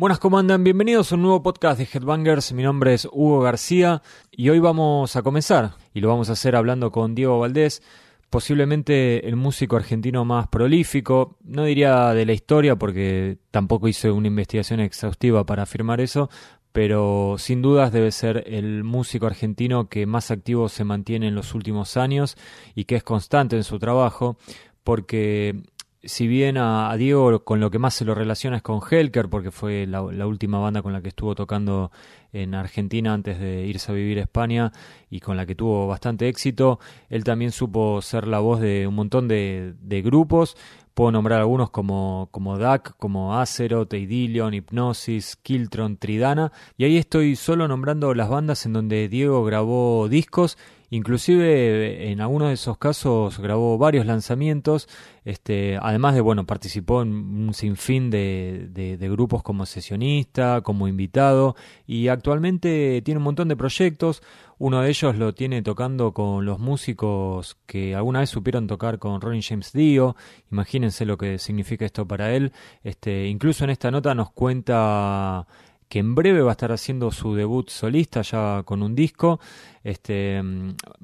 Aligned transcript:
Buenas, 0.00 0.20
¿cómo 0.20 0.38
andan? 0.38 0.62
Bienvenidos 0.62 1.10
a 1.10 1.16
un 1.16 1.22
nuevo 1.22 1.42
podcast 1.42 1.76
de 1.76 1.88
Headbangers. 1.92 2.52
Mi 2.52 2.62
nombre 2.62 2.94
es 2.94 3.08
Hugo 3.10 3.40
García 3.40 4.00
y 4.30 4.48
hoy 4.48 4.60
vamos 4.60 5.16
a 5.16 5.22
comenzar 5.22 5.72
y 5.92 6.00
lo 6.00 6.06
vamos 6.06 6.30
a 6.30 6.34
hacer 6.34 6.54
hablando 6.54 6.92
con 6.92 7.16
Diego 7.16 7.40
Valdés, 7.40 7.82
posiblemente 8.30 9.26
el 9.26 9.34
músico 9.34 9.74
argentino 9.74 10.24
más 10.24 10.46
prolífico, 10.46 11.36
no 11.42 11.64
diría 11.64 12.14
de 12.14 12.26
la 12.26 12.32
historia 12.32 12.76
porque 12.76 13.38
tampoco 13.50 13.88
hice 13.88 14.12
una 14.12 14.28
investigación 14.28 14.78
exhaustiva 14.78 15.44
para 15.44 15.64
afirmar 15.64 16.00
eso, 16.00 16.30
pero 16.70 17.34
sin 17.36 17.60
dudas 17.60 17.90
debe 17.90 18.12
ser 18.12 18.44
el 18.46 18.84
músico 18.84 19.26
argentino 19.26 19.88
que 19.88 20.06
más 20.06 20.30
activo 20.30 20.68
se 20.68 20.84
mantiene 20.84 21.26
en 21.26 21.34
los 21.34 21.56
últimos 21.56 21.96
años 21.96 22.36
y 22.76 22.84
que 22.84 22.94
es 22.94 23.02
constante 23.02 23.56
en 23.56 23.64
su 23.64 23.80
trabajo, 23.80 24.36
porque 24.84 25.60
si 26.02 26.28
bien 26.28 26.56
a, 26.58 26.94
Diego 26.96 27.44
con 27.44 27.60
lo 27.60 27.70
que 27.70 27.78
más 27.78 27.94
se 27.94 28.04
lo 28.04 28.14
relaciona 28.14 28.58
es 28.58 28.62
con 28.62 28.80
Helker, 28.80 29.28
porque 29.28 29.50
fue 29.50 29.86
la, 29.86 30.02
última 30.02 30.58
banda 30.58 30.82
con 30.82 30.92
la 30.92 31.02
que 31.02 31.08
estuvo 31.08 31.34
tocando 31.34 31.90
en 32.32 32.54
Argentina 32.54 33.12
antes 33.12 33.40
de 33.40 33.66
irse 33.66 33.90
a 33.90 33.94
vivir 33.94 34.18
a 34.18 34.22
España 34.22 34.72
y 35.10 35.20
con 35.20 35.36
la 35.36 35.46
que 35.46 35.54
tuvo 35.54 35.86
bastante 35.86 36.28
éxito, 36.28 36.78
él 37.08 37.24
también 37.24 37.50
supo 37.50 38.00
ser 38.02 38.28
la 38.28 38.38
voz 38.38 38.60
de 38.60 38.86
un 38.86 38.94
montón 38.94 39.28
de, 39.28 39.74
grupos. 40.04 40.56
Puedo 40.94 41.12
nombrar 41.12 41.40
algunos 41.40 41.70
como, 41.70 42.28
como 42.32 42.58
DAC, 42.58 42.96
como 42.96 43.38
Azeroth, 43.38 43.92
Eidilion, 43.92 44.52
Hypnosis, 44.52 45.36
Kiltron, 45.36 45.96
Tridana. 45.96 46.50
Y 46.76 46.84
ahí 46.84 46.96
estoy 46.96 47.36
solo 47.36 47.68
nombrando 47.68 48.14
las 48.14 48.28
bandas 48.28 48.66
en 48.66 48.72
donde 48.72 49.08
Diego 49.08 49.44
grabó 49.44 50.08
discos 50.08 50.58
Inclusive 50.90 52.10
en 52.10 52.22
algunos 52.22 52.48
de 52.48 52.54
esos 52.54 52.78
casos 52.78 53.38
grabó 53.38 53.76
varios 53.76 54.06
lanzamientos, 54.06 54.88
este, 55.24 55.78
además 55.82 56.14
de, 56.14 56.22
bueno, 56.22 56.46
participó 56.46 57.02
en 57.02 57.10
un 57.10 57.52
sinfín 57.52 58.08
de, 58.08 58.68
de, 58.70 59.08
grupos 59.10 59.42
como 59.42 59.66
sesionista, 59.66 60.62
como 60.62 60.88
invitado, 60.88 61.56
y 61.86 62.08
actualmente 62.08 63.02
tiene 63.02 63.18
un 63.18 63.24
montón 63.24 63.48
de 63.48 63.56
proyectos. 63.56 64.22
Uno 64.56 64.80
de 64.80 64.88
ellos 64.88 65.16
lo 65.16 65.34
tiene 65.34 65.60
tocando 65.60 66.12
con 66.12 66.46
los 66.46 66.58
músicos 66.58 67.58
que 67.66 67.94
alguna 67.94 68.20
vez 68.20 68.30
supieron 68.30 68.66
tocar 68.66 68.98
con 68.98 69.20
Ronnie 69.20 69.42
James 69.42 69.72
Dio. 69.72 70.16
Imagínense 70.50 71.04
lo 71.04 71.18
que 71.18 71.38
significa 71.38 71.84
esto 71.84 72.08
para 72.08 72.34
él. 72.34 72.52
Este, 72.82 73.26
incluso 73.26 73.64
en 73.64 73.70
esta 73.70 73.90
nota 73.90 74.14
nos 74.14 74.30
cuenta 74.32 75.46
que 75.88 75.98
en 75.98 76.14
breve 76.14 76.42
va 76.42 76.50
a 76.50 76.52
estar 76.52 76.72
haciendo 76.72 77.10
su 77.10 77.34
debut 77.34 77.68
solista 77.70 78.22
ya 78.22 78.62
con 78.64 78.82
un 78.82 78.94
disco. 78.94 79.40
Este, 79.82 80.42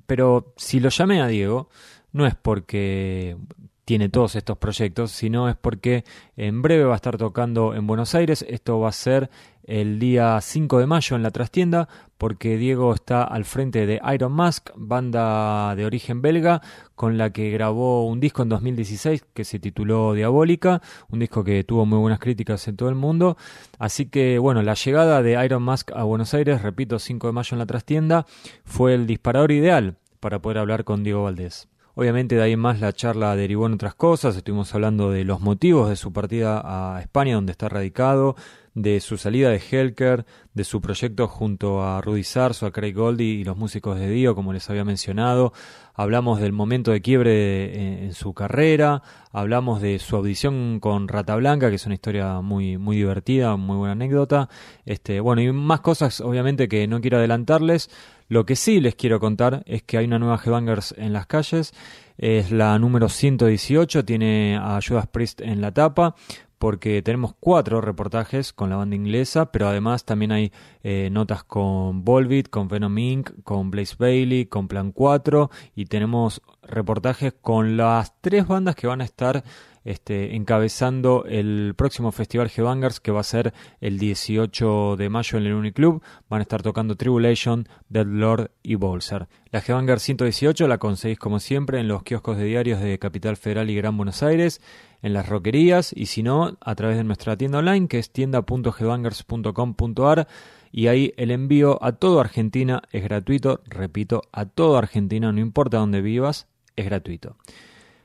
pero 0.06 0.52
si 0.56 0.80
lo 0.80 0.90
llamé 0.90 1.22
a 1.22 1.26
Diego, 1.26 1.68
no 2.12 2.26
es 2.26 2.34
porque 2.34 3.36
tiene 3.84 4.08
todos 4.08 4.34
estos 4.36 4.58
proyectos, 4.58 5.10
sino 5.10 5.48
es 5.48 5.56
porque 5.56 6.04
en 6.36 6.62
breve 6.62 6.84
va 6.84 6.94
a 6.94 6.96
estar 6.96 7.18
tocando 7.18 7.74
en 7.74 7.86
Buenos 7.86 8.14
Aires. 8.14 8.44
Esto 8.48 8.80
va 8.80 8.88
a 8.88 8.92
ser 8.92 9.30
el 9.66 9.98
día 9.98 10.38
5 10.40 10.78
de 10.78 10.86
mayo 10.86 11.16
en 11.16 11.22
la 11.22 11.30
trastienda, 11.30 11.88
porque 12.18 12.56
Diego 12.56 12.94
está 12.94 13.24
al 13.24 13.44
frente 13.44 13.86
de 13.86 14.00
Iron 14.12 14.32
Mask, 14.32 14.70
banda 14.76 15.74
de 15.74 15.86
origen 15.86 16.22
belga, 16.22 16.60
con 16.94 17.18
la 17.18 17.30
que 17.30 17.50
grabó 17.50 18.06
un 18.06 18.20
disco 18.20 18.42
en 18.42 18.50
2016 18.50 19.24
que 19.32 19.44
se 19.44 19.58
tituló 19.58 20.12
Diabólica, 20.12 20.82
un 21.08 21.18
disco 21.18 21.44
que 21.44 21.64
tuvo 21.64 21.86
muy 21.86 21.98
buenas 21.98 22.20
críticas 22.20 22.66
en 22.68 22.76
todo 22.76 22.88
el 22.88 22.94
mundo. 22.94 23.36
Así 23.78 24.06
que, 24.06 24.38
bueno, 24.38 24.62
la 24.62 24.74
llegada 24.74 25.22
de 25.22 25.42
Iron 25.44 25.62
Mask 25.62 25.92
a 25.92 26.04
Buenos 26.04 26.34
Aires, 26.34 26.62
repito, 26.62 26.98
5 26.98 27.26
de 27.26 27.32
mayo 27.32 27.54
en 27.54 27.58
la 27.58 27.66
trastienda, 27.66 28.26
fue 28.64 28.94
el 28.94 29.06
disparador 29.06 29.52
ideal 29.52 29.96
para 30.20 30.40
poder 30.40 30.58
hablar 30.58 30.84
con 30.84 31.04
Diego 31.04 31.24
Valdés. 31.24 31.68
Obviamente 31.96 32.34
de 32.34 32.42
ahí 32.42 32.52
en 32.52 32.60
más 32.60 32.80
la 32.80 32.92
charla 32.92 33.36
derivó 33.36 33.66
en 33.66 33.74
otras 33.74 33.94
cosas, 33.94 34.36
estuvimos 34.36 34.74
hablando 34.74 35.12
de 35.12 35.22
los 35.22 35.40
motivos 35.40 35.88
de 35.88 35.94
su 35.94 36.12
partida 36.12 36.60
a 36.64 37.00
España, 37.00 37.36
donde 37.36 37.52
está 37.52 37.68
radicado, 37.68 38.34
de 38.74 38.98
su 39.00 39.16
salida 39.16 39.50
de 39.50 39.60
Helker, 39.60 40.26
de 40.52 40.64
su 40.64 40.80
proyecto 40.80 41.28
junto 41.28 41.84
a 41.84 42.00
Rudy 42.00 42.24
Sarso, 42.24 42.66
a 42.66 42.72
Craig 42.72 42.94
Goldie 42.94 43.34
y 43.34 43.44
los 43.44 43.56
músicos 43.56 43.96
de 43.98 44.10
Dio, 44.10 44.34
como 44.34 44.52
les 44.52 44.68
había 44.68 44.84
mencionado. 44.84 45.52
Hablamos 45.94 46.40
del 46.40 46.50
momento 46.52 46.90
de 46.90 47.00
quiebre 47.00 48.04
en, 48.04 48.12
su 48.14 48.34
carrera, 48.34 49.02
hablamos 49.30 49.80
de 49.80 50.00
su 50.00 50.16
audición 50.16 50.80
con 50.80 51.06
Rata 51.06 51.36
Blanca, 51.36 51.70
que 51.70 51.76
es 51.76 51.86
una 51.86 51.94
historia 51.94 52.40
muy, 52.40 52.76
muy 52.76 52.96
divertida, 52.96 53.56
muy 53.56 53.76
buena 53.76 53.92
anécdota. 53.92 54.48
Este, 54.84 55.20
bueno, 55.20 55.42
y 55.42 55.52
más 55.52 55.80
cosas 55.80 56.20
obviamente 56.20 56.66
que 56.66 56.88
no 56.88 57.00
quiero 57.00 57.18
adelantarles. 57.18 57.88
Lo 58.34 58.44
que 58.44 58.56
sí 58.56 58.80
les 58.80 58.96
quiero 58.96 59.20
contar 59.20 59.62
es 59.64 59.84
que 59.84 59.96
hay 59.96 60.06
una 60.06 60.18
nueva 60.18 60.40
Headbangers 60.44 60.92
en 60.98 61.12
las 61.12 61.28
calles. 61.28 61.72
Es 62.18 62.50
la 62.50 62.76
número 62.80 63.08
118, 63.08 64.04
tiene 64.04 64.56
a 64.60 64.80
Judas 64.84 65.06
Priest 65.06 65.40
en 65.40 65.60
la 65.60 65.70
tapa 65.70 66.16
porque 66.58 67.00
tenemos 67.00 67.34
cuatro 67.38 67.80
reportajes 67.80 68.52
con 68.52 68.70
la 68.70 68.76
banda 68.76 68.96
inglesa, 68.96 69.52
pero 69.52 69.68
además 69.68 70.04
también 70.04 70.32
hay 70.32 70.50
eh, 70.82 71.10
notas 71.12 71.44
con 71.44 72.04
Volbeat, 72.04 72.48
con 72.48 72.66
Venom 72.66 72.98
Inc., 72.98 73.30
con 73.44 73.70
Blaze 73.70 73.94
Bailey, 73.96 74.46
con 74.46 74.66
Plan 74.66 74.90
4 74.90 75.50
y 75.76 75.84
tenemos 75.84 76.42
reportajes 76.64 77.34
con 77.40 77.76
las 77.76 78.20
tres 78.20 78.48
bandas 78.48 78.74
que 78.74 78.88
van 78.88 79.00
a 79.00 79.04
estar 79.04 79.44
este, 79.84 80.34
encabezando 80.34 81.24
el 81.28 81.74
próximo 81.76 82.10
festival 82.12 82.50
Headbangers 82.54 83.00
que 83.00 83.12
va 83.12 83.20
a 83.20 83.24
ser 83.24 83.52
el 83.80 83.98
18 83.98 84.96
de 84.96 85.08
mayo 85.08 85.38
en 85.38 85.46
el 85.46 85.54
Uniclub. 85.54 86.02
Van 86.28 86.40
a 86.40 86.42
estar 86.42 86.60
tocando 86.62 86.96
Tribulation, 86.96 87.66
Dead 87.88 88.06
Lord 88.06 88.50
y 88.62 88.74
Bolser. 88.76 89.28
La 89.50 89.60
Headbangers 89.60 90.02
118 90.02 90.66
la 90.66 90.78
conseguís 90.78 91.18
como 91.18 91.38
siempre 91.38 91.78
en 91.80 91.88
los 91.88 92.02
kioscos 92.02 92.38
de 92.38 92.44
diarios 92.44 92.80
de 92.80 92.98
Capital 92.98 93.36
Federal 93.36 93.68
y 93.70 93.76
Gran 93.76 93.96
Buenos 93.96 94.22
Aires, 94.22 94.60
en 95.02 95.12
las 95.12 95.28
roquerías 95.28 95.92
y 95.94 96.06
si 96.06 96.22
no, 96.22 96.56
a 96.60 96.74
través 96.74 96.96
de 96.96 97.04
nuestra 97.04 97.36
tienda 97.36 97.58
online 97.58 97.88
que 97.88 97.98
es 97.98 98.10
tienda.headbangers.com.ar 98.10 100.26
y 100.72 100.86
ahí 100.88 101.12
el 101.16 101.30
envío 101.30 101.78
a 101.84 101.92
toda 101.92 102.22
Argentina 102.22 102.82
es 102.90 103.04
gratuito, 103.04 103.60
repito, 103.66 104.22
a 104.32 104.46
toda 104.46 104.78
Argentina, 104.80 105.30
no 105.30 105.40
importa 105.40 105.78
dónde 105.78 106.00
vivas, 106.00 106.48
es 106.74 106.86
gratuito. 106.86 107.36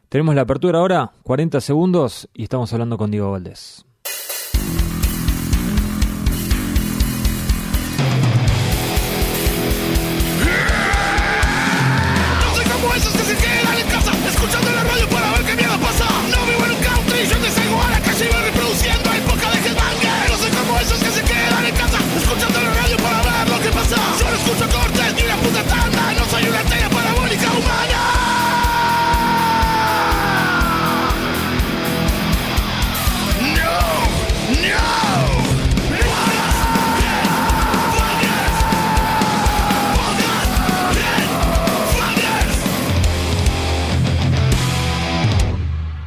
Tenemos 0.10 0.34
la 0.34 0.42
apertura 0.42 0.80
ahora, 0.80 1.12
40 1.22 1.62
segundos, 1.62 2.30
y 2.34 2.42
estamos 2.42 2.74
hablando 2.74 2.98
con 2.98 3.12
Diego 3.12 3.30
Valdés. 3.30 3.86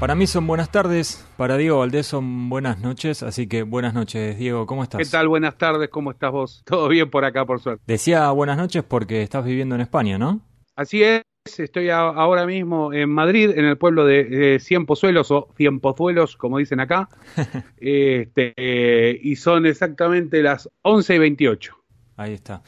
Para 0.03 0.17
mí 0.17 0.27
son 0.27 0.49
buenas 0.49 0.73
tardes, 0.73 1.25
para 1.37 1.57
Diego 1.57 1.79
Valdés 1.79 2.09
son 2.09 2.49
buenas 2.49 2.81
noches, 2.81 3.23
así 3.23 3.47
que 3.47 3.63
buenas 3.63 3.95
noches, 3.95 4.37
Diego, 4.37 4.67
¿cómo 4.67 4.83
estás? 4.83 4.99
¿Qué 4.99 5.09
tal? 5.09 5.29
Buenas 5.29 5.57
tardes, 5.57 5.91
¿cómo 5.91 6.11
estás 6.11 6.33
vos? 6.33 6.63
Todo 6.67 6.89
bien 6.89 7.09
por 7.09 7.25
acá, 7.25 7.47
por 7.47 7.61
suerte. 7.61 7.85
Decía 7.87 8.29
buenas 8.33 8.57
noches 8.57 8.83
porque 8.83 9.23
estás 9.23 9.45
viviendo 9.45 9.77
en 9.77 9.81
España, 9.81 10.19
¿no? 10.19 10.41
Así 10.75 11.05
es, 11.05 11.23
estoy 11.57 11.91
ahora 11.91 12.47
mismo 12.47 12.93
en 12.93 13.11
Madrid, 13.11 13.53
en 13.55 13.65
el 13.65 13.79
pueblo 13.79 14.05
de, 14.05 14.59
Cien 14.59 14.87
Pozuelos 14.87 15.31
o 15.31 15.47
Cien 15.57 15.79
Pozuelos, 15.79 16.37
como 16.37 16.59
dicen 16.59 16.81
acá, 16.81 17.09
este, 17.77 19.21
y 19.23 19.37
son 19.37 19.67
exactamente 19.67 20.43
las 20.43 20.69
11 20.83 21.15
y 21.15 21.19
28. 21.19 21.77
Ahí 22.17 22.33
está. 22.33 22.65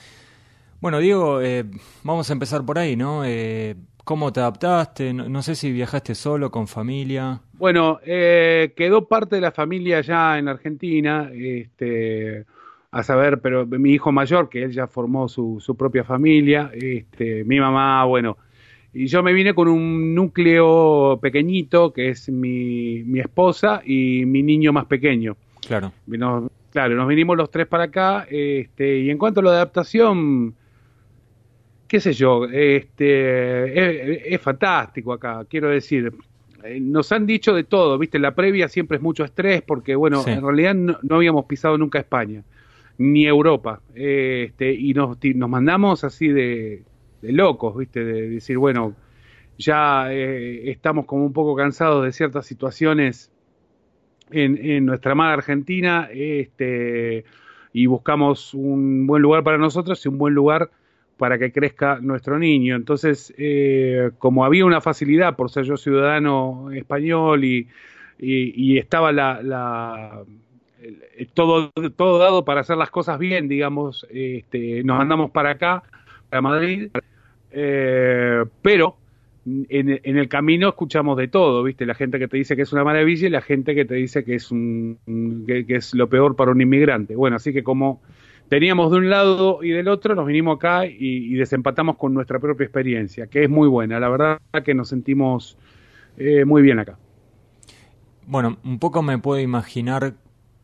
Bueno, 0.81 1.01
Diego, 1.01 1.41
eh, 1.41 1.65
vamos 2.05 2.31
a 2.31 2.33
empezar 2.33 2.65
por 2.65 2.79
ahí, 2.79 2.95
¿no? 2.95 3.25
Eh, 3.25 3.75
¿Cómo 4.05 4.33
te 4.33 4.41
adaptaste? 4.41 5.15
No, 5.15 5.43
sé 5.43 5.55
si 5.55 5.73
viajaste 5.73 6.15
solo, 6.15 6.51
con 6.51 6.69
familia. 6.69 7.41
Bueno, 7.55 8.01
eh, 8.05 8.75
quedó 8.77 9.09
parte 9.09 9.37
de 9.37 9.41
la 9.41 9.51
familia 9.51 10.03
ya 10.03 10.39
en 10.39 10.49
Argentina, 10.49 11.31
este, 11.33 12.45
a 12.91 13.03
saber, 13.03 13.41
pero 13.41 13.65
mi 13.67 13.93
hijo 13.93 14.13
mayor, 14.13 14.51
que 14.51 14.63
él 14.63 14.73
ya 14.73 14.87
formó 14.87 15.27
su, 15.27 15.59
su 15.59 15.75
propia 15.75 16.05
familia, 16.05 16.71
este, 16.75 17.45
mi 17.45 17.59
mamá, 17.59 18.05
bueno, 18.05 18.37
y 18.93 19.07
yo 19.07 19.23
me 19.23 19.33
vine 19.33 19.55
con 19.55 19.69
un 19.69 20.15
núcleo 20.15 21.19
pequeñito, 21.21 21.93
que 21.93 22.11
es 22.11 22.29
mi, 22.29 23.03
mi 23.05 23.21
esposa 23.21 23.81
y 23.85 24.25
mi 24.27 24.43
niño 24.43 24.73
más 24.73 24.85
pequeño. 24.85 25.37
Claro. 25.67 25.93
claro, 26.71 26.95
nos 26.95 27.09
vinimos 27.09 27.39
los 27.39 27.51
tres 27.51 27.67
para 27.67 27.85
acá, 27.85 28.27
este, 28.31 28.99
y 28.99 29.11
en 29.11 29.17
cuanto 29.17 29.41
a 29.41 29.45
la 29.45 29.51
adaptación 29.51 30.55
qué 31.95 32.01
sé 32.01 32.13
yo, 32.13 32.47
este, 32.47 34.35
es, 34.35 34.41
fantástico 34.41 35.13
acá, 35.13 35.47
quiero 35.49 35.69
decir, 35.69 36.13
eh, 36.65 36.81
nos 36.81 37.13
han 37.13 37.25
dicho 37.25 37.55
de 37.55 37.63
todo, 37.63 37.97
¿viste? 37.99 38.19
La 38.19 38.35
previa 38.35 38.67
siempre 38.67 38.97
es 38.97 39.03
mucho 39.05 39.23
estrés 39.23 39.63
porque, 39.63 39.95
bueno, 39.95 40.25
en 40.27 40.43
realidad 40.43 40.75
no, 40.75 41.15
habíamos 41.15 41.45
pisado 41.45 41.79
nunca 41.79 42.01
España, 42.01 42.43
ni 42.99 43.27
Europa. 43.27 43.81
este, 43.95 44.75
y 44.75 44.93
nos, 44.93 45.19
nos 45.37 45.49
mandamos 45.49 46.03
así 46.03 46.27
de, 46.27 46.83
locos, 47.23 47.77
¿viste? 47.77 48.05
De 48.05 48.29
decir, 48.29 48.59
bueno, 48.59 48.97
ya 49.57 50.13
eh, 50.13 50.73
estamos 50.73 51.07
como 51.07 51.25
un 51.25 51.33
poco 51.33 51.55
cansados 51.55 52.05
de 52.05 52.11
ciertas 52.11 52.45
situaciones 52.45 53.31
en, 54.33 54.59
en 54.59 54.85
nuestra 54.85 55.13
amada 55.13 55.35
Argentina 55.35 56.09
este, 56.13 57.25
y 57.73 57.87
buscamos 57.87 58.53
un 58.53 59.07
buen 59.07 59.23
lugar 59.23 59.45
para 59.45 59.59
nosotros 59.59 60.05
y 60.05 60.09
un 60.09 60.19
buen 60.19 60.35
lugar 60.35 60.71
para 61.17 61.39
que 61.39 61.53
crezca 61.53 61.99
nuestro 62.01 62.39
niño. 62.39 62.77
Entonces, 62.77 63.33
eh, 63.39 64.11
como 64.19 64.45
había 64.45 64.65
una 64.65 64.81
facilidad 64.81 65.37
por 65.37 65.51
ser 65.51 65.65
yo 65.65 65.77
ciudadano 65.77 66.71
español 66.73 67.45
y, 67.45 67.69
estaba 68.19 69.13
la, 69.13 69.43
la 69.43 70.23
todo, 71.35 71.71
todo 71.97 72.19
dado 72.19 72.45
para 72.45 72.61
hacer 72.61 72.77
las 72.77 72.91
cosas 72.91 73.19
bien, 73.19 73.49
digamos, 73.49 74.07
este, 74.11 74.83
nos 74.85 74.99
mandamos 74.99 75.31
para 75.31 75.51
acá, 75.51 75.83
para 76.31 76.41
Madrid, 76.41 76.91
eh, 77.51 78.45
pero 78.63 78.97
en, 79.47 80.01
en, 80.03 80.17
el 80.17 80.29
camino 80.29 80.69
escuchamos 80.69 81.17
de 81.17 81.29
todo, 81.29 81.63
¿viste? 81.63 81.87
La 81.87 81.95
gente 81.95 82.19
que 82.19 82.29
te 82.29 82.37
dice 82.37 82.57
que 82.57 82.63
es 82.63 82.73
una 82.73 82.85
maravilla 82.85 83.27
y 83.27 83.31
la 83.31 83.43
gente 83.43 83.75
que 83.75 83.85
te 83.85 83.95
dice 83.95 84.25
que 84.25 84.37
es, 84.37 84.51
un, 84.51 84.99
que 85.47 85.65
es 85.69 85.95
lo 85.95 86.09
peor 86.09 86.37
para 86.37 86.51
un 86.51 86.61
inmigrante. 86.61 87.15
Bueno, 87.15 87.37
así 87.37 87.53
que 87.53 87.63
como 87.63 88.01
teníamos 88.49 88.91
de 88.91 88.99
un 88.99 89.11
lado 89.11 89.63
y 89.63 89.71
del 89.71 89.89
otro, 89.89 90.15
nos 90.15 90.27
vinimos 90.27 90.57
acá 90.57 90.87
y, 90.87 91.35
desempatamos 91.35 91.97
con 91.97 92.15
nuestra 92.15 92.39
propia 92.39 92.65
experiencia, 92.65 93.27
que 93.27 93.45
es 93.45 93.51
muy 93.51 93.69
buena. 93.69 93.99
La 94.01 94.09
verdad 94.09 94.39
que 94.65 94.75
nos 94.75 94.89
sentimos 94.89 95.57
eh, 96.17 96.45
muy 96.45 96.63
bien 96.63 96.79
acá. 96.79 96.99
Bueno, 98.27 98.57
un 98.65 98.79
poco 98.79 99.03
me 99.03 99.19
puedo 99.19 99.41
imaginar 99.41 100.15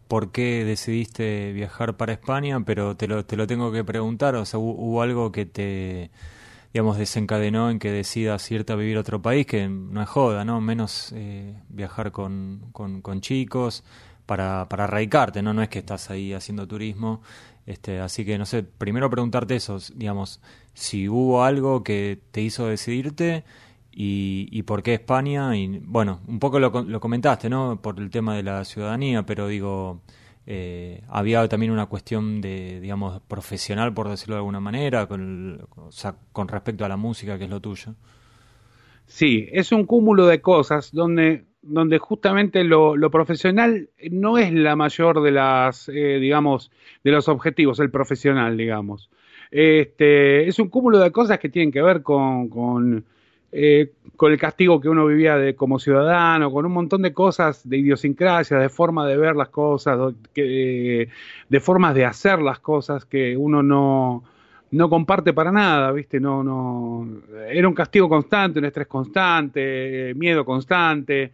por 0.08 0.32
qué 0.32 0.64
decidiste 0.64 1.52
viajar 1.52 1.96
para 1.96 2.12
España, 2.12 2.58
pero 2.64 2.96
te 2.96 3.06
lo, 3.06 3.24
te 3.24 3.36
lo 3.36 3.46
tengo 3.46 3.70
que 3.70 3.84
preguntar. 3.84 4.34
O 4.34 4.44
sea, 4.44 4.58
¿hubo, 4.58 5.02
algo 5.02 5.30
que 5.30 5.46
te, 5.46 6.10
digamos, 6.72 6.98
desencadenó 6.98 7.70
en 7.70 7.78
que 7.78 7.92
decidas 7.92 8.50
irte 8.50 8.72
a 8.72 8.76
vivir 8.76 8.96
a 8.96 9.00
otro 9.00 9.22
país, 9.22 9.46
que 9.46 9.68
no 9.68 10.02
es 10.02 10.08
joda, 10.08 10.44
¿no? 10.44 10.60
Menos 10.60 11.12
eh, 11.14 11.54
viajar 11.68 12.12
con, 12.12 12.70
con, 12.72 13.02
con, 13.02 13.20
chicos 13.20 13.84
para, 14.26 14.68
para 14.68 14.84
arraigarte, 14.84 15.42
¿no? 15.42 15.52
No 15.52 15.62
es 15.62 15.68
que 15.68 15.78
estás 15.78 16.10
ahí 16.10 16.32
haciendo 16.32 16.66
turismo. 16.66 17.22
Este, 17.66 18.00
así 18.00 18.24
que 18.24 18.38
no 18.38 18.46
sé, 18.46 18.62
primero 18.62 19.10
preguntarte 19.10 19.54
eso, 19.56 19.78
digamos, 19.94 20.40
si 20.74 21.08
hubo 21.08 21.44
algo 21.44 21.84
que 21.84 22.20
te 22.32 22.42
hizo 22.42 22.66
decidirte 22.66 23.44
y, 23.92 24.62
por 24.62 24.82
qué 24.82 24.94
España. 24.94 25.56
Y 25.56 25.80
bueno, 25.84 26.20
un 26.26 26.38
poco 26.38 26.58
lo, 26.58 26.70
lo, 26.82 27.00
comentaste, 27.00 27.48
¿no? 27.50 27.80
Por 27.82 27.98
el 28.00 28.10
tema 28.10 28.34
de 28.36 28.42
la 28.42 28.64
ciudadanía, 28.64 29.24
pero 29.26 29.48
digo, 29.48 30.00
eh, 30.46 31.02
había 31.08 31.46
también 31.48 31.72
una 31.72 31.86
cuestión 31.86 32.40
de, 32.40 32.80
digamos, 32.80 33.20
profesional, 33.22 33.92
por 33.94 34.08
decirlo 34.08 34.34
de 34.36 34.38
alguna 34.40 34.60
manera, 34.60 35.06
con, 35.06 35.66
con 36.32 36.48
respecto 36.48 36.84
a 36.84 36.88
la 36.88 36.96
música, 36.96 37.38
que 37.38 37.44
es 37.44 37.50
lo 37.50 37.60
tuyo. 37.60 37.94
Sí, 39.06 39.48
es 39.52 39.72
un 39.72 39.86
cúmulo 39.86 40.26
de 40.26 40.40
cosas 40.40 40.92
donde 40.92 41.44
donde 41.62 41.98
justamente 41.98 42.64
lo, 42.64 42.94
profesional 43.10 43.88
no 44.10 44.38
es 44.38 44.52
la 44.52 44.76
mayor 44.76 45.22
de 45.22 45.30
las, 45.30 45.88
eh, 45.88 46.18
digamos, 46.20 46.70
de 47.04 47.10
los 47.10 47.28
objetivos, 47.28 47.80
el 47.80 47.90
profesional, 47.90 48.56
digamos. 48.56 49.10
Este, 49.50 50.48
es 50.48 50.58
un 50.58 50.68
cúmulo 50.68 50.98
de 50.98 51.10
cosas 51.10 51.38
que 51.38 51.48
tienen 51.48 51.72
que 51.72 51.82
ver 51.82 52.02
con, 52.02 52.48
con, 52.48 53.04
eh, 53.52 53.92
con 54.16 54.32
el 54.32 54.38
castigo 54.38 54.80
que 54.80 54.88
uno 54.88 55.06
vivía 55.06 55.36
de, 55.36 55.54
como 55.54 55.78
ciudadano, 55.78 56.50
con 56.50 56.64
un 56.66 56.72
montón 56.72 57.02
de 57.02 57.12
cosas, 57.12 57.68
de 57.68 57.78
idiosincrasia, 57.78 58.58
de 58.58 58.68
forma 58.68 59.06
de 59.06 59.16
ver 59.16 59.36
las 59.36 59.48
cosas, 59.48 60.14
de, 60.34 61.08
de 61.48 61.60
formas 61.60 61.94
de 61.94 62.04
hacer 62.04 62.40
las 62.40 62.60
cosas 62.60 63.04
que 63.04 63.36
uno 63.36 63.62
no, 63.62 64.24
no 64.72 64.88
comparte 64.88 65.32
para 65.32 65.50
nada, 65.50 65.90
¿viste? 65.92 66.20
No, 66.20 66.44
no, 66.44 67.06
era 67.48 67.68
un 67.68 67.74
castigo 67.74 68.08
constante, 68.08 68.60
un 68.60 68.66
estrés 68.66 68.86
constante, 68.86 70.14
miedo 70.14 70.44
constante, 70.44 71.32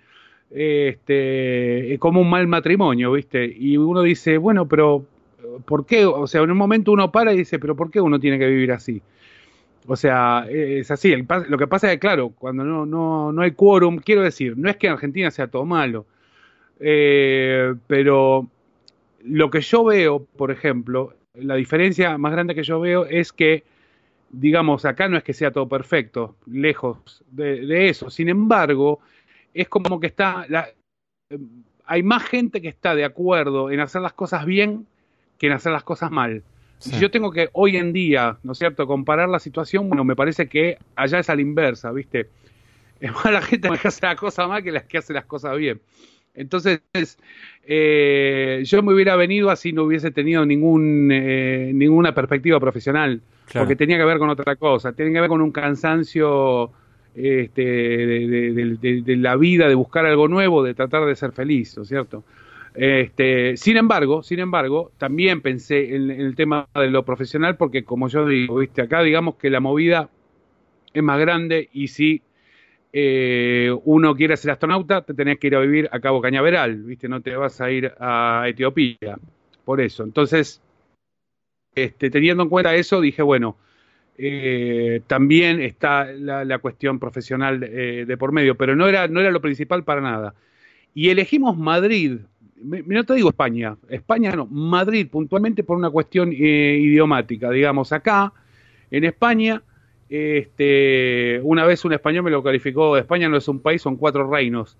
este, 0.51 1.97
como 1.99 2.21
un 2.21 2.31
mal 2.31 2.47
matrimonio, 2.47 3.13
¿viste? 3.13 3.45
Y 3.45 3.77
uno 3.77 4.03
dice, 4.03 4.39
bueno, 4.39 4.67
pero 4.67 5.05
¿por 5.65 5.87
qué? 5.87 6.05
O 6.05 6.27
sea, 6.27 6.43
en 6.43 6.51
un 6.51 6.57
momento 6.57 6.93
uno 6.93 7.11
para 7.11 7.33
y 7.33 7.39
dice, 7.39 7.59
pero 7.59 7.77
¿por 7.77 7.91
qué 7.91 8.01
uno 8.01 8.21
tiene 8.21 8.39
que 8.39 8.47
vivir 8.47 8.73
así? 8.73 9.03
O 9.87 9.97
sea, 9.97 10.47
es 10.49 10.91
así. 10.91 11.15
lo 11.49 11.59
que 11.59 11.67
pasa 11.67 11.89
es 11.89 11.95
que, 11.95 12.01
claro, 12.01 12.31
cuando 12.31 12.65
no, 12.65 12.87
no, 12.87 13.33
no 13.33 13.43
hay 13.43 13.53
quórum, 13.53 13.99
quiero 13.99 14.23
decir, 14.23 14.57
no 14.57 14.69
es 14.69 14.77
que 14.77 14.89
en 14.89 14.95
Argentina 14.95 15.31
sea 15.31 15.47
todo 15.47 15.65
malo, 15.65 16.07
eh, 16.81 17.75
pero 17.87 18.49
lo 19.25 19.51
que 19.51 19.61
yo 19.61 19.85
veo, 19.85 20.25
por 20.37 20.51
ejemplo, 20.51 21.15
la 21.35 21.55
diferencia 21.55 22.19
más 22.19 22.33
grande 22.33 22.55
que 22.55 22.65
yo 22.65 22.81
veo 22.81 23.07
es 23.07 23.33
que, 23.33 23.63
digamos, 24.31 24.85
acá 24.85 25.09
no 25.09 25.17
es 25.17 25.23
que 25.23 25.33
sea 25.33 25.53
todo 25.53 25.69
perfecto, 25.69 26.35
lejos 26.47 27.23
de 27.31 27.89
eso. 27.89 28.11
Sin 28.11 28.29
embargo, 28.29 29.01
es 29.56 29.69
como 29.69 30.00
que 30.00 30.06
está, 30.06 30.47
la, 30.49 30.69
hay 31.87 32.03
más 32.03 32.25
gente 32.25 32.61
que 32.61 32.69
está 32.69 32.94
de 32.94 33.05
acuerdo 33.05 33.70
en 33.70 33.81
hacer 33.81 34.03
las 34.03 34.12
cosas 34.12 34.44
bien 34.44 34.87
que 35.38 35.47
en 35.47 35.53
hacer 35.53 35.73
las 35.73 35.85
cosas 35.85 36.11
mal. 36.11 36.43
Si 36.79 36.99
yo 37.00 37.11
tengo 37.11 37.32
que 37.32 37.49
hoy 37.53 37.79
en 37.79 37.93
día, 37.93 38.37
¿no 38.43 38.53
es 38.53 38.58
cierto?, 38.58 38.87
comparar 38.87 39.31
la 39.31 39.38
situación, 39.38 39.88
bueno, 39.88 40.05
me 40.05 40.14
parece 40.14 40.47
que 40.47 40.79
allá 40.94 41.19
es 41.19 41.31
a 41.31 41.35
la 41.35 41.41
inversa, 41.41 41.91
¿viste? 41.91 42.29
Es 42.99 43.12
más 43.12 43.31
la 43.31 43.43
gente 43.43 43.69
que 43.69 43.88
hace 43.88 44.06
las 44.06 44.17
cosas 44.17 44.49
mal 44.49 44.62
que 44.62 44.73
las 44.73 44.85
que 44.85 44.97
hace 44.97 45.12
las 45.12 45.26
cosas 45.26 45.55
bien. 45.59 45.82
Entonces, 46.32 46.81
eh, 47.62 48.62
yo 48.64 48.82
me 48.82 48.94
hubiera 48.94 49.17
venido 49.17 49.50
así 49.50 49.73
no 49.73 49.85
hubiese 49.85 50.11
tenido 50.11 50.47
ningún, 50.47 51.11
eh, 51.12 51.73
ninguna 51.75 52.14
perspectiva 52.14 52.59
profesional, 52.59 53.20
porque 53.52 53.76
tenía 53.76 53.99
que 53.99 54.05
ver 54.05 54.19
con 54.19 54.31
otra 54.31 54.56
cosa, 54.56 54.93
tenía 54.93 55.12
que 55.12 55.20
ver 55.20 55.29
con 55.29 55.43
un 55.43 55.52
cansancio 55.52 56.73
este, 57.17 57.63
de, 57.65 59.17
la 59.17 59.37
vida, 59.37 59.69
de 59.69 59.75
buscar 59.75 60.05
algo 60.05 60.29
nuevo, 60.29 60.63
de 60.63 60.75
tratar 60.75 61.07
de 61.07 61.17
ser 61.17 61.33
feliz, 61.33 61.75
¿no 61.77 61.83
es 61.83 61.89
cierto? 61.89 62.25
Este, 62.75 63.57
sin 63.57 63.79
embargo, 63.79 64.23
sin 64.23 64.39
embargo, 64.39 64.93
también 64.99 65.41
pensé 65.41 65.97
en, 65.97 66.11
el 66.11 66.37
tema 66.37 66.69
de 66.75 66.91
lo 66.91 67.05
profesional, 67.05 67.57
porque 67.57 67.85
como 67.85 68.09
yo 68.09 68.27
digo, 68.27 68.59
viste, 68.59 68.83
acá 68.83 69.03
digamos 69.03 69.37
que 69.37 69.49
la 69.49 69.61
movida 69.61 70.11
es 70.93 71.03
más 71.03 71.19
grande 71.19 71.71
y 71.73 71.89
si 71.89 72.21
eh, 72.93 73.75
uno 73.85 74.15
quiere 74.15 74.37
ser 74.37 74.51
astronauta, 74.51 75.01
te 75.01 75.15
tenés 75.15 75.39
que 75.39 75.47
ir 75.47 75.57
a 75.57 75.61
vivir 75.61 75.89
a 75.91 76.01
Cabo 76.01 76.21
Cañaveral, 76.21 76.83
viste, 76.83 77.09
no 77.09 77.23
te 77.23 77.35
vas 77.35 77.62
a 77.62 77.71
ir 77.71 77.95
a 77.99 78.45
Etiopía, 78.47 79.19
por 79.65 79.81
eso. 79.81 80.05
Entonces, 80.05 80.61
este, 81.75 82.11
teniendo 82.11 82.43
en 82.43 82.50
cuenta 82.50 82.75
eso, 82.75 83.00
dije, 83.00 83.23
bueno, 83.23 83.57
eh, 84.18 85.02
también 85.06 85.61
está 85.61 86.06
la, 86.12 86.58
cuestión 86.58 86.99
profesional 86.99 87.62
eh, 87.62 88.04
de, 88.06 88.16
por 88.16 88.32
medio, 88.32 88.56
pero 88.56 88.75
no 88.75 88.88
era, 88.88 89.08
no 89.08 89.20
era 89.20 89.30
lo 89.30 89.40
principal 89.40 89.85
para 89.85 90.00
nada. 90.00 90.35
Y 90.94 91.11
elegimos 91.11 91.58
Madrid, 91.58 92.18
no 92.62 93.04
te 93.04 93.14
digo 93.14 93.28
España, 93.28 93.76
España 93.88 94.35
no, 94.35 94.46
Madrid 94.46 95.08
puntualmente 95.11 95.62
por 95.62 95.76
una 95.76 95.90
cuestión 95.90 96.32
eh, 96.32 96.78
idiomática, 96.80 97.50
digamos, 97.50 97.92
acá 97.92 98.32
en 98.90 99.04
España, 99.04 99.62
este, 100.08 101.40
una 101.42 101.66
vez 101.66 101.85
un 101.85 101.92
español 101.92 102.25
me 102.25 102.30
lo 102.30 102.42
calificó, 102.42 102.96
España 102.96 103.28
no 103.28 103.37
es 103.37 103.49
un 103.49 103.61
país, 103.61 103.82
son 103.82 103.96
cuatro 103.96 104.30
reinos. 104.30 104.76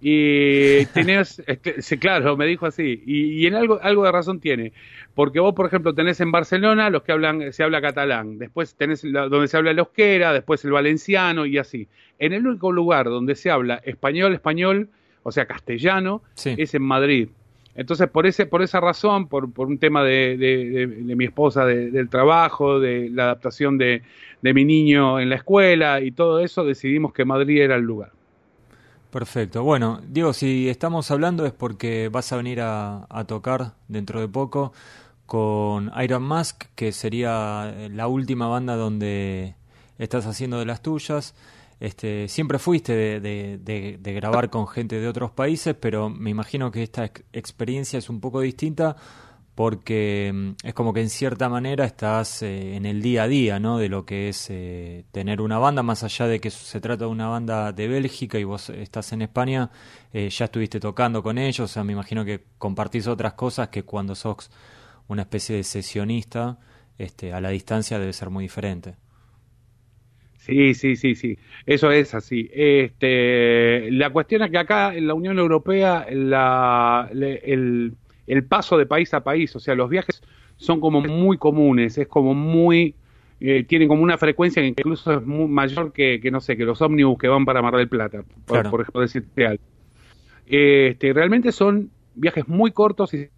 Y 0.00 0.86
tenés, 0.94 1.42
sí, 1.78 1.98
claro, 1.98 2.36
me 2.36 2.46
dijo 2.46 2.66
así, 2.66 3.02
y, 3.04 3.46
en 3.46 3.54
algo, 3.54 3.78
algo 3.82 4.04
de 4.04 4.12
razón 4.12 4.40
tiene, 4.40 4.72
porque 5.14 5.40
vos, 5.40 5.54
por 5.54 5.66
ejemplo, 5.66 5.94
tenés 5.94 6.20
en 6.20 6.32
Barcelona 6.32 6.88
los 6.88 7.02
que 7.02 7.12
hablan, 7.12 7.52
se 7.52 7.62
habla 7.62 7.82
catalán, 7.82 8.38
después 8.38 8.74
tenés 8.74 9.02
donde 9.02 9.48
se 9.48 9.56
habla 9.56 9.72
el 9.72 9.78
euskera, 9.78 10.32
después 10.32 10.64
el 10.64 10.72
valenciano 10.72 11.44
y 11.44 11.58
así. 11.58 11.88
En 12.18 12.32
el 12.32 12.46
único 12.46 12.72
lugar 12.72 13.06
donde 13.06 13.34
se 13.34 13.50
habla 13.50 13.80
español, 13.84 14.32
español, 14.32 14.88
o 15.22 15.32
sea, 15.32 15.46
castellano, 15.46 16.22
es 16.44 16.74
en 16.74 16.82
Madrid. 16.82 17.28
Entonces, 17.74 18.08
por 18.08 18.26
ese, 18.26 18.46
por 18.46 18.62
esa 18.62 18.80
razón, 18.80 19.28
por, 19.28 19.52
por 19.52 19.68
un 19.68 19.78
tema 19.78 20.02
de, 20.02 20.36
de, 20.36 21.16
mi 21.16 21.24
esposa, 21.24 21.64
del 21.64 22.08
trabajo, 22.08 22.80
de 22.80 23.08
la 23.10 23.24
adaptación 23.24 23.78
de 23.78 24.02
mi 24.42 24.64
niño 24.64 25.20
en 25.20 25.28
la 25.28 25.36
escuela 25.36 26.00
y 26.00 26.10
todo 26.10 26.40
eso, 26.40 26.64
decidimos 26.64 27.12
que 27.12 27.24
Madrid 27.24 27.62
era 27.62 27.76
el 27.76 27.82
lugar. 27.82 28.12
Perfecto. 29.10 29.64
Bueno, 29.64 30.00
Diego, 30.06 30.32
si 30.32 30.68
estamos 30.68 31.10
hablando 31.10 31.44
es 31.44 31.52
porque 31.52 32.08
vas 32.08 32.32
a 32.32 32.36
venir 32.36 32.60
a, 32.62 33.06
tocar 33.26 33.74
dentro 33.88 34.20
de 34.20 34.28
poco 34.28 34.72
con 35.26 35.90
Iron 36.00 36.22
Mask, 36.22 36.66
que 36.76 36.92
sería 36.92 37.74
la 37.90 38.06
última 38.06 38.46
banda 38.46 38.76
donde 38.76 39.56
estás 39.98 40.26
haciendo 40.26 40.60
de 40.60 40.66
las 40.66 40.80
tuyas. 40.80 41.34
Este, 41.80 42.28
siempre 42.28 42.60
fuiste 42.60 43.20
de, 43.20 43.58
de, 43.58 44.12
grabar 44.12 44.48
con 44.48 44.68
gente 44.68 45.00
de 45.00 45.08
otros 45.08 45.32
países, 45.32 45.74
pero 45.74 46.08
me 46.08 46.30
imagino 46.30 46.70
que 46.70 46.84
esta 46.84 47.10
experiencia 47.32 47.98
es 47.98 48.10
un 48.10 48.20
poco 48.20 48.40
distinta 48.40 48.96
porque 49.60 50.32
mm, 50.32 50.66
es 50.68 50.72
como 50.72 50.94
que 50.94 51.02
en 51.02 51.10
cierta 51.10 51.50
manera 51.50 51.84
estás 51.84 52.42
eh, 52.42 52.76
en 52.76 52.86
el 52.86 53.02
día 53.02 53.24
a 53.24 53.28
día, 53.28 53.60
¿no? 53.60 53.76
De 53.76 53.90
lo 53.90 54.06
que 54.06 54.30
es 54.30 54.48
eh, 54.48 55.04
tener 55.12 55.42
una 55.42 55.58
banda, 55.58 55.82
más 55.82 56.02
allá 56.02 56.26
de 56.28 56.40
que 56.40 56.48
se 56.48 56.80
trata 56.80 57.04
de 57.04 57.10
una 57.10 57.28
banda 57.28 57.70
de 57.70 57.86
Bélgica 57.86 58.38
y 58.38 58.44
vos 58.44 58.70
estás 58.70 59.12
en 59.12 59.20
España, 59.20 59.70
eh, 60.14 60.30
ya 60.30 60.46
estuviste 60.46 60.80
tocando 60.80 61.22
con 61.22 61.36
ellos, 61.36 61.60
o 61.60 61.68
sea, 61.68 61.84
me 61.84 61.92
imagino 61.92 62.24
que 62.24 62.40
compartís 62.56 63.06
otras 63.06 63.34
cosas 63.34 63.68
que 63.68 63.82
cuando 63.82 64.14
sos 64.14 64.50
una 65.08 65.22
especie 65.22 65.56
de 65.56 65.64
sesionista, 65.64 66.58
este, 66.96 67.34
a 67.34 67.42
la 67.42 67.50
distancia 67.50 67.98
debe 67.98 68.14
ser 68.14 68.30
muy 68.30 68.44
diferente. 68.44 68.94
Sí, 70.38 70.72
sí, 70.72 70.96
sí, 70.96 71.14
sí, 71.14 71.38
eso 71.66 71.90
es 71.90 72.14
así. 72.14 72.48
Este, 72.50 73.90
la 73.90 74.08
cuestión 74.08 74.40
es 74.42 74.50
que 74.50 74.56
acá 74.56 74.94
en 74.94 75.06
la 75.06 75.12
Unión 75.12 75.38
Europea 75.38 76.06
la, 76.10 77.10
el, 77.12 77.92
el 78.30 78.44
paso 78.44 78.78
de 78.78 78.86
país 78.86 79.12
a 79.12 79.24
país, 79.24 79.54
o 79.56 79.60
sea, 79.60 79.74
los 79.74 79.90
viajes 79.90 80.22
son 80.56 80.80
como 80.80 81.00
muy 81.00 81.36
comunes, 81.36 81.98
es 81.98 82.06
como 82.06 82.32
muy, 82.32 82.94
eh, 83.40 83.64
tienen 83.64 83.88
como 83.88 84.02
una 84.02 84.18
frecuencia 84.18 84.62
que 84.62 84.68
incluso 84.68 85.14
es 85.14 85.26
muy 85.26 85.48
mayor 85.48 85.92
que, 85.92 86.20
que, 86.20 86.30
no 86.30 86.40
sé, 86.40 86.56
que 86.56 86.64
los 86.64 86.80
ómnibus 86.80 87.18
que 87.18 87.26
van 87.26 87.44
para 87.44 87.60
Mar 87.60 87.74
del 87.74 87.88
Plata, 87.88 88.22
por, 88.46 88.70
por 88.70 88.80
ejemplo, 88.82 89.00
decirte 89.00 89.46
algo. 89.46 89.62
Este, 90.46 91.12
realmente 91.12 91.50
son 91.50 91.90
viajes 92.14 92.46
muy 92.46 92.70
cortos 92.70 93.12
y 93.14 93.28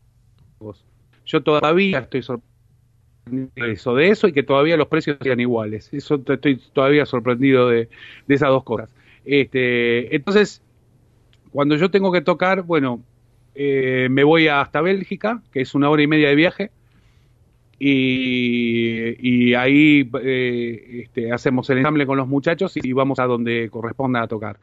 yo 1.24 1.42
todavía 1.42 2.00
estoy 2.00 2.22
sorprendido 2.22 3.94
de 3.94 4.08
eso 4.08 4.28
y 4.28 4.32
que 4.32 4.42
todavía 4.42 4.76
los 4.76 4.88
precios 4.88 5.16
sean 5.22 5.40
iguales. 5.40 5.88
Eso 5.94 6.22
estoy 6.26 6.56
todavía 6.74 7.06
sorprendido 7.06 7.70
de, 7.70 7.88
de 8.26 8.34
esas 8.34 8.50
dos 8.50 8.64
cosas. 8.64 8.90
Este, 9.24 10.14
entonces, 10.14 10.62
cuando 11.50 11.76
yo 11.76 11.90
tengo 11.90 12.12
que 12.12 12.20
tocar, 12.20 12.62
bueno, 12.62 13.02
eh, 13.54 14.08
me 14.10 14.24
voy 14.24 14.48
hasta 14.48 14.80
Bélgica, 14.80 15.42
que 15.52 15.60
es 15.60 15.74
una 15.74 15.90
hora 15.90 16.02
y 16.02 16.06
media 16.06 16.28
de 16.28 16.34
viaje, 16.34 16.70
y, 17.78 19.54
ahí 19.54 20.08
eh, 20.22 21.02
este, 21.02 21.32
hacemos 21.32 21.68
el 21.70 21.78
ensamble 21.78 22.06
con 22.06 22.16
los 22.16 22.28
muchachos 22.28 22.76
y 22.76 22.92
vamos 22.92 23.18
a 23.18 23.24
donde 23.24 23.68
corresponda 23.70 24.22
a 24.22 24.28
tocar. 24.28 24.58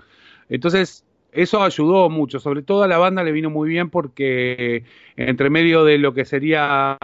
Entonces, 0.47 1.03
eso 1.33 1.61
ayudó 1.61 2.09
mucho, 2.09 2.39
sobre 2.39 2.61
todo 2.61 2.83
a 2.83 2.87
la 2.87 2.97
banda 2.97 3.23
le 3.23 3.33
vino 3.33 3.49
muy 3.49 3.69
bien 3.69 3.89
porque 3.89 4.83
entre 5.17 5.49
medio 5.49 5.83
de 5.83 5.97
lo 5.97 6.13
que 6.13 6.23
sería 6.25 6.97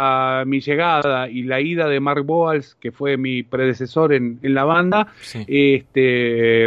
mi 0.45 0.61
llegada 0.61 1.29
y 1.29 1.43
la 1.43 1.59
ida 1.59 1.87
de 1.89 1.99
Mark 1.99 2.23
Boals, 2.23 2.75
que 2.79 2.91
fue 2.91 3.17
mi 3.17 3.43
predecesor 3.43 4.13
en, 4.13 4.39
la 4.41 4.63
banda, 4.63 5.13
este, 5.47 6.65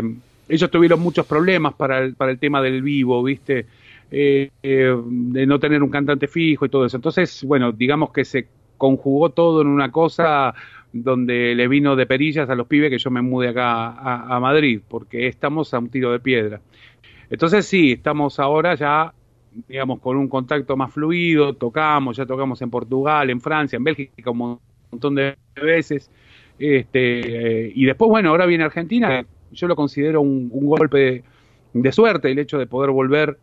ellos 0.48 0.70
tuvieron 0.70 1.00
muchos 1.00 1.26
problemas 1.26 1.74
para 1.74 2.00
el, 2.00 2.14
para 2.14 2.30
el 2.30 2.38
tema 2.38 2.62
del 2.62 2.82
vivo, 2.82 3.22
¿viste? 3.22 3.66
Eh, 4.10 4.50
de 4.62 5.46
no 5.46 5.58
tener 5.58 5.82
un 5.82 5.90
cantante 5.90 6.28
fijo 6.28 6.64
y 6.64 6.68
todo 6.68 6.86
eso. 6.86 6.96
Entonces, 6.96 7.44
bueno, 7.44 7.72
digamos 7.72 8.10
que 8.10 8.24
se 8.24 8.48
conjugó 8.78 9.30
todo 9.30 9.60
en 9.60 9.66
una 9.66 9.90
cosa 9.90 10.54
donde 10.92 11.54
le 11.54 11.68
vino 11.68 11.96
de 11.96 12.06
perillas 12.06 12.48
a 12.48 12.54
los 12.54 12.66
pibes 12.66 12.90
que 12.90 12.98
yo 12.98 13.10
me 13.10 13.20
mude 13.20 13.48
acá 13.48 13.88
a, 14.34 14.40
Madrid, 14.40 14.80
porque 14.88 15.26
estamos 15.26 15.74
a 15.74 15.78
un 15.78 15.90
tiro 15.90 16.12
de 16.12 16.20
piedra. 16.20 16.60
Entonces 17.28 17.66
sí, 17.66 17.92
estamos 17.92 18.38
ahora 18.40 18.74
ya, 18.74 19.12
digamos, 19.68 20.00
con 20.00 20.16
un 20.16 20.28
contacto 20.28 20.76
más 20.76 20.92
fluido, 20.92 21.52
tocamos, 21.52 22.16
ya 22.16 22.24
tocamos 22.24 22.62
en 22.62 22.70
Portugal, 22.70 23.28
en 23.28 23.40
Francia, 23.40 23.76
en 23.76 23.84
Bélgica 23.84 24.30
un 24.30 24.58
montón 24.90 25.14
de 25.14 25.36
veces, 25.54 26.10
este, 26.58 27.66
eh, 27.66 27.72
y 27.74 27.84
después, 27.84 28.08
bueno, 28.08 28.30
ahora 28.30 28.46
viene 28.46 28.64
Argentina, 28.64 29.24
yo 29.52 29.68
lo 29.68 29.76
considero 29.76 30.22
un, 30.22 30.48
golpe 30.48 31.22
de 31.74 31.92
suerte 31.92 32.30
el 32.30 32.38
hecho 32.38 32.58
de 32.58 32.66
poder 32.66 32.90
volver 32.90 33.38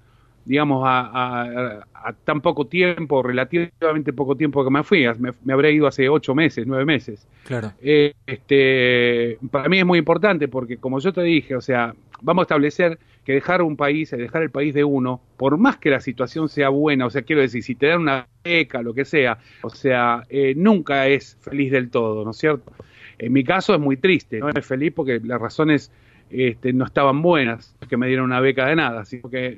digamos, 0.46 0.84
a, 0.86 1.84
tan 2.24 2.42
poco 2.42 2.68
tiempo, 2.68 3.24
relativamente 3.24 4.14
poco 4.14 4.36
tiempo 4.36 4.64
que 4.64 4.70
me 4.70 4.84
fui, 4.84 5.06
me, 5.20 5.32
me 5.44 5.54
habré 5.54 5.74
ido 5.74 5.88
hace 5.88 6.08
ocho 6.08 6.36
meses, 6.36 6.66
nueve 6.68 6.86
meses. 6.86 7.28
Claro. 7.44 7.74
Eh, 7.82 8.14
este, 8.28 9.38
para 9.52 9.68
mí 9.70 9.80
es 9.80 9.86
muy 9.86 10.00
importante 10.00 10.48
porque, 10.48 10.78
como 10.78 11.00
yo 11.00 11.12
te 11.12 11.22
dije, 11.24 11.56
o 11.56 11.62
sea, 11.62 11.96
vamos 12.22 12.44
a 12.44 12.46
establecer 12.46 13.00
que 13.26 13.34
dejar 13.34 13.64
un 13.64 13.76
país, 13.76 14.12
dejar 14.12 14.44
el 14.44 14.52
país 14.52 14.74
de 14.76 14.84
uno, 14.84 15.20
por 15.36 15.58
más 15.58 15.78
que 15.78 15.90
la 15.90 16.00
situación 16.00 16.48
sea 16.48 16.70
buena, 16.70 17.08
o 17.08 17.10
sea, 17.10 17.24
quiero 17.24 17.42
decir, 17.42 17.64
si 17.64 17.74
te 17.74 17.88
dan 17.88 18.02
una 18.02 18.28
beca, 18.44 18.84
lo 18.84 18.94
que 18.94 19.04
sea, 19.04 19.40
o 19.64 19.70
sea, 19.72 20.24
eh, 20.30 20.54
nunca 20.56 21.08
es 21.08 21.36
feliz 21.42 21.72
del 21.72 21.90
todo, 21.90 22.24
¿no 22.24 22.32
es 22.32 22.38
cierto? 22.38 22.72
En 23.18 23.34
mi 23.34 23.44
caso 23.44 23.74
es 23.74 23.80
muy 23.80 23.98
triste, 23.98 24.40
no 24.40 24.50
es 24.50 24.66
feliz 24.66 24.94
porque 24.96 25.20
las 25.24 25.42
razones 25.42 25.92
este, 26.38 26.74
no 26.74 26.86
estaban 26.86 27.22
buenas, 27.22 27.76
que 27.88 27.98
me 27.98 28.08
dieron 28.08 28.26
una 28.26 28.40
beca 28.40 28.68
de 28.68 28.76
nada, 28.76 29.02
así 29.02 29.22
que 29.30 29.58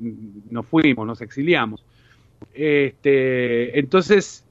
nos 0.50 0.66
fuimos, 0.66 1.08
nos 1.08 1.22
exiliamos. 1.22 1.84
Este, 2.54 3.78
entonces, 3.80 4.46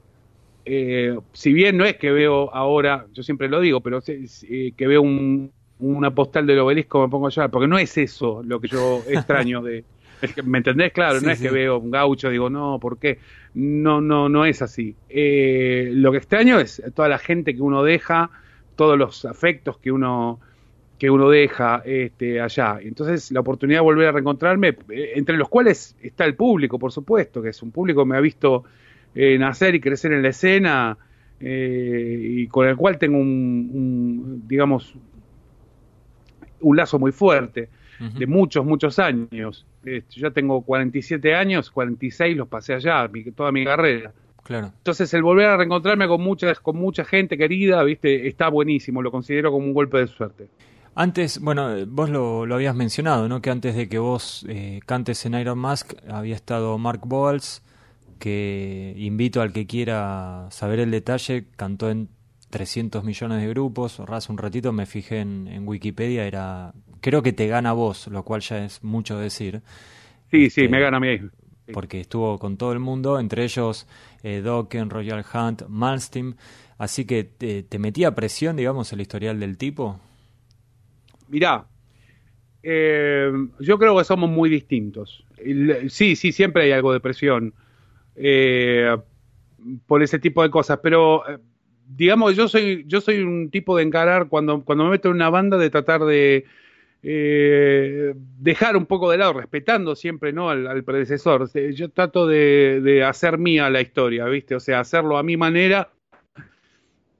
eh, 0.65 1.17
si 1.33 1.53
bien 1.53 1.77
no 1.77 1.85
es 1.85 1.95
que 1.97 2.11
veo 2.11 2.53
ahora, 2.53 3.05
yo 3.13 3.23
siempre 3.23 3.47
lo 3.47 3.59
digo, 3.61 3.81
pero 3.81 4.01
que 4.01 4.73
veo 4.77 5.01
una 5.79 6.11
postal 6.11 6.45
del 6.45 6.59
obelisco 6.59 7.01
me 7.01 7.09
pongo 7.09 7.27
a 7.27 7.29
llorar, 7.29 7.51
porque 7.51 7.67
no 7.67 7.77
es 7.77 7.97
eso 7.97 8.41
lo 8.43 8.59
que 8.59 8.67
yo 8.67 9.01
extraño 9.09 9.61
de... 9.61 9.83
¿Me 10.43 10.57
entendés? 10.57 10.93
Claro, 10.93 11.21
no 11.21 11.29
es 11.29 11.39
que 11.39 11.51
veo 11.51 11.77
un 11.77 11.91
gaucho, 11.91 12.31
digo, 12.31 12.49
no, 12.49 12.79
¿por 12.79 12.97
qué? 12.97 13.19
No, 13.53 14.01
no, 14.01 14.29
no 14.29 14.45
es 14.45 14.63
así. 14.63 14.95
Eh, 15.09 15.91
lo 15.93 16.11
que 16.11 16.17
extraño 16.17 16.59
es 16.59 16.81
toda 16.95 17.07
la 17.07 17.19
gente 17.19 17.55
que 17.55 17.61
uno 17.61 17.83
deja, 17.83 18.31
todos 18.75 18.97
los 18.97 19.25
afectos 19.25 19.77
que 19.77 19.91
uno 19.91 20.39
que 20.97 21.09
uno 21.09 21.29
deja 21.29 21.83
este, 21.85 22.41
allá. 22.41 22.79
Entonces, 22.81 23.31
la 23.31 23.41
oportunidad 23.41 23.79
de 23.79 23.83
volver 23.83 24.07
a 24.07 24.11
reencontrarme, 24.13 24.69
eh, 24.89 25.11
entre 25.15 25.37
los 25.37 25.47
cuales 25.47 25.95
está 26.01 26.25
el 26.25 26.35
público, 26.35 26.79
por 26.79 26.91
supuesto, 26.91 27.41
que 27.41 27.49
es 27.49 27.61
un 27.61 27.71
público 27.71 28.03
que 28.03 28.09
me 28.09 28.17
ha 28.17 28.21
visto 28.21 28.63
eh, 29.13 29.37
nacer 29.37 29.75
y 29.75 29.79
crecer 29.79 30.11
en 30.13 30.23
la 30.23 30.29
escena 30.29 30.97
eh, 31.39 32.19
y 32.19 32.47
con 32.47 32.67
el 32.67 32.75
cual 32.75 32.97
tengo 32.97 33.17
un, 33.17 34.43
digamos, 34.47 34.95
un 36.61 36.77
lazo 36.77 36.97
muy 36.97 37.11
fuerte 37.11 37.69
de 37.99 38.27
muchos, 38.27 38.63
muchos 38.63 38.99
años. 38.99 39.65
Este, 39.83 40.19
yo 40.19 40.31
tengo 40.31 40.61
47 40.61 41.33
años, 41.33 41.71
46 41.71 42.37
los 42.37 42.47
pasé 42.47 42.75
allá, 42.75 43.09
toda 43.35 43.51
mi 43.51 43.65
carrera. 43.65 44.13
Claro. 44.43 44.67
Entonces 44.77 45.13
el 45.13 45.23
volver 45.23 45.47
a 45.47 45.57
reencontrarme 45.57 46.07
con 46.07 46.21
mucha, 46.21 46.53
con 46.55 46.77
mucha 46.77 47.03
gente 47.03 47.37
querida, 47.37 47.83
viste, 47.83 48.27
está 48.27 48.49
buenísimo, 48.49 49.01
lo 49.01 49.11
considero 49.11 49.51
como 49.51 49.65
un 49.65 49.73
golpe 49.73 49.97
de 49.97 50.07
suerte. 50.07 50.47
Antes, 50.99 51.39
bueno, 51.39 51.85
vos 51.85 52.09
lo, 52.09 52.51
habías 52.51 52.73
mencionado, 52.73 53.29
¿no? 53.29 53.39
Que 53.39 53.51
antes 53.51 53.75
de 53.75 53.87
que 53.87 53.99
vos 53.99 54.43
eh, 54.49 54.79
cantes 54.87 55.27
en 55.27 55.35
Iron 55.35 55.59
Mask 55.59 55.93
había 56.09 56.33
estado 56.33 56.75
Mark 56.79 57.01
Bowles, 57.05 57.61
que 58.17 58.95
invito 58.97 59.41
al 59.43 59.53
que 59.53 59.67
quiera 59.67 60.47
saber 60.49 60.79
el 60.79 60.89
detalle, 60.89 61.45
cantó 61.55 61.91
en 61.91 62.09
300 62.49 63.03
millones 63.03 63.41
de 63.43 63.47
grupos. 63.47 63.99
Hace 63.99 64.31
un 64.31 64.39
ratito 64.39 64.73
me 64.73 64.87
fijé 64.87 65.19
en, 65.19 65.67
Wikipedia, 65.67 66.25
era 66.25 66.73
creo 66.99 67.21
que 67.21 67.31
te 67.31 67.45
gana 67.45 67.73
vos, 67.73 68.07
lo 68.07 68.23
cual 68.23 68.41
ya 68.41 68.65
es 68.65 68.83
mucho 68.83 69.19
decir. 69.19 69.61
Sí, 70.31 70.49
sí, 70.49 70.61
este, 70.61 70.67
me 70.67 70.79
gana 70.79 70.97
a 70.97 70.99
mí. 70.99 71.19
Porque 71.73 72.01
estuvo 72.01 72.39
con 72.39 72.57
todo 72.57 72.73
el 72.73 72.79
mundo, 72.79 73.19
entre 73.19 73.43
ellos 73.43 73.85
eh, 74.23 74.41
Dokken, 74.41 74.89
Royal 74.89 75.23
Hunt, 75.31 75.61
Malmsteen. 75.67 76.37
Así 76.79 77.05
que 77.05 77.23
te, 77.23 77.61
te 77.61 77.77
metía 77.77 78.15
presión, 78.15 78.55
digamos, 78.55 78.91
el 78.93 79.01
historial 79.01 79.39
del 79.39 79.59
tipo 79.59 79.99
mirá, 81.29 81.65
eh, 82.63 83.31
yo 83.59 83.77
creo 83.77 83.97
que 83.97 84.03
somos 84.03 84.29
muy 84.29 84.49
distintos. 84.49 85.25
Sí, 85.89 86.15
sí, 86.15 86.31
siempre 86.31 86.63
hay 86.63 86.71
algo 86.71 86.91
de 86.91 86.99
presión 86.99 87.53
eh, 88.15 88.97
por 89.85 90.03
ese 90.03 90.19
tipo 90.19 90.43
de 90.43 90.49
cosas, 90.49 90.79
pero 90.81 91.27
eh, 91.29 91.37
digamos, 91.87 92.35
yo 92.35 92.47
soy, 92.47 92.83
yo 92.87 93.01
soy 93.01 93.19
un 93.19 93.49
tipo 93.51 93.77
de 93.77 93.83
encarar 93.83 94.27
cuando, 94.27 94.63
cuando 94.63 94.85
me 94.85 94.91
meto 94.91 95.09
en 95.09 95.15
una 95.15 95.29
banda 95.29 95.57
de 95.57 95.69
tratar 95.69 96.03
de 96.05 96.45
dejar 96.99 98.75
un 98.75 98.85
poco 98.85 99.09
de 99.09 99.17
lado, 99.17 99.31
respetando 99.31 99.95
siempre 99.95 100.33
no 100.33 100.49
al, 100.49 100.83
predecesor. 100.83 101.49
Yo 101.71 101.89
trato 101.89 102.27
de, 102.27 102.81
de, 102.83 103.03
hacer 103.03 103.37
mía 103.37 103.69
la 103.69 103.79
historia, 103.79 104.25
¿viste? 104.25 104.55
O 104.55 104.59
sea, 104.59 104.81
hacerlo 104.81 105.17
a 105.17 105.23
mi 105.23 105.37
manera. 105.37 105.89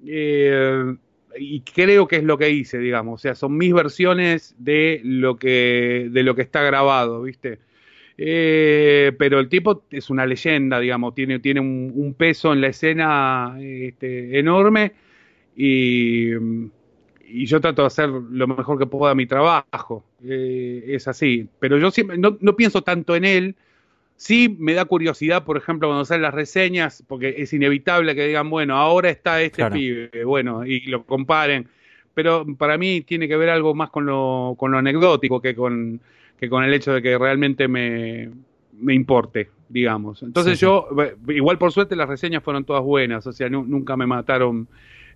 Eh, 0.05 0.95
y 1.39 1.62
creo 1.62 2.08
que 2.08 2.17
es 2.17 2.24
lo 2.24 2.38
que 2.38 2.50
hice, 2.50 2.77
digamos, 2.79 3.15
o 3.15 3.22
sea, 3.22 3.36
son 3.36 3.58
mis 3.58 3.74
versiones 3.74 4.56
de 4.58 5.01
lo 5.03 5.38
que, 5.38 6.08
de 6.12 6.24
lo 6.24 6.36
que 6.36 6.41
está 6.41 6.62
grabado, 6.62 7.22
¿viste? 7.24 7.60
Eh, 8.17 9.12
pero 9.20 9.39
el 9.39 9.48
tipo 9.48 9.84
es 9.91 10.10
una 10.10 10.25
leyenda, 10.25 10.79
digamos, 10.79 11.13
tiene, 11.13 11.39
tiene 11.39 11.60
un, 11.60 12.15
peso 12.17 12.51
en 12.51 12.62
la 12.62 12.67
escena 12.67 13.58
este, 13.62 14.39
enorme 14.39 14.94
y, 15.56 16.32
yo 17.29 17.60
trato 17.60 17.82
de 17.82 17.88
hacer 17.88 18.10
lo 18.10 18.48
mejor 18.48 18.79
que 18.79 18.86
pueda 18.86 19.13
mi 19.13 19.27
trabajo, 19.27 20.06
eh, 20.24 20.84
es 20.88 21.08
así, 21.08 21.48
pero 21.60 21.77
yo 21.77 21.91
siempre 21.91 22.17
no, 22.17 22.38
no 22.39 22.56
pienso 22.56 22.84
tanto 22.84 23.15
en 23.15 23.25
él, 23.25 23.56
Sí 24.17 24.55
me 24.59 24.74
da 24.74 24.86
curiosidad, 24.86 25.45
por 25.45 25.57
ejemplo, 25.57 25.88
cuando 25.88 26.03
salen 26.03 26.24
las 26.24 26.33
reseñas, 26.33 27.03
porque 27.07 27.36
es 27.38 27.53
inevitable 27.53 28.15
que 28.15 28.27
digan, 28.27 28.50
bueno, 28.50 28.75
ahora 28.75 29.09
está 29.09 29.41
este 29.41 29.69
pibe, 29.71 30.25
bueno, 30.25 30.65
y 30.65 30.81
lo 30.88 31.05
comparen. 31.05 31.67
Pero 32.13 32.45
para 32.57 32.77
mí 32.77 33.01
tiene 33.01 33.27
que 33.27 33.38
ver 33.38 33.50
algo 33.50 33.75
más 33.75 33.91
con 33.91 34.07
lo, 34.07 34.55
con 34.57 34.71
lo 34.71 34.79
anecdótico 34.79 35.39
que 35.39 35.55
con, 35.55 36.01
que 36.39 36.50
con 36.50 36.63
el 36.63 36.74
hecho 36.74 36.93
de 36.93 37.01
que 37.01 37.17
realmente 37.17 37.67
me, 37.67 38.29
me 38.79 38.93
importe, 38.93 39.50
digamos. 39.69 40.24
Entonces 40.24 40.59
yo, 40.59 40.88
igual 41.27 41.57
por 41.57 41.71
suerte 41.71 41.95
las 41.95 42.09
reseñas 42.09 42.43
fueron 42.43 42.65
todas 42.65 42.83
buenas, 42.83 43.25
o 43.27 43.31
sea, 43.31 43.50
nunca 43.50 43.97
me 43.97 44.05
mataron, 44.05 44.67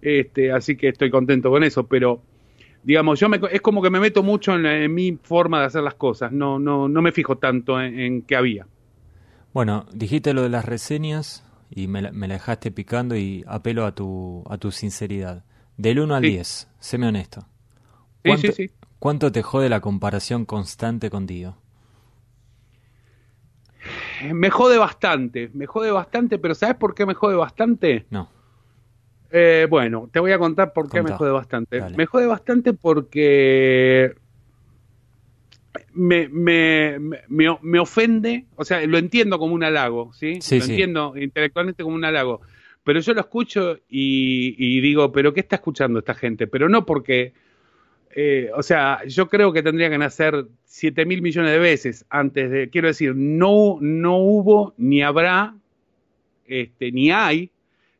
este, 0.01 0.51
así 0.51 0.75
que 0.75 0.89
estoy 0.89 1.09
contento 1.09 1.49
con 1.49 1.63
eso, 1.63 1.85
pero 1.85 2.21
digamos, 2.83 3.19
yo 3.19 3.29
me, 3.29 3.39
es 3.51 3.61
como 3.61 3.81
que 3.81 3.89
me 3.89 3.99
meto 3.99 4.23
mucho 4.23 4.55
en, 4.55 4.93
mi 4.93 5.17
forma 5.21 5.59
de 5.59 5.65
hacer 5.67 5.83
las 5.83 5.95
cosas, 5.95 6.31
no, 6.31 6.59
no, 6.59 6.87
no 6.87 7.01
me 7.01 7.11
fijo 7.11 7.37
tanto 7.37 7.79
en, 7.79 8.23
qué 8.23 8.35
había. 8.35 8.65
Bueno, 9.53 9.85
dijiste 9.91 10.33
lo 10.33 10.43
de 10.43 10.49
las 10.49 10.65
reseñas 10.65 11.43
y 11.69 11.87
me 11.87 12.01
la, 12.01 12.11
me 12.11 12.27
la, 12.27 12.35
dejaste 12.35 12.71
picando 12.71 13.15
y 13.15 13.43
apelo 13.47 13.85
a 13.85 13.93
tu, 13.93 14.43
a 14.49 14.57
tu 14.57 14.71
sinceridad. 14.71 15.43
Del 15.77 15.99
1 15.99 16.15
al 16.15 16.21
10, 16.21 16.69
séme 16.79 17.07
honesto. 17.07 17.45
¿Cuánto, 18.23 18.47
sí, 18.47 18.53
sí, 18.53 18.67
sí. 18.67 18.73
¿Cuánto 18.99 19.31
te 19.31 19.41
jode 19.41 19.67
la 19.67 19.81
comparación 19.81 20.45
constante 20.45 21.09
con 21.09 21.25
Dio? 21.25 21.57
Me 24.31 24.49
jode 24.51 24.77
bastante, 24.77 25.49
me 25.53 25.65
jode 25.65 25.91
bastante, 25.91 26.37
pero 26.37 26.53
¿sabes 26.53 26.75
por 26.75 26.93
qué 26.93 27.05
me 27.05 27.15
jode 27.15 27.35
bastante? 27.35 28.05
No. 28.11 28.29
Eh, 29.31 29.65
bueno, 29.69 30.09
te 30.11 30.19
voy 30.19 30.33
a 30.33 30.37
contar 30.37 30.73
por 30.73 30.89
qué 30.89 31.01
me 31.01 31.13
jode 31.13 31.31
bastante. 31.31 31.81
Me 31.97 32.05
jode 32.05 32.27
bastante 32.27 32.73
porque 32.73 34.13
me, 35.93 36.27
me, 36.27 36.99
me, 37.29 37.79
ofende, 37.79 38.45
o 38.55 38.65
sea, 38.65 38.85
lo 38.85 38.97
entiendo 38.97 39.39
como 39.39 39.55
un 39.55 39.63
halago, 39.63 40.11
¿sí? 40.13 40.39
lo 40.49 40.65
entiendo 40.65 41.13
intelectualmente 41.17 41.83
como 41.83 41.95
un 41.95 42.05
halago, 42.05 42.41
pero 42.83 42.99
yo 42.99 43.13
lo 43.13 43.21
escucho 43.21 43.77
y, 43.89 44.55
y, 44.57 44.81
digo, 44.81 45.11
¿pero 45.11 45.33
qué 45.33 45.41
está 45.41 45.57
escuchando 45.57 45.99
esta 45.99 46.13
gente? 46.13 46.47
Pero 46.47 46.67
no 46.67 46.85
porque 46.85 47.33
eh, 48.13 48.49
o 48.55 48.63
sea, 48.63 48.99
yo 49.07 49.29
creo 49.29 49.53
que 49.53 49.63
tendría 49.63 49.89
que 49.89 49.97
nacer 49.97 50.45
7 50.65 51.05
mil 51.05 51.21
millones 51.21 51.51
de 51.51 51.59
veces 51.59 52.05
antes 52.09 52.51
de, 52.51 52.69
quiero 52.69 52.87
decir, 52.87 53.15
no, 53.15 53.77
no 53.79 54.17
hubo, 54.17 54.73
ni 54.77 55.01
habrá, 55.01 55.55
este, 56.45 56.91
ni 56.91 57.11
hay 57.11 57.51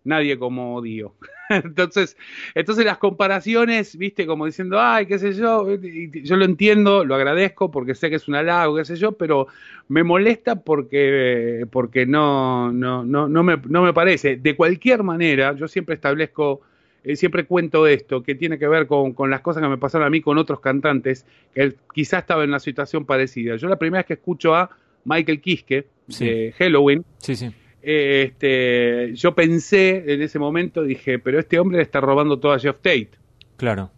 nadie 0.04 0.38
como 0.38 0.82
Dio. 0.82 1.16
entonces, 1.64 2.18
entonces 2.56 2.86
las 2.86 2.98
comparaciones, 2.98 3.98
viste, 3.98 4.26
como 4.26 4.46
diciendo, 4.46 4.80
ay, 4.80 5.06
qué 5.06 5.20
sé 5.20 5.34
yo, 5.34 5.68
yo 5.76 6.36
lo 6.36 6.46
entiendo, 6.46 7.06
lo 7.06 7.16
agradezco 7.16 7.72
porque 7.72 7.96
sé 7.96 8.10
que 8.10 8.16
es 8.16 8.28
un 8.28 8.36
halago, 8.36 8.76
qué 8.76 8.86
sé 8.86 8.96
yo, 8.96 9.14
pero 9.14 9.48
me 9.88 10.04
molesta 10.04 10.56
porque, 10.56 11.66
porque 11.72 12.06
no, 12.06 12.72
no, 12.72 13.04
no, 13.04 13.28
no, 13.28 13.44
me, 13.44 13.58
no 13.68 13.84
me 13.84 13.94
parece. 13.94 14.38
De 14.38 14.56
cualquier 14.56 15.04
manera, 15.04 15.56
yo 15.56 15.68
siempre 15.68 15.96
establezco 15.96 16.62
eh, 17.04 17.16
siempre 17.16 17.46
cuento 17.46 17.88
esto, 17.88 18.22
que 18.22 18.36
tiene 18.36 18.60
que 18.60 18.68
ver 18.68 18.86
con, 18.86 19.16
las 19.30 19.42
cosas 19.42 19.64
que 19.64 19.70
me 19.70 19.78
pasaron 19.78 20.06
a 20.06 20.10
mí 20.10 20.22
con 20.22 20.38
otros 20.38 20.60
cantantes, 20.60 21.26
que 21.54 21.74
quizás 21.94 22.22
estaba 22.22 22.44
en 22.44 22.50
una 22.50 22.60
situación 22.60 23.06
parecida. 23.06 23.56
Yo 23.56 23.68
la 23.68 23.78
primera 23.78 24.02
vez 24.02 24.06
que 24.06 24.14
escucho 24.14 24.54
a 24.54 24.70
Michael 25.06 25.42
Kiske 25.42 25.88
de 26.20 26.54
Halloween, 26.58 27.04
sí, 27.18 27.36
sí. 27.36 27.52
Eh, 27.84 28.24
este, 28.28 29.16
yo 29.16 29.34
pensé 29.34 30.14
en 30.14 30.22
ese 30.22 30.40
momento, 30.40 30.84
dije, 30.84 31.20
pero 31.20 31.40
este 31.40 31.60
hombre 31.60 31.78
le 31.78 31.84
está 31.84 32.02
robando 32.02 32.40
todo 32.40 32.54
a 32.54 32.60
Jeff 32.60 32.78
Tate. 32.78 33.12
Claro. 33.58 33.92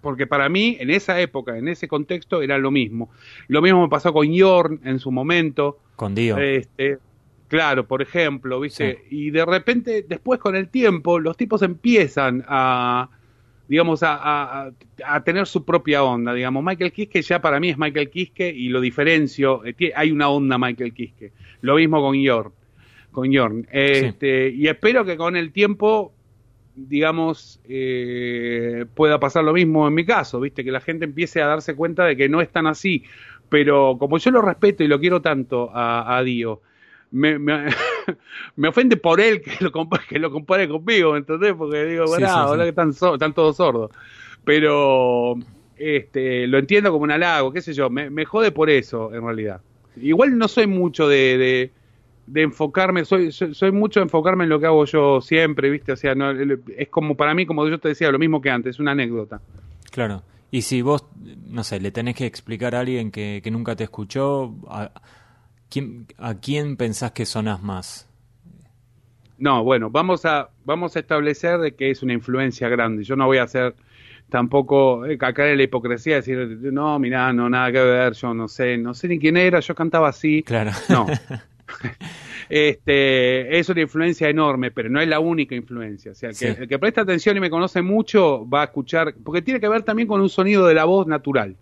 Porque 0.00 0.26
para 0.26 0.48
mí, 0.48 0.76
en 0.80 0.90
esa 0.90 1.20
época, 1.20 1.58
en 1.58 1.68
ese 1.68 1.86
contexto, 1.86 2.40
era 2.40 2.56
lo 2.58 2.70
mismo. 2.70 3.10
Lo 3.48 3.60
mismo 3.60 3.82
me 3.82 3.88
pasó 3.88 4.12
con 4.12 4.32
Yorn 4.32 4.80
en 4.84 4.98
su 4.98 5.10
momento. 5.10 5.78
Con 5.96 6.14
Dio. 6.14 6.38
Este, 6.38 6.98
Claro, 7.50 7.84
por 7.84 8.00
ejemplo, 8.00 8.60
¿viste? 8.60 9.06
Y 9.10 9.30
de 9.30 9.44
repente, 9.44 10.06
después 10.08 10.38
con 10.38 10.54
el 10.54 10.68
tiempo, 10.68 11.18
los 11.18 11.36
tipos 11.36 11.62
empiezan 11.62 12.44
a, 12.46 13.10
digamos, 13.66 14.04
a, 14.04 14.70
a, 15.04 15.24
tener 15.24 15.48
su 15.48 15.64
propia 15.64 16.04
onda, 16.04 16.32
digamos. 16.32 16.62
Michael 16.62 16.92
Kiske 16.92 17.22
ya 17.22 17.40
para 17.40 17.58
mí 17.58 17.70
es 17.70 17.76
Michael 17.76 18.08
Kiske 18.08 18.48
y 18.48 18.68
lo 18.68 18.80
diferencio, 18.80 19.64
eh, 19.64 19.74
hay 19.96 20.12
una 20.12 20.28
onda 20.28 20.58
Michael 20.58 20.94
Kiske. 20.94 21.32
Lo 21.62 21.74
mismo 21.74 22.00
con 22.00 22.14
Yorn. 22.14 22.52
Con 23.12 23.30
Yorn. 23.30 23.66
Este, 23.70 24.50
Y 24.50 24.68
espero 24.68 25.04
que 25.04 25.16
con 25.16 25.36
el 25.36 25.52
tiempo, 25.52 26.12
digamos, 26.76 27.60
eh, 27.64 28.86
pueda 28.94 29.18
pasar 29.18 29.44
lo 29.44 29.52
mismo 29.52 29.88
en 29.88 29.94
mi 29.94 30.04
caso, 30.04 30.40
¿viste? 30.40 30.64
Que 30.64 30.70
la 30.70 30.80
gente 30.80 31.04
empiece 31.04 31.42
a 31.42 31.46
darse 31.46 31.74
cuenta 31.74 32.04
de 32.04 32.16
que 32.16 32.28
no 32.28 32.40
es 32.40 32.50
tan 32.50 32.66
así. 32.66 33.04
Pero 33.48 33.96
como 33.98 34.18
yo 34.18 34.30
lo 34.30 34.42
respeto 34.42 34.84
y 34.84 34.88
lo 34.88 35.00
quiero 35.00 35.20
tanto 35.20 35.70
a, 35.74 36.16
a 36.16 36.22
Dio, 36.22 36.60
me, 37.10 37.38
me, 37.38 37.68
ofende 38.68 38.96
por 38.96 39.20
él 39.20 39.40
que 39.42 39.52
lo, 39.60 39.72
que 40.08 40.18
lo 40.18 40.30
compare 40.30 40.68
conmigo, 40.68 41.16
¿entendés? 41.16 41.54
Porque 41.54 41.84
digo, 41.84 42.06
bueno, 42.06 42.28
ahora 42.28 42.62
que 42.62 42.70
están, 42.70 42.90
están 42.90 43.34
todos 43.34 43.56
sordos. 43.56 43.90
Pero 44.44 45.34
este, 45.76 46.46
lo 46.46 46.58
entiendo 46.58 46.92
como 46.92 47.04
un 47.04 47.10
halago, 47.10 47.52
qué 47.52 47.60
sé 47.60 47.72
yo, 47.72 47.90
me, 47.90 48.10
me 48.10 48.24
jode 48.24 48.52
por 48.52 48.70
eso, 48.70 49.12
en 49.14 49.22
realidad. 49.24 49.60
Igual 49.96 50.38
no 50.38 50.48
soy 50.48 50.66
mucho 50.66 51.08
de, 51.08 51.38
de, 51.38 51.70
enfocarme, 52.34 53.04
soy, 53.04 53.32
soy, 53.32 53.72
mucho 53.72 54.00
de 54.00 54.04
enfocarme 54.04 54.44
en 54.44 54.50
lo 54.50 54.60
que 54.60 54.66
hago 54.66 54.84
yo 54.84 55.20
siempre, 55.20 55.70
¿viste? 55.70 55.92
O 55.92 55.96
sea, 55.96 56.14
no, 56.14 56.30
es 56.30 56.88
como 56.88 57.16
para 57.16 57.34
mí, 57.34 57.46
como 57.46 57.66
yo 57.68 57.78
te 57.78 57.88
decía, 57.88 58.10
lo 58.10 58.18
mismo 58.18 58.40
que 58.40 58.50
antes, 58.50 58.78
una 58.78 58.92
anécdota. 58.92 59.40
Claro. 59.90 60.22
Y 60.50 60.62
si 60.62 60.82
vos, 60.82 61.06
no 61.48 61.62
sé, 61.62 61.80
le 61.80 61.90
tenés 61.90 62.16
que 62.16 62.26
explicar 62.26 62.74
a 62.74 62.80
alguien 62.80 63.10
que, 63.10 63.40
que 63.42 63.50
nunca 63.50 63.76
te 63.76 63.84
escuchó, 63.84 64.54
¿A 66.18 66.34
quién 66.34 66.76
pensás 66.76 67.12
que 67.12 67.24
sonás 67.24 67.62
más? 67.62 68.08
No, 69.38 69.62
bueno, 69.62 69.88
vamos 69.88 70.26
a, 70.26 70.50
vamos 70.64 70.96
a 70.96 71.00
establecer 71.00 71.58
de 71.58 71.74
que 71.74 71.90
es 71.90 72.02
una 72.02 72.12
influencia 72.12 72.68
grande. 72.68 73.04
Yo 73.04 73.16
no 73.16 73.26
voy 73.26 73.38
a 73.38 73.44
hacer 73.44 73.74
tampoco 74.28 75.06
eh, 75.06 75.16
caer 75.16 75.52
en 75.52 75.56
la 75.58 75.62
hipocresía 75.62 76.16
decir, 76.16 76.58
no, 76.72 76.98
mira, 76.98 77.32
no, 77.32 77.48
nada 77.48 77.72
que 77.72 77.80
ver, 77.80 78.12
yo 78.14 78.34
no 78.34 78.48
sé, 78.48 78.76
no 78.76 78.94
sé 78.94 79.08
ni 79.08 79.18
quién 79.18 79.36
era, 79.36 79.60
yo 79.60 79.74
cantaba 79.74 80.08
así. 80.08 80.42
Claro. 80.42 80.72
No. 80.88 81.06
este, 82.48 83.58
es 83.58 83.68
una 83.68 83.80
influencia 83.80 84.28
enorme, 84.28 84.70
pero 84.70 84.88
no 84.88 85.00
es 85.00 85.08
la 85.08 85.20
única 85.20 85.54
influencia. 85.54 86.12
O 86.12 86.14
sea, 86.14 86.30
el 86.30 86.68
que 86.68 86.78
presta 86.78 87.02
atención 87.02 87.36
y 87.36 87.40
me 87.40 87.50
conoce 87.50 87.82
mucho 87.82 88.48
va 88.48 88.62
a 88.62 88.64
escuchar, 88.64 89.14
porque 89.24 89.42
tiene 89.42 89.60
que 89.60 89.68
ver 89.68 89.82
también 89.82 90.08
con 90.08 90.20
un 90.20 90.28
sonido 90.28 90.66
de 90.66 90.74
la 90.74 90.84
voz 90.84 91.06
natural. 91.06 91.56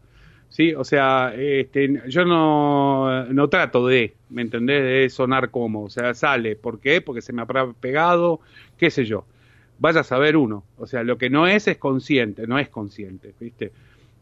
¿sí? 0.48 0.74
O 0.74 0.84
sea, 0.84 1.32
este, 1.36 2.02
yo 2.08 2.24
no, 2.24 3.24
no 3.26 3.48
trato 3.48 3.86
de, 3.86 4.14
¿me 4.30 4.42
entendés? 4.42 4.82
De 4.82 5.08
sonar 5.10 5.50
como, 5.50 5.84
o 5.84 5.90
sea, 5.90 6.14
sale. 6.14 6.56
¿Por 6.56 6.80
qué? 6.80 7.00
Porque 7.00 7.22
se 7.22 7.32
me 7.32 7.42
habrá 7.42 7.72
pegado, 7.72 8.40
qué 8.76 8.90
sé 8.90 9.04
yo. 9.04 9.24
Vaya 9.78 10.00
a 10.00 10.04
saber 10.04 10.36
uno. 10.36 10.64
O 10.76 10.86
sea, 10.86 11.04
lo 11.04 11.18
que 11.18 11.30
no 11.30 11.46
es 11.46 11.68
es 11.68 11.78
consciente, 11.78 12.46
no 12.46 12.58
es 12.58 12.68
consciente, 12.68 13.32
¿viste? 13.38 13.72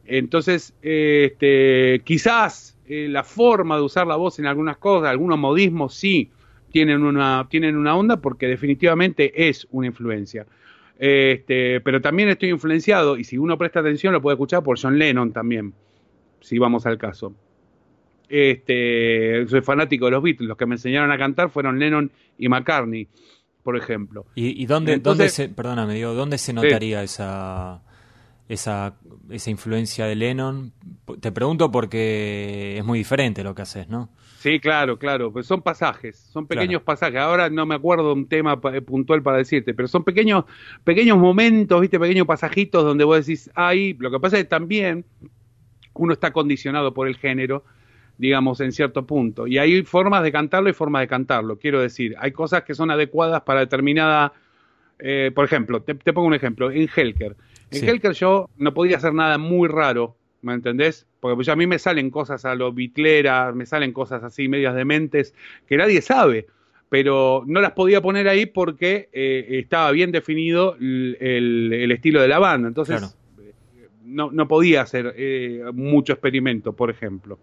Entonces, 0.04 0.74
este, 0.82 2.00
quizás 2.04 2.75
eh, 2.88 3.08
la 3.08 3.24
forma 3.24 3.76
de 3.76 3.82
usar 3.82 4.06
la 4.06 4.16
voz 4.16 4.38
en 4.38 4.46
algunas 4.46 4.76
cosas, 4.78 5.10
algunos 5.10 5.38
modismos 5.38 5.94
sí 5.94 6.30
tienen 6.70 7.02
una, 7.02 7.46
tienen 7.48 7.76
una 7.76 7.96
onda 7.96 8.20
porque 8.20 8.46
definitivamente 8.46 9.48
es 9.48 9.66
una 9.70 9.86
influencia. 9.86 10.46
Este, 10.98 11.80
pero 11.82 12.00
también 12.00 12.28
estoy 12.30 12.48
influenciado, 12.50 13.18
y 13.18 13.24
si 13.24 13.36
uno 13.36 13.58
presta 13.58 13.80
atención 13.80 14.12
lo 14.12 14.22
puede 14.22 14.34
escuchar 14.34 14.62
por 14.62 14.80
John 14.80 14.98
Lennon 14.98 15.32
también 15.32 15.74
si 16.40 16.58
vamos 16.58 16.86
al 16.86 16.96
caso. 16.96 17.34
Este, 18.28 19.46
soy 19.48 19.62
fanático 19.62 20.06
de 20.06 20.12
los 20.12 20.22
Beatles, 20.22 20.48
los 20.48 20.56
que 20.56 20.66
me 20.66 20.76
enseñaron 20.76 21.10
a 21.10 21.18
cantar 21.18 21.50
fueron 21.50 21.78
Lennon 21.78 22.10
y 22.38 22.48
McCartney, 22.48 23.08
por 23.62 23.76
ejemplo. 23.76 24.26
¿Y, 24.34 24.64
dónde, 24.66 24.98
dónde 24.98 25.28
se, 25.28 25.48
perdóname, 25.48 25.94
digo, 25.94 26.14
dónde 26.14 26.38
se 26.38 26.52
notaría 26.52 27.02
esa, 27.02 27.82
esa, 28.48 28.94
esa 29.30 29.50
influencia 29.50 30.06
de 30.06 30.14
Lennon? 30.14 30.72
Te 31.20 31.32
pregunto 31.32 31.70
porque 31.70 32.76
es 32.78 32.84
muy 32.84 32.98
diferente 32.98 33.42
lo 33.44 33.54
que 33.54 33.62
haces, 33.62 33.88
¿no? 33.88 34.10
Sí, 34.38 34.60
claro, 34.60 34.98
claro, 34.98 35.32
pues 35.32 35.46
son 35.46 35.62
pasajes, 35.62 36.16
son 36.16 36.46
pequeños 36.46 36.82
pasajes. 36.82 37.18
Ahora 37.18 37.50
no 37.50 37.66
me 37.66 37.74
acuerdo 37.74 38.12
un 38.12 38.28
tema 38.28 38.60
eh, 38.72 38.80
puntual 38.80 39.22
para 39.22 39.38
decirte, 39.38 39.74
pero 39.74 39.88
son 39.88 40.04
pequeños, 40.04 40.44
pequeños 40.84 41.18
momentos, 41.18 41.80
viste, 41.80 41.98
pequeños 41.98 42.26
pasajitos 42.26 42.84
donde 42.84 43.04
vos 43.04 43.26
decís, 43.26 43.50
ay, 43.54 43.94
lo 43.98 44.10
que 44.10 44.20
pasa 44.20 44.36
es 44.36 44.44
que 44.44 44.48
también 44.48 45.04
uno 45.94 46.12
está 46.12 46.32
condicionado 46.32 46.94
por 46.94 47.08
el 47.08 47.16
género, 47.16 47.64
digamos, 48.18 48.60
en 48.60 48.72
cierto 48.72 49.06
punto. 49.06 49.46
Y 49.46 49.58
hay 49.58 49.82
formas 49.82 50.22
de 50.22 50.32
cantarlo 50.32 50.68
y 50.70 50.74
formas 50.74 51.00
de 51.00 51.08
cantarlo. 51.08 51.58
Quiero 51.58 51.80
decir, 51.80 52.14
hay 52.18 52.32
cosas 52.32 52.62
que 52.62 52.74
son 52.74 52.90
adecuadas 52.90 53.42
para 53.42 53.60
determinada... 53.60 54.32
Eh, 54.98 55.30
por 55.34 55.44
ejemplo, 55.44 55.82
te, 55.82 55.94
pongo 55.94 56.26
un 56.26 56.34
ejemplo, 56.34 56.70
en 56.70 56.88
Helker. 56.88 57.36
En 57.70 57.88
Helker 57.88 58.12
yo 58.12 58.48
no 58.56 58.72
podía 58.74 58.96
hacer 58.96 59.12
nada 59.12 59.38
muy 59.38 59.68
raro, 59.68 60.16
¿me 60.42 60.54
entendés? 60.54 61.06
Porque 61.20 61.36
pues 61.36 61.48
a 61.48 61.56
mí 61.56 61.66
me 61.66 61.78
salen 61.78 62.10
cosas 62.10 62.44
a 62.44 62.54
lo 62.54 62.72
bitlera, 62.72 63.52
me 63.52 63.66
salen 63.66 63.92
cosas 63.92 64.22
así 64.22 64.48
medias 64.48 64.74
dementes 64.74 65.34
que 65.66 65.76
nadie 65.76 66.00
sabe, 66.00 66.46
pero 66.88 67.42
no 67.46 67.60
las 67.60 67.72
podía 67.72 68.00
poner 68.00 68.28
ahí 68.28 68.46
porque 68.46 69.08
eh, 69.12 69.46
estaba 69.50 69.90
bien 69.90 70.12
definido 70.12 70.76
el, 70.78 71.90
estilo 71.90 72.22
de 72.22 72.28
la 72.28 72.38
banda. 72.38 72.68
Entonces, 72.68 73.16
no, 74.04 74.30
no 74.30 74.46
podía 74.46 74.82
hacer 74.82 75.14
eh, 75.16 75.64
mucho 75.72 76.12
experimento, 76.12 76.72
por 76.72 76.90
ejemplo. 76.90 77.38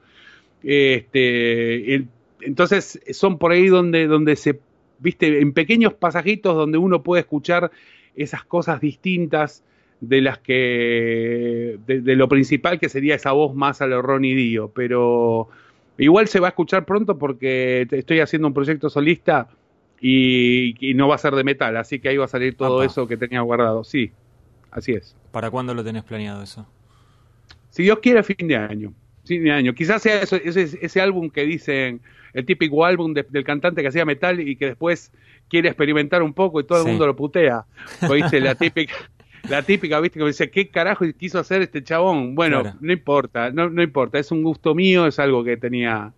Este, 0.64 2.06
entonces 2.40 3.02
son 3.12 3.38
por 3.38 3.52
ahí 3.52 3.68
donde, 3.68 4.08
donde 4.08 4.38
se, 4.38 4.60
viste, 5.00 5.42
en 5.42 5.52
pequeños 5.54 5.94
pasajitos 5.94 6.56
donde 6.56 6.78
uno 6.78 7.04
puede 7.04 7.22
escuchar 7.22 7.72
esas 8.16 8.46
cosas 8.46 8.80
distintas 8.80 9.64
de 10.08 10.22
las 10.22 10.40
que, 10.40 11.80
de, 11.86 12.16
lo 12.16 12.28
principal 12.28 12.80
que 12.80 12.90
sería 12.90 13.16
esa 13.16 13.32
voz 13.32 13.56
más 13.56 13.82
a 13.82 13.88
lo 13.88 14.02
Ronnie 14.02 14.36
Dio, 14.36 14.70
pero 14.70 15.50
Igual 15.98 16.28
se 16.28 16.40
va 16.40 16.48
a 16.48 16.50
escuchar 16.50 16.86
pronto 16.86 17.18
porque 17.18 17.88
estoy 17.92 18.20
haciendo 18.20 18.48
un 18.48 18.54
proyecto 18.54 18.90
solista 18.90 19.48
y, 20.02 20.94
no 20.96 21.08
va 21.08 21.16
a 21.16 21.20
ser 21.20 21.36
de 21.36 21.44
metal, 21.44 21.78
así 21.78 22.00
que 22.00 22.10
ahí 22.10 22.18
va 22.18 22.26
a 22.26 22.30
salir 22.30 22.58
todo 22.58 22.84
eso 22.84 23.08
que 23.08 23.16
tenía 23.16 23.42
guardado. 23.42 23.84
Sí, 23.84 24.12
así 24.72 24.94
es. 24.94 25.16
¿Para 25.32 25.52
cuándo 25.52 25.74
lo 25.74 25.84
tenés 25.84 26.04
planeado 26.04 26.42
eso? 26.44 26.68
Si 27.70 27.84
Dios 27.84 28.00
quiere, 28.00 28.24
fin 28.24 28.48
de 28.48 28.58
año. 28.58 28.94
Fin 29.24 29.44
de 29.44 29.52
año. 29.52 29.74
Quizás 29.74 30.02
sea 30.02 30.22
ese, 30.22 30.80
ese 30.82 31.02
álbum 31.02 31.30
que 31.30 31.46
dicen, 31.46 32.02
el 32.34 32.46
típico 32.46 32.86
álbum 32.86 33.14
del 33.14 33.44
cantante 33.44 33.82
que 33.82 33.88
hacía 33.88 34.04
metal 34.04 34.40
y 34.40 34.56
que 34.56 34.66
después 34.66 35.12
quiere 35.48 35.70
experimentar 35.70 36.24
un 36.24 36.34
poco 36.34 36.60
y 36.60 36.66
todo 36.66 36.82
el 36.82 36.88
mundo 36.88 37.06
lo 37.06 37.16
putea. 37.16 37.66
¿Oíste? 38.10 38.42
La 38.42 38.56
típica, 38.56 38.94
la 39.50 39.62
típica, 39.62 40.00
¿viste? 40.00 40.20
Que 40.20 40.26
dice, 40.26 40.50
¿qué 40.50 40.70
carajo 40.70 41.06
quiso 41.18 41.40
hacer 41.40 41.62
este 41.62 41.84
chabón? 41.84 42.36
Bueno, 42.36 42.64
no 42.80 42.94
importa, 42.94 43.52
no, 43.52 43.70
no 43.70 43.84
importa, 43.84 44.20
es 44.20 44.32
un 44.32 44.44
gusto 44.44 44.74
mío, 44.74 45.06
es 45.08 45.20
algo 45.20 45.44
que 45.44 45.58
tenía 45.58 46.14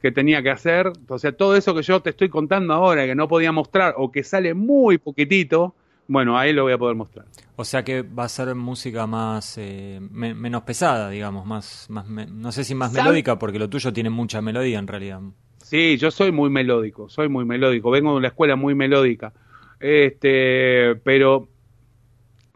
que 0.00 0.12
tenía 0.12 0.42
que 0.42 0.50
hacer. 0.50 0.92
O 1.08 1.18
sea, 1.18 1.32
todo 1.32 1.56
eso 1.56 1.74
que 1.74 1.82
yo 1.82 2.00
te 2.00 2.10
estoy 2.10 2.28
contando 2.28 2.72
ahora, 2.74 3.06
que 3.06 3.14
no 3.14 3.28
podía 3.28 3.52
mostrar 3.52 3.94
o 3.96 4.12
que 4.12 4.22
sale 4.22 4.54
muy 4.54 4.98
poquitito, 4.98 5.74
bueno, 6.06 6.38
ahí 6.38 6.52
lo 6.52 6.62
voy 6.62 6.72
a 6.72 6.78
poder 6.78 6.96
mostrar. 6.96 7.26
O 7.56 7.64
sea 7.64 7.82
que 7.82 8.02
va 8.02 8.24
a 8.24 8.28
ser 8.28 8.54
música 8.54 9.06
más 9.06 9.58
eh, 9.58 9.98
menos 10.00 10.62
pesada, 10.62 11.10
digamos, 11.10 11.44
más, 11.44 11.86
más 11.90 12.08
no 12.08 12.52
sé 12.52 12.64
si 12.64 12.74
más 12.74 12.92
melódica, 12.92 13.38
porque 13.38 13.58
lo 13.58 13.68
tuyo 13.68 13.92
tiene 13.92 14.08
mucha 14.08 14.40
melodía 14.40 14.78
en 14.78 14.86
realidad. 14.86 15.20
Sí, 15.62 15.98
yo 15.98 16.10
soy 16.10 16.32
muy 16.32 16.48
melódico, 16.48 17.10
soy 17.10 17.28
muy 17.28 17.44
melódico, 17.44 17.90
vengo 17.90 18.12
de 18.12 18.16
una 18.16 18.28
escuela 18.28 18.56
muy 18.56 18.74
melódica. 18.74 19.32
Este, 19.80 20.94
pero 21.04 21.48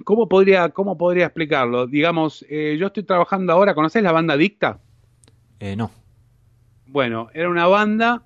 ¿Cómo 0.05 0.29
podría, 0.29 0.71
cómo 0.71 0.97
podría 0.97 1.27
explicarlo? 1.27 1.87
Digamos, 1.87 2.45
eh, 2.49 2.77
yo 2.79 2.89
estoy 2.89 3.03
trabajando 3.03 3.53
ahora, 3.53 3.75
¿conoces 3.75 4.03
la 4.03 4.13
banda 4.13 4.37
Dicta? 4.37 4.79
Eh, 5.61 5.77
no. 5.77 5.91
Bueno, 6.87 7.29
era 7.35 7.49
una 7.49 7.67
banda 7.67 8.23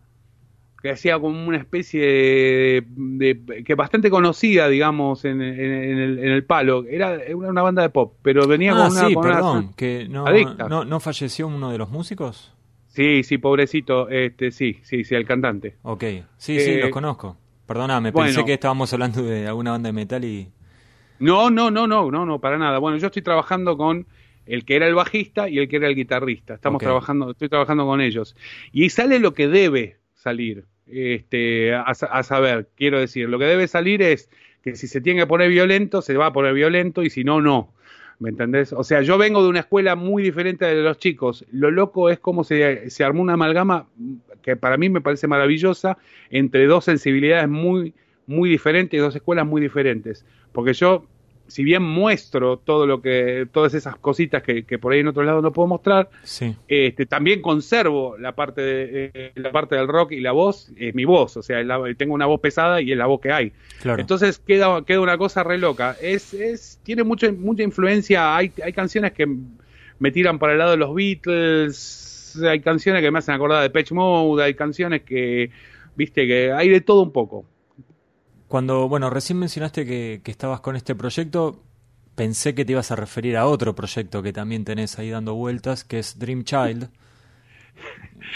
que 0.83 0.91
hacía 0.91 1.19
como 1.19 1.47
una 1.47 1.59
especie 1.59 2.85
de, 2.87 3.63
que 3.65 3.75
bastante 3.75 4.11
conocida, 4.11 4.69
digamos, 4.69 5.25
en, 5.25 5.41
el, 5.41 6.45
palo. 6.45 6.85
Era 6.89 7.19
una 7.35 7.63
banda 7.63 7.83
de 7.83 7.91
pop, 7.91 8.15
pero 8.23 8.47
venía 8.47 8.73
ah, 8.73 8.89
con 8.89 8.93
una... 8.93 9.09
sí, 9.09 9.15
perdón, 9.15 9.73
que 9.77 10.09
no, 10.09 10.85
no, 10.85 11.01
falleció 11.01 11.49
uno 11.49 11.71
de 11.71 11.79
los 11.79 11.91
músicos? 11.91 12.53
Sí, 12.89 13.23
sí, 13.23 13.39
pobrecito, 13.39 14.09
este, 14.09 14.51
sí, 14.51 14.81
sí, 14.83 15.05
sí, 15.05 15.15
el 15.15 15.27
cantante. 15.27 15.77
Ok, 15.83 16.05
sí, 16.39 16.61
sí, 16.61 16.77
los 16.77 16.89
eh, 16.89 16.91
conozco. 16.91 17.37
Perdóname, 17.67 18.13
pensé 18.13 18.45
que 18.45 18.55
estábamos 18.55 18.93
hablando 18.93 19.23
de 19.23 19.47
alguna 19.47 19.73
banda 19.73 19.89
de 19.89 19.93
metal 19.93 20.25
y... 20.25 20.49
No, 21.19 21.51
no, 21.51 21.71
no, 21.71 21.87
no, 21.87 22.11
no, 22.11 22.27
no, 22.27 22.41
para 22.41 22.59
nada. 22.59 22.79
Bueno, 22.79 22.99
yo 22.99 23.07
estoy 23.07 23.23
trabajando 23.23 23.77
con 23.77 24.07
el 24.47 24.65
que 24.65 24.77
era 24.77 24.87
el 24.87 24.95
bajista 24.95 25.49
y 25.49 25.59
el 25.59 25.69
que 25.69 25.77
era 25.77 25.89
el 25.89 25.95
guitarrista. 25.95 26.55
Estamos 26.55 26.81
trabajando, 26.81 27.31
estoy 27.31 27.49
trabajando 27.49 27.85
con 27.87 28.01
ellos. 28.01 28.37
Y 28.73 28.91
sale 28.91 29.19
lo 29.19 29.35
que 29.35 29.49
debe 29.49 29.97
salir, 30.15 30.65
este, 30.87 31.75
a, 31.75 31.83
a, 31.83 32.23
saber, 32.23 32.69
quiero 32.77 33.01
decir, 33.01 33.29
lo 33.29 33.39
que 33.39 33.45
debe 33.45 33.67
salir 33.67 34.03
es 34.03 34.31
que 34.63 34.77
si 34.77 34.87
se 34.87 35.01
tiene 35.01 35.21
que 35.21 35.27
poner 35.27 35.49
violento, 35.49 36.03
se 36.03 36.17
va 36.17 36.27
a 36.27 36.33
poner 36.33 36.55
violento 36.55 37.03
y 37.03 37.11
si 37.11 37.25
no, 37.25 37.41
no. 37.41 37.73
¿Me 38.19 38.31
entendés? 38.31 38.73
O 38.73 38.83
sea, 38.83 39.03
yo 39.03 39.19
vengo 39.19 39.43
de 39.43 39.51
una 39.51 39.61
escuela 39.61 39.95
muy 39.95 40.23
diferente 40.23 40.65
de 40.65 40.83
los 40.83 40.99
chicos. 40.99 41.45
Lo 41.53 41.71
loco 41.71 42.09
es 42.09 42.19
cómo 42.19 42.45
se, 42.45 42.89
se 42.89 43.05
armó 43.05 43.21
una 43.21 43.35
amalgama 43.35 43.89
que 44.43 44.57
para 44.57 44.79
mí 44.79 44.89
me 44.89 45.03
parece 45.03 45.27
maravillosa 45.27 45.99
entre 46.31 46.67
dos 46.67 46.85
sensibilidades 46.85 47.49
muy, 47.49 47.93
muy 48.27 48.51
diferentes, 48.51 49.01
dos 49.01 49.15
escuelas 49.15 49.47
muy 49.47 49.61
diferentes. 49.61 50.25
Porque 50.53 50.73
yo, 50.73 51.05
si 51.47 51.65
bien 51.65 51.83
muestro 51.83 52.57
todo 52.59 52.87
lo 52.87 53.01
que, 53.03 53.47
todas 53.53 53.75
esas 53.75 53.97
cositas 53.97 54.43
que, 54.43 54.63
por 54.79 54.93
ahí 54.93 55.01
en 55.01 55.09
otro 55.09 55.23
lado 55.23 55.43
no 55.43 55.53
puedo 55.53 55.69
mostrar, 55.69 56.09
este, 56.69 57.07
también 57.07 57.43
conservo 57.43 58.17
la 58.19 58.33
parte 58.33 58.61
de, 58.61 59.11
eh, 59.15 59.33
la 59.35 59.53
parte 59.53 59.77
del 59.77 59.89
rock 59.89 60.13
y 60.13 60.21
la 60.21 60.33
voz, 60.33 60.71
es 60.77 60.95
mi 60.95 61.05
voz, 61.05 61.37
o 61.37 61.43
sea, 61.43 61.63
tengo 61.97 62.15
una 62.15 62.27
voz 62.27 62.41
pesada 62.41 62.81
y 62.81 62.93
es 62.93 62.99
la 62.99 63.07
voz 63.07 63.21
que 63.21 63.33
hay. 63.33 63.53
Entonces 63.85 64.39
queda, 64.39 64.85
queda 64.85 65.01
una 65.01 65.19
cosa 65.19 65.45
re 65.45 65.59
loca. 65.59 65.97
Es, 66.01 66.35
es, 66.35 66.81
tiene 66.83 67.05
mucha, 67.05 67.31
mucha 67.33 67.63
influencia, 67.63 68.37
hay, 68.37 68.53
hay 68.63 68.73
canciones 68.73 69.13
que 69.13 69.27
me 69.99 70.11
tiran 70.11 70.39
para 70.39 70.53
el 70.53 70.59
lado 70.59 70.73
de 70.73 70.77
los 70.77 70.95
Beatles, 70.95 72.39
hay 72.45 72.61
canciones 72.61 73.03
que 73.03 73.11
me 73.11 73.19
hacen 73.19 73.35
acordar 73.35 73.63
de 73.63 73.71
Patch 73.71 73.93
Mode, 73.93 74.43
hay 74.43 74.55
canciones 74.55 75.03
que, 75.03 75.51
viste, 75.95 76.27
que 76.27 76.53
hay 76.53 76.69
de 76.69 76.81
todo 76.81 77.03
un 77.03 77.13
poco. 77.13 77.45
Cuando, 78.49 78.89
bueno, 78.89 79.11
recién 79.11 79.39
mencionaste 79.39 79.85
que, 79.85 80.21
estabas 80.25 80.61
con 80.61 80.77
este 80.77 80.95
proyecto, 80.95 81.63
pensé 82.15 82.55
que 82.55 82.65
te 82.65 82.73
ibas 82.73 82.91
a 82.91 82.97
referir 82.97 83.37
a 83.37 83.47
otro 83.47 83.75
proyecto 83.75 84.23
que 84.23 84.33
también 84.33 84.65
tenés 84.65 84.99
ahí 84.99 85.11
dando 85.11 85.35
vueltas, 85.35 85.85
que 85.85 85.99
es 85.99 86.19
Dream 86.19 86.45
Child. 86.45 86.89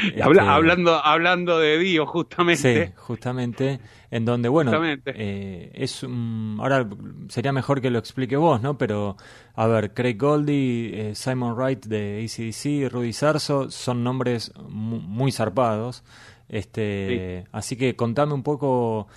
Este, 0.04 0.22
hablando, 0.22 1.04
hablando 1.04 1.58
de 1.58 1.78
Dio, 1.78 2.06
justamente. 2.06 2.86
Sí, 2.86 2.92
justamente. 2.96 3.80
En 4.10 4.24
donde, 4.24 4.48
bueno, 4.48 4.72
eh, 4.84 5.70
es 5.74 6.04
ahora 6.58 6.88
sería 7.28 7.52
mejor 7.52 7.80
que 7.80 7.90
lo 7.90 7.98
explique 7.98 8.36
vos, 8.36 8.62
¿no? 8.62 8.78
Pero, 8.78 9.16
a 9.54 9.66
ver, 9.66 9.92
Craig 9.92 10.16
Goldie, 10.16 11.10
eh, 11.10 11.14
Simon 11.14 11.54
Wright 11.54 11.86
de 11.86 12.24
ACDC, 12.24 12.90
Rudy 12.90 13.12
Sarso, 13.12 13.70
son 13.70 14.04
nombres 14.04 14.52
muy, 14.68 15.32
zarpados. 15.32 16.02
Este, 16.48 17.44
Así 17.52 17.76
que 17.76 17.94
contame 17.96 18.32
un 18.32 18.42
poco 18.42 19.08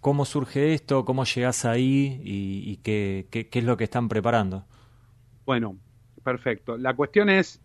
¿Cómo 0.00 0.24
surge 0.24 0.74
esto? 0.74 1.04
¿Cómo 1.04 1.24
llegas 1.24 1.64
ahí? 1.64 2.20
¿Y, 2.22 2.76
qué, 2.78 3.26
es 3.30 3.64
lo 3.64 3.76
que 3.76 3.84
están 3.84 4.08
preparando? 4.08 4.64
Bueno, 5.44 5.76
perfecto. 6.22 6.76
La 6.76 6.94
cuestión 6.94 7.28
es 7.28 7.60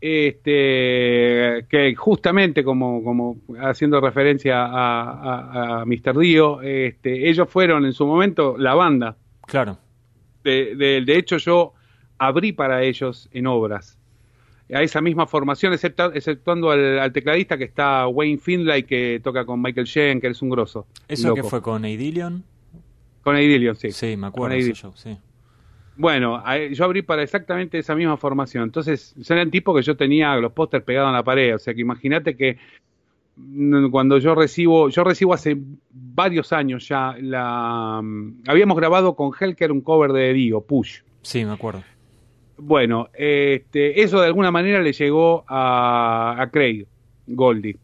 este, 0.00 1.66
que 1.68 1.94
justamente 1.96 2.64
como, 2.64 3.02
como 3.02 3.36
haciendo 3.60 4.00
referencia 4.00 4.64
a, 4.64 5.80
a, 5.80 5.84
Mr. 5.84 6.18
Dio, 6.18 6.62
este, 6.62 7.28
ellos 7.28 7.48
fueron 7.48 7.84
en 7.84 7.92
su 7.92 8.06
momento 8.06 8.56
la 8.58 8.74
banda. 8.74 9.16
Claro. 9.46 9.78
De, 10.44 10.76
de 10.76 11.18
hecho, 11.18 11.38
yo 11.38 11.74
abrí 12.18 12.52
para 12.52 12.82
ellos 12.82 13.28
en 13.32 13.46
obras 13.46 13.95
a 14.72 14.82
esa 14.82 15.00
misma 15.00 15.26
formación, 15.26 15.72
exceptuando 15.72 16.70
al, 16.70 17.12
tecladista 17.12 17.56
que 17.56 17.64
está 17.64 18.08
Wayne 18.08 18.38
Findlay, 18.38 18.82
que 18.82 19.20
toca 19.22 19.44
con 19.44 19.62
Michael 19.62 19.86
Shen, 19.86 20.20
que 20.20 20.26
es 20.28 20.42
un 20.42 20.50
grosso. 20.50 20.86
¿Eso 21.06 21.34
que 21.34 21.42
fue 21.42 21.62
con 21.62 21.84
Eidilion? 21.84 22.42
Con 23.22 23.36
Eidilion, 23.36 23.76
sí. 23.76 23.92
Sí, 23.92 24.16
me 24.16 24.28
acuerdo 24.28 24.56
sí. 24.94 25.16
Bueno, 25.96 26.42
yo 26.72 26.84
abrí 26.84 27.02
para 27.02 27.22
exactamente 27.22 27.78
esa 27.78 27.94
misma 27.94 28.16
formación. 28.16 28.64
Entonces, 28.64 29.14
eran 29.28 29.50
tipos 29.50 29.74
que 29.76 29.82
yo 29.82 29.96
tenía 29.96 30.36
los 30.36 30.52
pósters 30.52 30.84
pegados 30.84 31.08
en 31.08 31.14
la 31.14 31.24
pared. 31.24 31.54
O 31.54 31.58
sea, 31.58 31.72
que 31.72 31.80
imagínate 31.80 32.36
que 32.36 32.58
mm, 33.36 33.88
cuando 33.88 34.18
yo 34.18 34.34
recibo, 34.34 34.90
yo 34.90 35.04
recibo 35.04 35.32
hace 35.32 35.56
varios 35.90 36.52
años 36.52 36.86
ya 36.86 37.16
la... 37.18 38.00
Mm, 38.02 38.42
habíamos 38.46 38.76
grabado 38.76 39.16
con 39.16 39.30
Helker 39.32 39.72
un 39.72 39.80
cover 39.80 40.12
de 40.12 40.34
Dio, 40.34 40.60
Push. 40.60 41.00
Sí, 41.22 41.44
me 41.44 41.52
acuerdo. 41.52 41.82
Bueno, 42.58 43.08
este, 43.14 44.02
eso 44.02 44.20
de 44.20 44.26
alguna 44.26 44.50
manera 44.50 44.80
le 44.80 44.92
llegó 44.92 45.44
a, 45.48 46.48
Craig 46.52 46.86
Goldie. 47.26 47.76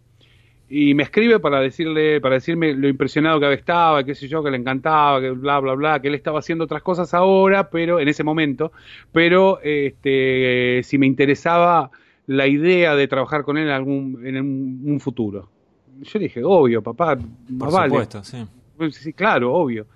Y 0.69 0.95
me 0.95 1.03
escribe 1.03 1.39
para 1.39 1.61
decirle, 1.61 2.21
para 2.23 2.37
decirme 2.37 2.73
lo 2.73 2.89
impresionado 2.89 3.39
que 3.39 3.53
estaba, 3.53 4.05
qué 4.05 4.15
sé 4.15 4.27
yo, 4.27 4.43
que 4.43 4.51
le 4.51 4.57
encantaba, 4.57 5.21
que 5.21 5.31
bla 5.31 5.59
bla 5.61 5.75
bla, 5.75 6.01
que 6.01 6.09
él 6.09 6.15
estaba 6.15 6.39
haciendo 6.39 6.65
otras 6.65 6.83
cosas 6.83 7.13
ahora, 7.13 7.69
pero 7.69 8.01
en 8.01 8.09
ese 8.09 8.25
momento, 8.25 8.73
pero 9.13 9.61
este, 9.63 10.81
si 10.83 10.97
me 10.97 11.07
interesaba 11.07 11.91
la 12.27 12.47
idea 12.47 12.95
de 12.95 13.07
trabajar 13.07 13.45
con 13.45 13.59
él 13.59 13.65
en 13.65 13.73
algún, 13.73 14.27
en 14.27 14.37
un, 14.39 15.01
futuro. 15.01 15.51
Yo 16.01 16.19
le 16.19 16.25
dije, 16.25 16.43
obvio, 16.43 16.83
papá, 16.83 17.19
Por 17.59 17.71
supuesto, 17.71 18.25
sí. 18.25 18.47
Sí, 18.91 19.13
claro, 19.13 19.53
obvio. 19.53 19.87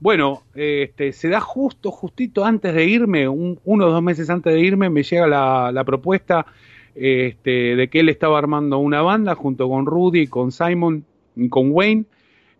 Bueno, 0.00 0.42
este, 0.54 1.12
se 1.12 1.28
da 1.28 1.40
justo, 1.40 1.90
justito 1.90 2.44
antes 2.44 2.74
de 2.74 2.84
irme, 2.84 3.28
uno 3.28 3.58
o 3.64 3.90
dos 3.90 4.02
meses 4.02 4.28
antes 4.28 4.52
de 4.52 4.60
irme, 4.60 4.90
me 4.90 5.02
llega 5.02 5.26
la, 5.26 5.84
propuesta 5.84 6.46
este, 6.94 7.76
de 7.76 7.88
que 7.88 8.00
él 8.00 8.08
estaba 8.08 8.38
armando 8.38 8.78
una 8.78 9.02
banda 9.02 9.34
junto 9.34 9.68
con 9.68 9.86
Rudy, 9.86 10.26
con 10.26 10.52
Simon 10.52 11.04
y 11.36 11.48
con 11.48 11.70
Wayne. 11.70 12.04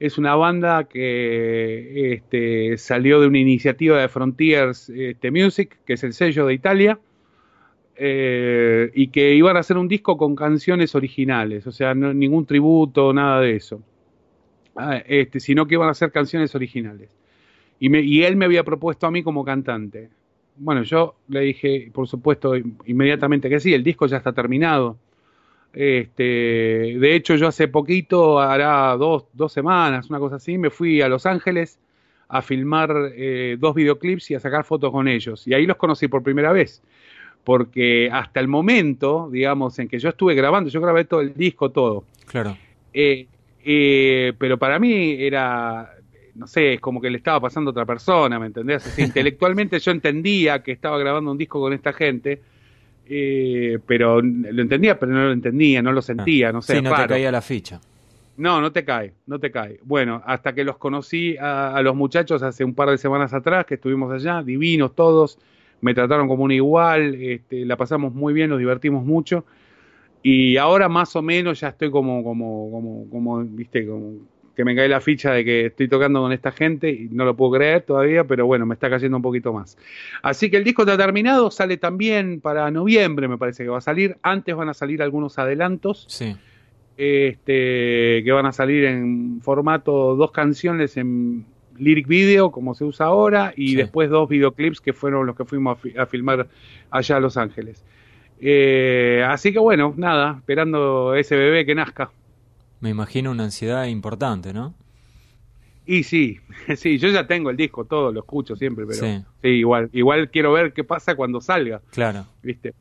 Es 0.00 0.18
una 0.18 0.34
banda 0.36 0.84
que 0.84 2.14
este, 2.14 2.78
salió 2.78 3.20
de 3.20 3.28
una 3.28 3.38
iniciativa 3.38 4.00
de 4.00 4.08
Frontiers 4.08 4.88
este, 4.90 5.30
Music, 5.30 5.78
que 5.86 5.94
es 5.94 6.04
el 6.04 6.14
sello 6.14 6.46
de 6.46 6.54
Italia, 6.54 6.98
eh, 7.96 8.90
y 8.94 9.08
que 9.08 9.34
iban 9.34 9.56
a 9.56 9.60
hacer 9.60 9.76
un 9.76 9.86
disco 9.86 10.16
con 10.16 10.34
canciones 10.34 10.94
originales, 10.94 11.66
o 11.66 11.72
sea, 11.72 11.94
no, 11.94 12.12
ningún 12.12 12.44
tributo, 12.44 13.12
nada 13.12 13.40
de 13.40 13.54
eso, 13.54 13.82
ah, 14.74 15.00
este, 15.06 15.38
sino 15.38 15.66
que 15.66 15.74
iban 15.74 15.88
a 15.88 15.92
hacer 15.92 16.10
canciones 16.10 16.54
originales. 16.56 17.10
Y, 17.86 18.22
él 18.22 18.36
me 18.36 18.46
había 18.46 18.64
propuesto 18.64 19.06
a 19.06 19.10
mí 19.10 19.22
como 19.22 19.44
cantante. 19.44 20.08
Bueno, 20.56 20.84
yo 20.84 21.16
le 21.28 21.40
dije, 21.40 21.90
por 21.92 22.08
supuesto, 22.08 22.54
inmediatamente 22.86 23.50
que 23.50 23.60
sí, 23.60 23.74
el 23.74 23.82
disco 23.82 24.06
ya 24.06 24.16
está 24.16 24.32
terminado. 24.32 24.96
Este, 25.72 26.22
de 26.98 27.14
hecho, 27.14 27.34
yo 27.34 27.48
hace 27.48 27.68
poquito, 27.68 28.40
hará 28.40 28.96
dos, 28.96 29.26
dos 29.34 29.52
semanas, 29.52 30.08
una 30.08 30.18
cosa 30.18 30.36
así, 30.36 30.56
me 30.56 30.70
fui 30.70 31.02
a 31.02 31.08
Los 31.08 31.26
Ángeles 31.26 31.78
a 32.28 32.40
filmar 32.40 33.12
eh, 33.14 33.56
dos 33.58 33.74
videoclips 33.74 34.30
y 34.30 34.34
a 34.34 34.40
sacar 34.40 34.64
fotos 34.64 34.90
con 34.90 35.06
ellos. 35.06 35.46
Y 35.46 35.52
ahí 35.52 35.66
los 35.66 35.76
conocí 35.76 36.08
por 36.08 36.22
primera 36.22 36.52
vez. 36.52 36.82
porque 37.42 38.08
hasta 38.10 38.40
el 38.40 38.48
momento, 38.48 39.28
digamos, 39.30 39.78
en 39.78 39.88
que 39.88 39.98
yo 39.98 40.08
estuve 40.08 40.34
grabando, 40.34 40.70
yo 40.70 40.80
grabé 40.80 41.04
todo 41.04 41.20
el 41.20 41.34
disco, 41.34 41.70
todo. 41.70 42.04
Claro. 42.26 42.56
Eh, 42.94 43.26
eh, 43.62 44.32
pero 44.38 44.58
para 44.58 44.78
mí 44.78 45.16
era, 45.18 45.93
no 46.34 46.46
sé, 46.46 46.74
es 46.74 46.80
como 46.80 47.00
que 47.00 47.10
le 47.10 47.18
estaba 47.18 47.40
pasando 47.40 47.70
a 47.70 47.72
otra 47.72 47.86
persona, 47.86 48.38
¿me 48.38 48.46
entendés? 48.46 48.98
intelectualmente 48.98 49.78
yo 49.78 49.90
entendía 49.90 50.62
que 50.62 50.72
estaba 50.72 50.98
grabando 50.98 51.30
un 51.30 51.38
disco 51.38 51.60
con 51.60 51.72
esta 51.72 51.92
gente, 51.92 52.40
eh, 53.06 53.78
pero 53.86 54.20
lo 54.20 54.62
entendía, 54.62 54.98
pero 54.98 55.12
no 55.12 55.24
lo 55.24 55.32
entendía, 55.32 55.82
no 55.82 55.92
lo 55.92 56.02
sentía, 56.02 56.52
no 56.52 56.62
sé. 56.62 56.76
Sí, 56.76 56.82
no 56.82 56.94
te 56.94 57.06
caía 57.06 57.30
la 57.30 57.42
ficha. 57.42 57.80
No, 58.36 58.60
no 58.60 58.72
te 58.72 58.84
cae, 58.84 59.12
no 59.26 59.38
te 59.38 59.52
cae. 59.52 59.78
Bueno, 59.84 60.20
hasta 60.26 60.54
que 60.54 60.64
los 60.64 60.76
conocí 60.76 61.36
a, 61.38 61.80
los 61.82 61.94
muchachos 61.94 62.42
hace 62.42 62.64
un 62.64 62.74
par 62.74 62.90
de 62.90 62.98
semanas 62.98 63.32
atrás, 63.32 63.64
que 63.64 63.74
estuvimos 63.74 64.12
allá, 64.12 64.42
divinos 64.42 64.94
todos, 64.94 65.38
me 65.80 65.94
trataron 65.94 66.26
como 66.26 66.42
un 66.42 66.50
igual, 66.50 67.14
este, 67.14 67.64
la 67.64 67.76
pasamos 67.76 68.12
muy 68.12 68.32
bien, 68.32 68.50
nos 68.50 68.58
divertimos 68.58 69.04
mucho. 69.04 69.44
Y 70.22 70.56
ahora 70.56 70.88
más 70.88 71.14
o 71.14 71.22
menos 71.22 71.60
ya 71.60 71.68
estoy 71.68 71.90
como, 71.90 72.24
como, 72.24 72.70
como, 72.72 73.10
como, 73.10 73.44
viste, 73.44 73.86
como 73.86 74.14
que 74.54 74.64
me 74.64 74.74
cae 74.76 74.88
la 74.88 75.00
ficha 75.00 75.32
de 75.32 75.44
que 75.44 75.66
estoy 75.66 75.88
tocando 75.88 76.20
con 76.20 76.32
esta 76.32 76.52
gente 76.52 76.90
y 76.90 77.08
no 77.10 77.24
lo 77.24 77.34
puedo 77.34 77.52
creer 77.52 77.82
todavía, 77.82 78.24
pero 78.24 78.46
bueno, 78.46 78.66
me 78.66 78.74
está 78.74 78.88
cayendo 78.88 79.16
un 79.16 79.22
poquito 79.22 79.52
más. 79.52 79.76
Así 80.22 80.50
que 80.50 80.56
el 80.56 80.64
disco 80.64 80.82
está 80.82 80.96
terminado, 80.96 81.50
sale 81.50 81.76
también 81.76 82.40
para 82.40 82.70
noviembre, 82.70 83.28
me 83.28 83.38
parece 83.38 83.64
que 83.64 83.70
va 83.70 83.78
a 83.78 83.82
salir. 83.82 84.16
Antes 84.22 84.54
van 84.54 84.68
a 84.68 84.74
salir 84.74 85.02
algunos 85.02 85.38
adelantos. 85.38 86.06
Sí 86.08 86.36
este, 86.96 88.22
que 88.24 88.32
van 88.32 88.46
a 88.46 88.52
salir 88.52 88.84
en 88.84 89.40
formato 89.42 90.14
dos 90.14 90.30
canciones 90.30 90.96
en 90.96 91.44
lyric 91.76 92.06
video, 92.06 92.50
como 92.52 92.74
se 92.74 92.84
usa 92.84 93.06
ahora, 93.06 93.52
y 93.56 93.74
después 93.74 94.10
dos 94.10 94.28
videoclips 94.28 94.80
que 94.80 94.92
fueron 94.92 95.26
los 95.26 95.36
que 95.36 95.44
fuimos 95.44 95.78
a, 95.98 96.06
filmar 96.06 96.46
allá 96.90 97.16
a 97.16 97.20
Los 97.20 97.36
Ángeles. 97.36 97.84
Eh, 98.40 99.24
así 99.26 99.52
que 99.52 99.58
bueno, 99.58 99.92
nada, 99.96 100.36
esperando 100.38 101.14
ese 101.14 101.36
bebé 101.36 101.66
que 101.66 101.74
nazca. 101.74 102.10
Me 102.84 102.90
imagino 102.90 103.30
una 103.30 103.44
ansiedad 103.44 103.86
importante, 103.86 104.52
¿no? 104.52 104.74
Y 105.86 106.02
sí, 106.02 106.38
sí, 106.76 106.98
yo 106.98 107.08
ya 107.08 107.26
tengo 107.26 107.48
el 107.48 107.56
disco, 107.56 107.86
todo 107.86 108.12
lo 108.12 108.20
escucho 108.20 108.56
siempre, 108.56 108.84
pero 108.84 108.98
sí. 108.98 109.24
sí, 109.40 109.48
igual, 109.48 109.88
igual 109.94 110.30
quiero 110.30 110.52
ver 110.52 110.74
qué 110.74 110.84
pasa 110.84 111.14
cuando 111.14 111.40
salga. 111.40 111.80
Claro. 111.92 112.26
¿Viste? 112.42 112.74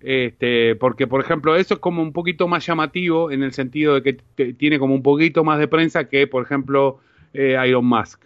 Este, 0.00 0.76
porque, 0.76 1.06
por 1.06 1.22
ejemplo, 1.22 1.56
eso 1.56 1.72
es 1.72 1.80
como 1.80 2.02
un 2.02 2.12
poquito 2.12 2.46
más 2.46 2.66
llamativo 2.66 3.30
en 3.30 3.42
el 3.42 3.54
sentido 3.54 3.98
de 3.98 4.02
que 4.02 4.52
tiene 4.52 4.78
como 4.78 4.94
un 4.94 5.02
poquito 5.02 5.44
más 5.44 5.58
de 5.60 5.68
prensa 5.68 6.10
que, 6.10 6.26
por 6.26 6.44
ejemplo, 6.44 7.00
eh, 7.32 7.56
Iron 7.66 7.86
Musk. 7.86 8.22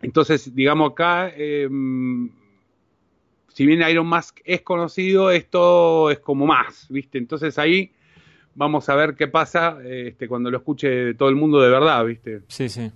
Entonces, 0.00 0.54
digamos 0.54 0.92
acá, 0.92 1.30
em, 1.36 2.30
si 3.48 3.66
bien 3.66 3.86
Iron 3.86 4.06
Musk 4.06 4.38
es 4.42 4.62
conocido, 4.62 5.30
esto 5.30 6.10
es 6.10 6.18
como 6.20 6.46
más, 6.46 6.86
¿viste? 6.88 7.18
Entonces 7.18 7.58
ahí 7.58 7.92
vamos 8.56 8.88
a 8.88 8.96
ver 8.96 9.14
qué 9.14 9.28
pasa 9.28 9.78
este, 9.84 10.26
cuando 10.26 10.50
lo 10.50 10.56
escuche 10.58 11.14
todo 11.14 11.28
el 11.28 11.36
mundo 11.36 11.60
de 11.60 11.70
verdad, 11.70 12.04
¿viste? 12.04 12.40
Sí, 12.48 12.68
sí. 12.68 12.90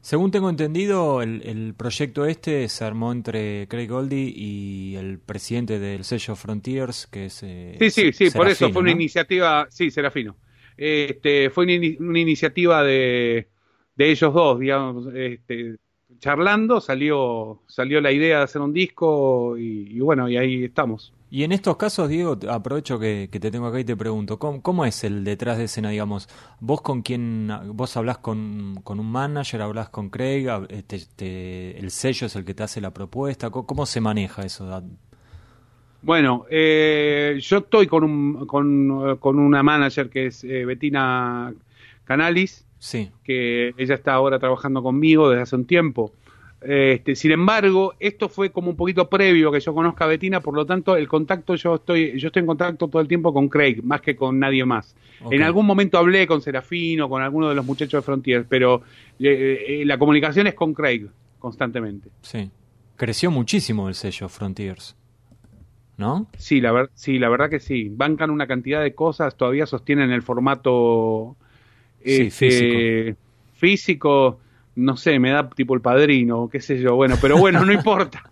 Según 0.00 0.30
tengo 0.30 0.48
entendido, 0.48 1.20
el, 1.20 1.74
proyecto 1.76 2.26
este 2.26 2.68
se 2.68 2.84
armó 2.84 3.10
entre 3.10 3.66
Craig 3.66 3.88
Goldie 3.88 4.32
y 4.36 4.94
el 4.94 5.18
presidente 5.18 5.80
del 5.80 6.04
sello 6.04 6.36
Frontiers, 6.36 7.08
que 7.08 7.26
es... 7.26 7.42
Eh, 7.42 7.76
sí, 7.80 7.90
sí, 7.90 8.12
sí, 8.12 8.30
por 8.30 8.46
eso 8.46 8.70
fue 8.70 8.82
una 8.82 8.92
iniciativa, 8.92 9.66
sí, 9.68 9.90
Serafino. 9.90 10.36
Este, 10.76 11.50
fue 11.50 11.64
una, 11.64 12.20
iniciativa 12.20 12.84
de, 12.84 13.48
de, 13.96 14.10
ellos 14.10 14.32
dos, 14.32 14.60
digamos, 14.60 15.08
este, 15.12 15.76
charlando, 16.18 16.80
salió, 16.80 17.60
salió 17.66 18.00
la 18.00 18.12
idea 18.12 18.38
de 18.38 18.44
hacer 18.44 18.62
un 18.62 18.72
disco 18.72 19.56
y 19.58 19.98
bueno, 20.00 20.28
y 20.28 20.36
ahí 20.36 20.64
estamos. 20.64 21.12
Y 21.28 21.42
en 21.42 21.50
estos 21.50 21.76
casos, 21.76 22.08
Diego, 22.08 22.38
aprovecho 22.48 23.00
que, 23.00 23.28
te 23.28 23.50
tengo 23.50 23.66
acá 23.66 23.80
y 23.80 23.84
te 23.84 23.96
pregunto, 23.96 24.38
¿cómo, 24.38 24.84
es 24.84 25.02
el 25.02 25.24
detrás 25.24 25.58
de 25.58 25.64
escena, 25.64 25.90
digamos? 25.90 26.28
¿Vos 26.60 26.82
con 26.82 27.02
quién, 27.02 27.50
vos 27.72 27.96
hablas 27.96 28.18
con, 28.18 28.80
un 28.84 29.12
manager, 29.12 29.60
hablas 29.62 29.88
con 29.88 30.08
Craig, 30.08 30.46
este, 30.88 31.78
el 31.78 31.90
sello 31.90 32.28
es 32.28 32.36
el 32.36 32.44
que 32.44 32.54
te 32.54 32.62
hace 32.62 32.80
la 32.80 32.92
propuesta? 32.92 33.50
¿Cómo, 33.50 33.86
se 33.86 34.00
maneja 34.00 34.42
eso? 34.42 34.82
Bueno, 36.02 36.46
eh, 36.48 37.38
yo 37.40 37.58
estoy 37.58 37.88
con, 37.88 38.04
un, 38.04 38.46
con, 38.46 39.16
con, 39.18 39.38
una 39.40 39.64
manager 39.64 40.08
que 40.08 40.26
es 40.26 40.44
eh, 40.44 40.64
Bettina 40.64 41.52
Canalis, 42.04 42.65
sí. 42.78 43.10
que 43.24 43.74
ella 43.76 43.94
está 43.94 44.14
ahora 44.14 44.38
trabajando 44.38 44.82
conmigo 44.82 45.30
desde 45.30 45.42
hace 45.42 45.56
un 45.56 45.66
tiempo. 45.66 46.12
Este, 46.60 47.14
sin 47.14 47.32
embargo, 47.32 47.94
esto 48.00 48.28
fue 48.28 48.50
como 48.50 48.70
un 48.70 48.76
poquito 48.76 49.08
previo 49.08 49.52
que 49.52 49.60
yo 49.60 49.74
conozca 49.74 50.04
a 50.04 50.08
Betina, 50.08 50.40
por 50.40 50.54
lo 50.54 50.64
tanto, 50.64 50.96
el 50.96 51.06
contacto 51.06 51.54
yo 51.54 51.76
estoy, 51.76 52.18
yo 52.18 52.28
estoy 52.28 52.40
en 52.40 52.46
contacto 52.46 52.88
todo 52.88 53.00
el 53.02 53.08
tiempo 53.08 53.32
con 53.32 53.48
Craig, 53.48 53.82
más 53.82 54.00
que 54.00 54.16
con 54.16 54.38
nadie 54.38 54.64
más. 54.64 54.96
En 55.30 55.42
algún 55.42 55.66
momento 55.66 55.98
hablé 55.98 56.26
con 56.26 56.40
Serafino, 56.40 57.08
con 57.08 57.22
alguno 57.22 57.48
de 57.48 57.54
los 57.54 57.64
muchachos 57.64 58.00
de 58.00 58.02
Frontier, 58.02 58.46
pero 58.48 58.82
eh, 59.18 59.64
eh, 59.68 59.84
la 59.84 59.98
comunicación 59.98 60.46
es 60.46 60.54
con 60.54 60.74
Craig 60.74 61.06
constantemente. 61.38 62.10
Sí. 62.22 62.50
Creció 62.96 63.30
muchísimo 63.30 63.88
el 63.88 63.94
sello 63.94 64.28
Frontiers. 64.28 64.96
¿No? 65.98 66.26
Sí, 66.36 66.60
la, 66.60 66.90
sí, 66.94 67.18
la 67.18 67.28
verdad 67.28 67.48
que 67.48 67.60
sí. 67.60 67.88
Bancan 67.90 68.30
una 68.30 68.46
cantidad 68.46 68.82
de 68.82 68.94
cosas, 68.94 69.36
todavía 69.36 69.66
sostienen 69.66 70.10
el 70.10 70.22
formato 70.22 71.36
sí, 72.06 72.22
este, 72.22 72.30
físico. 72.30 73.18
físico 73.54 74.40
no 74.76 74.96
sé, 74.96 75.18
me 75.18 75.30
da 75.30 75.48
tipo 75.50 75.74
el 75.74 75.80
padrino, 75.80 76.48
qué 76.50 76.60
sé 76.60 76.78
yo, 76.78 76.94
bueno, 76.94 77.16
pero 77.20 77.38
bueno, 77.38 77.64
no 77.64 77.72
importa. 77.72 78.30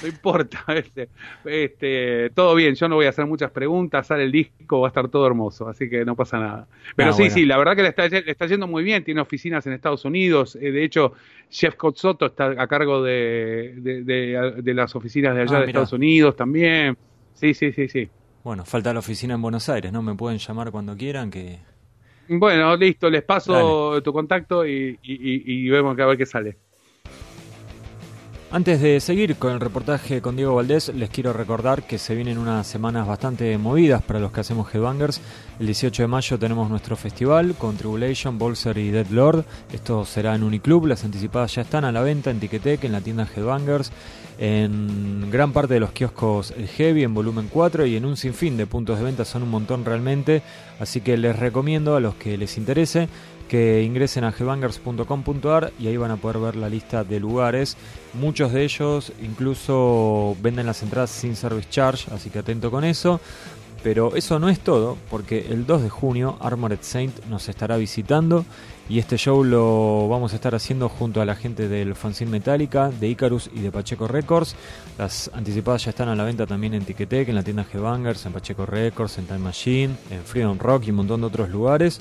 No 0.00 0.08
importa, 0.08 0.64
este, 0.68 1.08
este, 1.44 2.30
todo 2.30 2.54
bien, 2.54 2.76
yo 2.76 2.88
no 2.88 2.94
voy 2.94 3.06
a 3.06 3.08
hacer 3.08 3.26
muchas 3.26 3.50
preguntas, 3.50 4.06
sale 4.06 4.22
el 4.22 4.30
disco, 4.30 4.80
va 4.80 4.86
a 4.86 4.90
estar 4.90 5.08
todo 5.08 5.26
hermoso, 5.26 5.68
así 5.68 5.90
que 5.90 6.04
no 6.04 6.14
pasa 6.14 6.38
nada. 6.38 6.68
Pero 6.94 7.10
ah, 7.10 7.12
sí, 7.12 7.30
sí, 7.30 7.44
la 7.44 7.58
verdad 7.58 7.74
que 7.74 7.82
le 7.82 7.88
está, 7.88 8.06
está, 8.06 8.46
yendo 8.46 8.68
muy 8.68 8.84
bien, 8.84 9.02
tiene 9.02 9.20
oficinas 9.20 9.66
en 9.66 9.72
Estados 9.72 10.04
Unidos, 10.04 10.56
eh, 10.56 10.70
de 10.70 10.84
hecho, 10.84 11.14
Jeff 11.50 11.74
Cotsoto 11.74 12.26
está 12.26 12.54
a 12.56 12.66
cargo 12.68 13.02
de, 13.02 13.74
de, 13.74 14.74
las 14.74 14.94
oficinas 14.94 15.34
de 15.34 15.42
allá 15.42 15.56
ah, 15.56 15.60
de 15.60 15.66
Estados 15.66 15.92
Unidos 15.92 16.36
también. 16.36 16.96
Sí, 17.34 17.52
sí, 17.52 17.72
sí, 17.72 17.88
sí. 17.88 18.08
Bueno, 18.44 18.64
falta 18.64 18.92
la 18.92 19.00
oficina 19.00 19.34
en 19.34 19.42
Buenos 19.42 19.68
Aires, 19.68 19.92
¿no? 19.92 20.00
Me 20.00 20.14
pueden 20.14 20.38
llamar 20.38 20.70
cuando 20.70 20.96
quieran 20.96 21.30
que 21.30 21.58
bueno, 22.38 22.76
listo, 22.76 23.10
les 23.10 23.22
paso 23.22 24.00
tu 24.02 24.12
contacto 24.12 24.66
y, 24.66 24.98
y, 25.02 25.68
vemos 25.68 25.98
a 25.98 26.06
ver 26.06 26.18
qué 26.18 26.26
sale. 26.26 26.56
Antes 28.52 28.82
de 28.82 29.00
seguir 29.00 29.36
con 29.36 29.54
el 29.54 29.60
reportaje 29.60 30.20
con 30.20 30.36
Diego 30.36 30.56
Valdés, 30.56 30.92
les 30.94 31.08
quiero 31.08 31.32
recordar 31.32 31.84
que 31.84 31.96
se 31.96 32.14
vienen 32.14 32.36
unas 32.36 32.66
semanas 32.66 33.06
bastante 33.06 33.56
movidas 33.56 34.02
para 34.02 34.20
los 34.20 34.30
que 34.30 34.40
hacemos 34.40 34.68
Headbangers. 34.74 35.22
El 35.58 35.64
18 35.64 36.02
de 36.02 36.06
mayo 36.06 36.38
tenemos 36.38 36.68
nuestro 36.68 36.94
festival 36.94 37.54
con 37.54 37.78
Tribulation, 37.78 38.36
Bolser 38.36 38.76
y 38.76 38.90
Dead 38.90 39.06
Lord. 39.06 39.46
Esto 39.72 40.04
será 40.04 40.34
en 40.34 40.42
Uniclub, 40.42 40.84
las 40.84 41.02
anticipadas 41.02 41.54
ya 41.54 41.62
están 41.62 41.86
a 41.86 41.92
la 41.92 42.02
venta 42.02 42.30
en 42.30 42.40
Ticketek, 42.40 42.84
en 42.84 42.92
la 42.92 43.00
tienda 43.00 43.26
Headbangers 43.34 43.90
en 44.38 45.30
gran 45.30 45.52
parte 45.52 45.74
de 45.74 45.80
los 45.80 45.92
kioscos 45.92 46.52
Heavy 46.76 47.04
en 47.04 47.14
volumen 47.14 47.48
4 47.50 47.86
y 47.86 47.96
en 47.96 48.04
un 48.04 48.16
sinfín 48.16 48.56
de 48.56 48.66
puntos 48.66 48.98
de 48.98 49.04
venta, 49.04 49.24
son 49.24 49.42
un 49.42 49.50
montón 49.50 49.84
realmente, 49.84 50.42
así 50.80 51.00
que 51.00 51.16
les 51.16 51.38
recomiendo 51.38 51.96
a 51.96 52.00
los 52.00 52.14
que 52.14 52.36
les 52.36 52.56
interese 52.58 53.08
que 53.52 53.82
ingresen 53.82 54.24
a 54.24 54.30
gbangers.com.ar 54.30 55.74
y 55.78 55.86
ahí 55.86 55.98
van 55.98 56.10
a 56.10 56.16
poder 56.16 56.38
ver 56.38 56.56
la 56.56 56.70
lista 56.70 57.04
de 57.04 57.20
lugares. 57.20 57.76
Muchos 58.14 58.50
de 58.50 58.64
ellos 58.64 59.12
incluso 59.22 60.34
venden 60.40 60.64
las 60.64 60.82
entradas 60.82 61.10
sin 61.10 61.36
service 61.36 61.68
charge, 61.68 62.10
así 62.14 62.30
que 62.30 62.38
atento 62.38 62.70
con 62.70 62.82
eso. 62.82 63.20
Pero 63.82 64.16
eso 64.16 64.38
no 64.38 64.48
es 64.48 64.60
todo, 64.60 64.96
porque 65.10 65.48
el 65.50 65.66
2 65.66 65.82
de 65.82 65.90
junio 65.90 66.38
Armored 66.40 66.78
Saint 66.80 67.26
nos 67.26 67.50
estará 67.50 67.76
visitando 67.76 68.46
y 68.88 68.98
este 68.98 69.18
show 69.18 69.44
lo 69.44 70.08
vamos 70.08 70.32
a 70.32 70.36
estar 70.36 70.54
haciendo 70.54 70.88
junto 70.88 71.20
a 71.20 71.26
la 71.26 71.36
gente 71.36 71.68
del 71.68 71.94
Fanzine 71.94 72.30
Metallica, 72.30 72.88
de 72.88 73.08
Icarus 73.10 73.50
y 73.52 73.60
de 73.60 73.70
Pacheco 73.70 74.08
Records. 74.08 74.56
Las 74.96 75.30
anticipadas 75.34 75.84
ya 75.84 75.90
están 75.90 76.08
a 76.08 76.16
la 76.16 76.24
venta 76.24 76.46
también 76.46 76.72
en 76.72 76.86
Ticketek, 76.86 77.28
en 77.28 77.34
la 77.34 77.42
tienda 77.42 77.66
G-Bangers, 77.70 78.24
en 78.24 78.32
Pacheco 78.32 78.64
Records, 78.64 79.18
en 79.18 79.26
Time 79.26 79.40
Machine, 79.40 79.94
en 80.08 80.22
Freedom 80.24 80.58
Rock 80.58 80.84
y 80.86 80.90
un 80.90 80.96
montón 80.96 81.20
de 81.20 81.26
otros 81.26 81.50
lugares. 81.50 82.00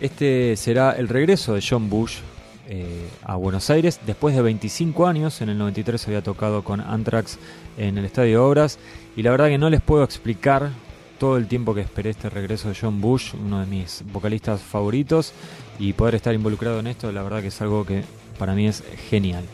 Este 0.00 0.56
será 0.56 0.92
el 0.92 1.08
regreso 1.08 1.54
de 1.54 1.64
John 1.68 1.90
Bush 1.90 2.18
eh, 2.68 3.08
a 3.24 3.34
Buenos 3.34 3.68
Aires 3.70 3.98
después 4.06 4.36
de 4.36 4.42
25 4.42 5.06
años. 5.06 5.40
En 5.40 5.48
el 5.48 5.58
93 5.58 6.06
había 6.06 6.22
tocado 6.22 6.62
con 6.62 6.80
Anthrax 6.80 7.38
en 7.76 7.98
el 7.98 8.04
Estadio 8.04 8.46
Obras 8.46 8.78
y 9.16 9.22
la 9.22 9.32
verdad 9.32 9.48
que 9.48 9.58
no 9.58 9.70
les 9.70 9.80
puedo 9.80 10.04
explicar 10.04 10.70
todo 11.18 11.36
el 11.36 11.48
tiempo 11.48 11.74
que 11.74 11.80
esperé 11.80 12.10
este 12.10 12.30
regreso 12.30 12.68
de 12.68 12.76
John 12.80 13.00
Bush, 13.00 13.34
uno 13.34 13.58
de 13.58 13.66
mis 13.66 14.04
vocalistas 14.12 14.60
favoritos, 14.60 15.32
y 15.80 15.92
poder 15.92 16.14
estar 16.14 16.32
involucrado 16.32 16.78
en 16.78 16.86
esto, 16.86 17.10
la 17.10 17.24
verdad 17.24 17.40
que 17.40 17.48
es 17.48 17.60
algo 17.60 17.84
que 17.84 18.04
para 18.38 18.54
mí 18.54 18.68
es 18.68 18.84
genial. 19.10 19.44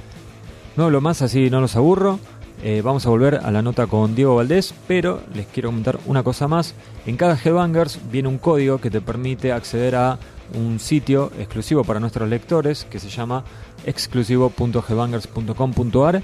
No 0.76 0.84
hablo 0.84 1.00
más, 1.00 1.22
así 1.22 1.48
no 1.48 1.62
los 1.62 1.76
aburro. 1.76 2.18
Eh, 2.62 2.80
vamos 2.82 3.04
a 3.04 3.10
volver 3.10 3.40
a 3.42 3.50
la 3.50 3.60
nota 3.62 3.86
con 3.86 4.14
Diego 4.14 4.36
Valdés, 4.36 4.74
pero 4.86 5.20
les 5.34 5.46
quiero 5.46 5.68
comentar 5.68 5.98
una 6.06 6.22
cosa 6.22 6.48
más. 6.48 6.74
En 7.06 7.16
cada 7.16 7.36
Headbangers 7.36 7.98
viene 8.10 8.28
un 8.28 8.38
código 8.38 8.78
que 8.78 8.90
te 8.90 9.00
permite 9.00 9.52
acceder 9.52 9.96
a 9.96 10.18
un 10.54 10.78
sitio 10.80 11.32
exclusivo 11.38 11.84
para 11.84 12.00
nuestros 12.00 12.28
lectores 12.28 12.84
que 12.84 13.00
se 13.00 13.08
llama 13.08 13.44
exclusivo.gbangers.com.ar 13.86 16.22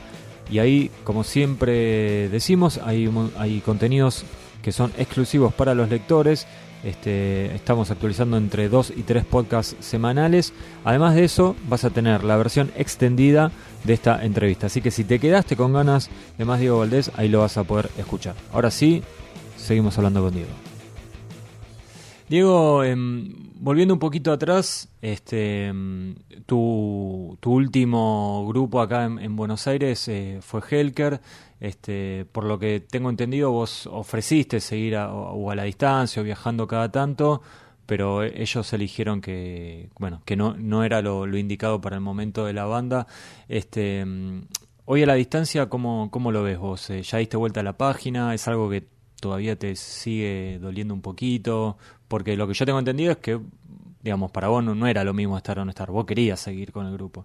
Y 0.50 0.58
ahí, 0.58 0.90
como 1.04 1.24
siempre 1.24 2.28
decimos, 2.28 2.78
hay, 2.84 3.10
hay 3.38 3.60
contenidos 3.60 4.24
que 4.62 4.72
son 4.72 4.92
exclusivos 4.98 5.54
para 5.54 5.74
los 5.74 5.88
lectores. 5.90 6.46
Este, 6.82 7.54
estamos 7.54 7.90
actualizando 7.90 8.36
entre 8.36 8.68
dos 8.68 8.92
y 8.94 9.02
tres 9.02 9.24
podcasts 9.24 9.76
semanales. 9.80 10.52
Además 10.84 11.14
de 11.14 11.24
eso, 11.24 11.54
vas 11.68 11.84
a 11.84 11.90
tener 11.90 12.24
la 12.24 12.36
versión 12.36 12.70
extendida 12.76 13.52
de 13.84 13.92
esta 13.92 14.24
entrevista. 14.24 14.66
Así 14.66 14.80
que 14.80 14.90
si 14.90 15.04
te 15.04 15.18
quedaste 15.18 15.56
con 15.56 15.72
ganas 15.72 16.10
de 16.38 16.44
más 16.44 16.60
Diego 16.60 16.78
Valdés, 16.78 17.10
ahí 17.16 17.28
lo 17.28 17.40
vas 17.40 17.56
a 17.56 17.64
poder 17.64 17.90
escuchar. 17.98 18.34
Ahora 18.52 18.70
sí, 18.70 19.02
seguimos 19.56 19.96
hablando 19.98 20.22
con 20.22 20.32
Diego. 20.32 20.50
Diego, 22.28 22.84
em, 22.84 23.34
volviendo 23.60 23.94
un 23.94 24.00
poquito 24.00 24.32
atrás, 24.32 24.88
este, 25.02 25.66
em, 25.66 26.14
tu, 26.46 27.38
último 27.44 28.46
grupo 28.48 28.80
acá 28.80 29.04
en, 29.04 29.36
Buenos 29.36 29.66
Aires 29.66 30.08
eh, 30.08 30.38
fue 30.40 30.60
Helker. 30.68 31.20
Este, 31.60 32.26
por 32.32 32.44
lo 32.44 32.58
que 32.58 32.80
tengo 32.80 33.10
entendido, 33.10 33.50
vos 33.50 33.86
ofreciste 33.86 34.60
seguir 34.60 34.96
a, 34.96 35.12
o 35.12 35.50
a 35.50 35.54
la 35.54 35.64
distancia 35.64 36.22
o 36.22 36.24
viajando 36.24 36.66
cada 36.66 36.90
tanto, 36.90 37.42
pero 37.84 38.22
ellos 38.22 38.72
eligieron 38.72 39.20
que, 39.20 39.90
bueno, 39.98 40.22
que 40.24 40.36
no, 40.36 40.56
no 40.56 40.84
era 40.84 41.02
lo, 41.02 41.26
indicado 41.36 41.80
para 41.82 41.96
el 41.96 42.02
momento 42.02 42.46
de 42.46 42.54
la 42.54 42.64
banda. 42.64 43.06
Este, 43.48 44.00
em, 44.00 44.46
hoy 44.86 45.02
a 45.02 45.06
la 45.06 45.14
distancia, 45.14 45.68
¿cómo, 45.68 46.10
cómo 46.10 46.32
lo 46.32 46.42
ves 46.42 46.58
vos? 46.58 46.88
Eh, 46.90 47.02
¿Ya 47.02 47.18
diste 47.18 47.36
vuelta 47.36 47.60
a 47.60 47.62
la 47.62 47.76
página? 47.76 48.34
¿Es 48.34 48.48
algo 48.48 48.70
que 48.70 48.86
todavía 49.20 49.56
te 49.58 49.76
sigue 49.76 50.58
doliendo 50.60 50.94
un 50.94 51.02
poquito? 51.02 51.76
Porque 52.10 52.36
lo 52.36 52.48
que 52.48 52.54
yo 52.54 52.66
tengo 52.66 52.80
entendido 52.80 53.12
es 53.12 53.18
que, 53.18 53.38
digamos, 54.02 54.32
para 54.32 54.48
vos 54.48 54.64
no, 54.64 54.86
era 54.88 55.04
lo 55.04 55.14
mismo 55.14 55.36
estar 55.36 55.60
o 55.60 55.64
no 55.64 55.70
estar, 55.70 55.92
vos 55.92 56.04
querías 56.06 56.40
seguir 56.40 56.72
con 56.72 56.86
el 56.86 56.94
grupo. 56.94 57.24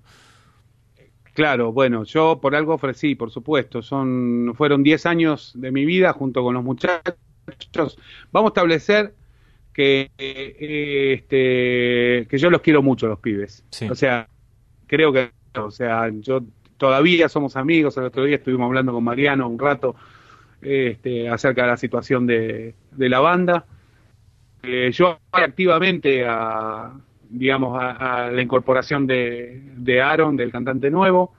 Claro, 1.34 1.74
bueno, 1.74 2.04
yo 2.04 2.39
por 2.39 2.56
algo 2.56 2.76
ofrecí, 2.76 3.15
por 3.15 3.32
supuesto. 3.32 3.82
Son, 3.82 4.54
fueron 4.56 4.84
10 4.84 5.08
años 5.08 5.54
de 5.56 5.71
mi 5.71 5.86
vida 5.86 6.13
junto 6.13 6.43
con 6.43 6.54
los 6.54 6.63
muchachos. 6.63 7.98
Vamos 8.32 8.50
a 8.50 8.52
establecer 8.52 9.15
que, 9.74 10.12
eh, 10.19 11.13
este, 11.17 12.28
que 12.30 12.38
yo 12.38 12.52
los 12.52 12.62
quiero 12.62 12.84
mucho, 12.84 13.08
los 13.08 13.17
pibes. 13.17 13.65
O 13.89 13.95
sea, 13.95 14.30
creo 14.86 15.12
que, 15.12 15.32
o 15.58 15.71
sea, 15.71 16.10
yo 16.19 16.41
todavía 16.78 17.28
somos 17.28 17.56
amigos. 17.56 17.98
El 17.98 18.04
otro 18.04 18.24
día 18.24 18.36
estuvimos 18.36 18.67
hablando 18.67 18.93
con 18.93 19.04
Mariano 19.04 19.50
un 19.50 19.58
rato 19.58 19.95
este, 20.62 21.28
acerca 21.28 21.63
de 21.63 21.67
la 21.69 21.78
situación 21.78 22.28
de, 22.28 22.76
la 22.98 23.19
banda. 23.19 23.65
Eh, 24.67 24.91
yo 24.91 25.19
activamente 25.32 26.25
a, 26.28 26.93
digamos, 27.30 27.78
a, 27.82 28.30
la 28.32 28.41
incorporación 28.41 29.06
de, 29.06 29.62
de, 29.78 30.01
Aaron, 30.01 30.36
del 30.36 30.51
cantante 30.51 30.89
nuevo, 30.89 31.34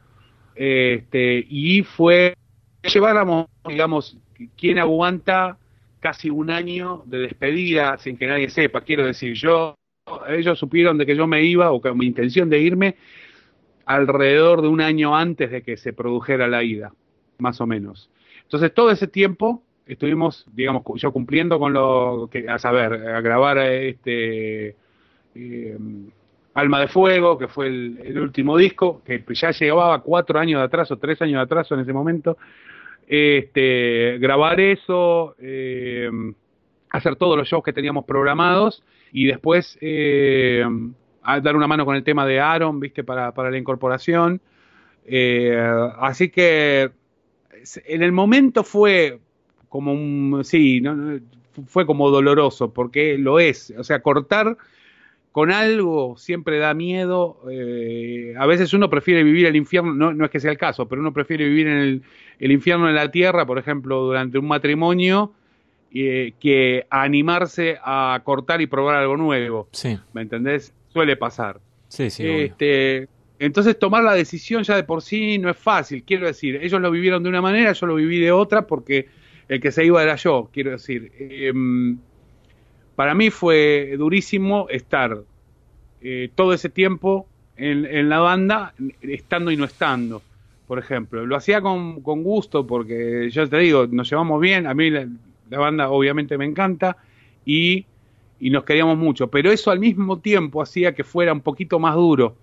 este, 0.54 1.44
y 1.48 1.82
fue 1.82 2.34
lleváramos, 2.82 3.46
digamos, 3.66 4.16
quién 4.56 4.78
aguanta 4.78 5.58
casi 6.00 6.30
un 6.30 6.50
año 6.50 7.02
de 7.06 7.18
despedida 7.18 7.98
sin 7.98 8.16
que 8.16 8.26
nadie 8.26 8.48
sepa. 8.48 8.82
Quiero 8.82 9.04
decir, 9.04 9.34
yo, 9.34 9.74
ellos 10.28 10.58
supieron 10.58 10.98
de 10.98 11.06
que 11.06 11.16
yo 11.16 11.26
me 11.26 11.42
iba 11.42 11.72
o 11.72 11.80
que 11.80 11.92
mi 11.92 12.06
intención 12.06 12.48
de 12.48 12.60
irme 12.60 12.96
alrededor 13.86 14.62
de 14.62 14.68
un 14.68 14.80
año 14.80 15.16
antes 15.16 15.50
de 15.50 15.62
que 15.62 15.76
se 15.76 15.92
produjera 15.92 16.48
la 16.48 16.62
ida, 16.62 16.92
más 17.38 17.60
o 17.60 17.66
menos. 17.66 18.10
Entonces, 18.42 18.72
todo 18.72 18.90
ese 18.90 19.08
tiempo 19.08 19.62
estuvimos, 19.86 20.44
digamos, 20.52 20.82
yo 20.96 21.12
cumpliendo 21.12 21.58
con 21.58 21.72
lo 21.72 22.28
que, 22.30 22.48
a 22.48 22.58
saber, 22.58 22.92
a 23.08 23.20
grabar 23.20 23.58
este 23.58 24.74
eh, 25.34 25.78
Alma 26.54 26.80
de 26.80 26.88
Fuego, 26.88 27.38
que 27.38 27.48
fue 27.48 27.66
el, 27.68 28.18
último 28.18 28.56
disco, 28.56 29.02
que 29.04 29.22
ya 29.34 29.50
llevaba 29.50 30.00
cuatro 30.02 30.38
años 30.38 30.60
de 30.60 30.64
atraso, 30.64 30.96
tres 30.96 31.20
años 31.22 31.34
de 31.34 31.42
atraso 31.42 31.74
en 31.74 31.80
ese 31.80 31.92
momento. 31.92 32.36
Este, 33.06 34.18
grabar 34.18 34.58
eso, 34.58 35.36
eh, 35.38 36.10
hacer 36.90 37.16
todos 37.16 37.36
los 37.36 37.46
shows 37.46 37.62
que 37.62 37.72
teníamos 37.72 38.04
programados 38.04 38.82
y 39.12 39.26
después 39.26 39.78
eh, 39.80 40.64
dar 41.42 41.54
una 41.54 41.68
mano 41.68 41.84
con 41.84 41.94
el 41.94 42.02
tema 42.02 42.26
de 42.26 42.40
Aaron, 42.40 42.80
viste, 42.80 43.04
para, 43.04 43.32
para 43.32 43.50
la 43.50 43.58
incorporación. 43.58 44.40
así 46.00 46.30
que 46.30 46.90
en 47.84 48.02
el 48.02 48.12
momento 48.12 48.64
fue 48.64 49.20
como 49.76 49.92
un, 49.92 50.40
sí, 50.42 50.82
fue 51.66 51.84
como 51.84 52.08
doloroso, 52.08 52.72
porque 52.72 53.18
lo 53.18 53.38
es, 53.38 53.74
o 53.76 53.84
sea, 53.84 54.00
cortar 54.00 54.56
con 55.32 55.50
algo 55.50 56.16
siempre 56.16 56.58
da 56.58 56.72
miedo, 56.72 57.42
eh, 57.50 58.32
a 58.38 58.46
veces 58.46 58.72
uno 58.72 58.88
prefiere 58.88 59.22
vivir 59.22 59.44
el 59.44 59.54
infierno, 59.54 59.92
no, 59.92 60.14
no, 60.14 60.24
es 60.24 60.30
que 60.30 60.40
sea 60.40 60.50
el 60.50 60.56
caso, 60.56 60.88
pero 60.88 61.02
uno 61.02 61.12
prefiere 61.12 61.44
vivir 61.44 61.66
en 61.66 61.76
el, 61.76 62.02
el 62.38 62.52
infierno 62.52 62.88
en 62.88 62.94
la 62.94 63.10
tierra, 63.10 63.44
por 63.44 63.58
ejemplo, 63.58 64.00
durante 64.00 64.38
un 64.38 64.48
matrimonio, 64.48 65.34
eh, 65.92 66.32
que 66.40 66.86
animarse 66.88 67.76
a 67.84 68.18
cortar 68.24 68.62
y 68.62 68.66
probar 68.66 68.96
algo 68.96 69.18
nuevo. 69.18 69.68
Sí. 69.72 69.98
¿Me 70.14 70.22
entendés? 70.22 70.72
Suele 70.88 71.16
pasar. 71.16 71.60
Sí, 71.88 72.08
sí. 72.08 72.26
Este, 72.26 73.06
entonces 73.38 73.78
tomar 73.78 74.04
la 74.04 74.14
decisión 74.14 74.62
ya 74.62 74.74
de 74.74 74.84
por 74.84 75.02
sí 75.02 75.36
no 75.36 75.50
es 75.50 75.58
fácil, 75.58 76.02
quiero 76.02 76.26
decir, 76.26 76.56
ellos 76.62 76.80
lo 76.80 76.90
vivieron 76.90 77.22
de 77.22 77.28
una 77.28 77.42
manera, 77.42 77.72
yo 77.72 77.86
lo 77.86 77.96
viví 77.96 78.18
de 78.18 78.32
otra 78.32 78.66
porque 78.66 79.08
el 79.48 79.60
que 79.60 79.72
se 79.72 79.84
iba 79.84 80.02
era 80.02 80.16
yo, 80.16 80.48
quiero 80.52 80.72
decir. 80.72 81.12
Em, 81.18 81.98
para 82.94 83.14
mí 83.14 83.30
fue 83.30 83.94
durísimo 83.98 84.68
estar 84.70 85.18
eh, 86.00 86.30
todo 86.34 86.52
ese 86.52 86.68
tiempo 86.68 87.26
en, 87.56 88.08
la 88.08 88.18
banda, 88.18 88.74
estando 89.00 89.50
y 89.50 89.56
no 89.56 89.64
estando, 89.64 90.22
por 90.66 90.78
ejemplo. 90.78 91.24
Lo 91.24 91.36
hacía 91.36 91.60
con, 91.60 92.00
gusto 92.02 92.66
porque, 92.66 93.30
yo 93.30 93.48
te 93.48 93.58
digo, 93.58 93.86
nos 93.86 94.10
llevamos 94.10 94.40
bien, 94.40 94.66
a 94.66 94.74
mí 94.74 94.90
la, 94.90 95.08
banda 95.48 95.88
obviamente 95.88 96.36
me 96.36 96.44
encanta 96.44 96.96
y, 97.44 97.86
y 98.40 98.50
nos 98.50 98.64
queríamos 98.64 98.98
mucho, 98.98 99.28
pero 99.28 99.50
eso 99.50 99.70
al 99.70 99.78
mismo 99.78 100.18
tiempo 100.18 100.60
hacía 100.60 100.94
que 100.94 101.04
fuera 101.04 101.32
un 101.32 101.40
poquito 101.40 101.78
más 101.78 101.94
duro 101.94 102.36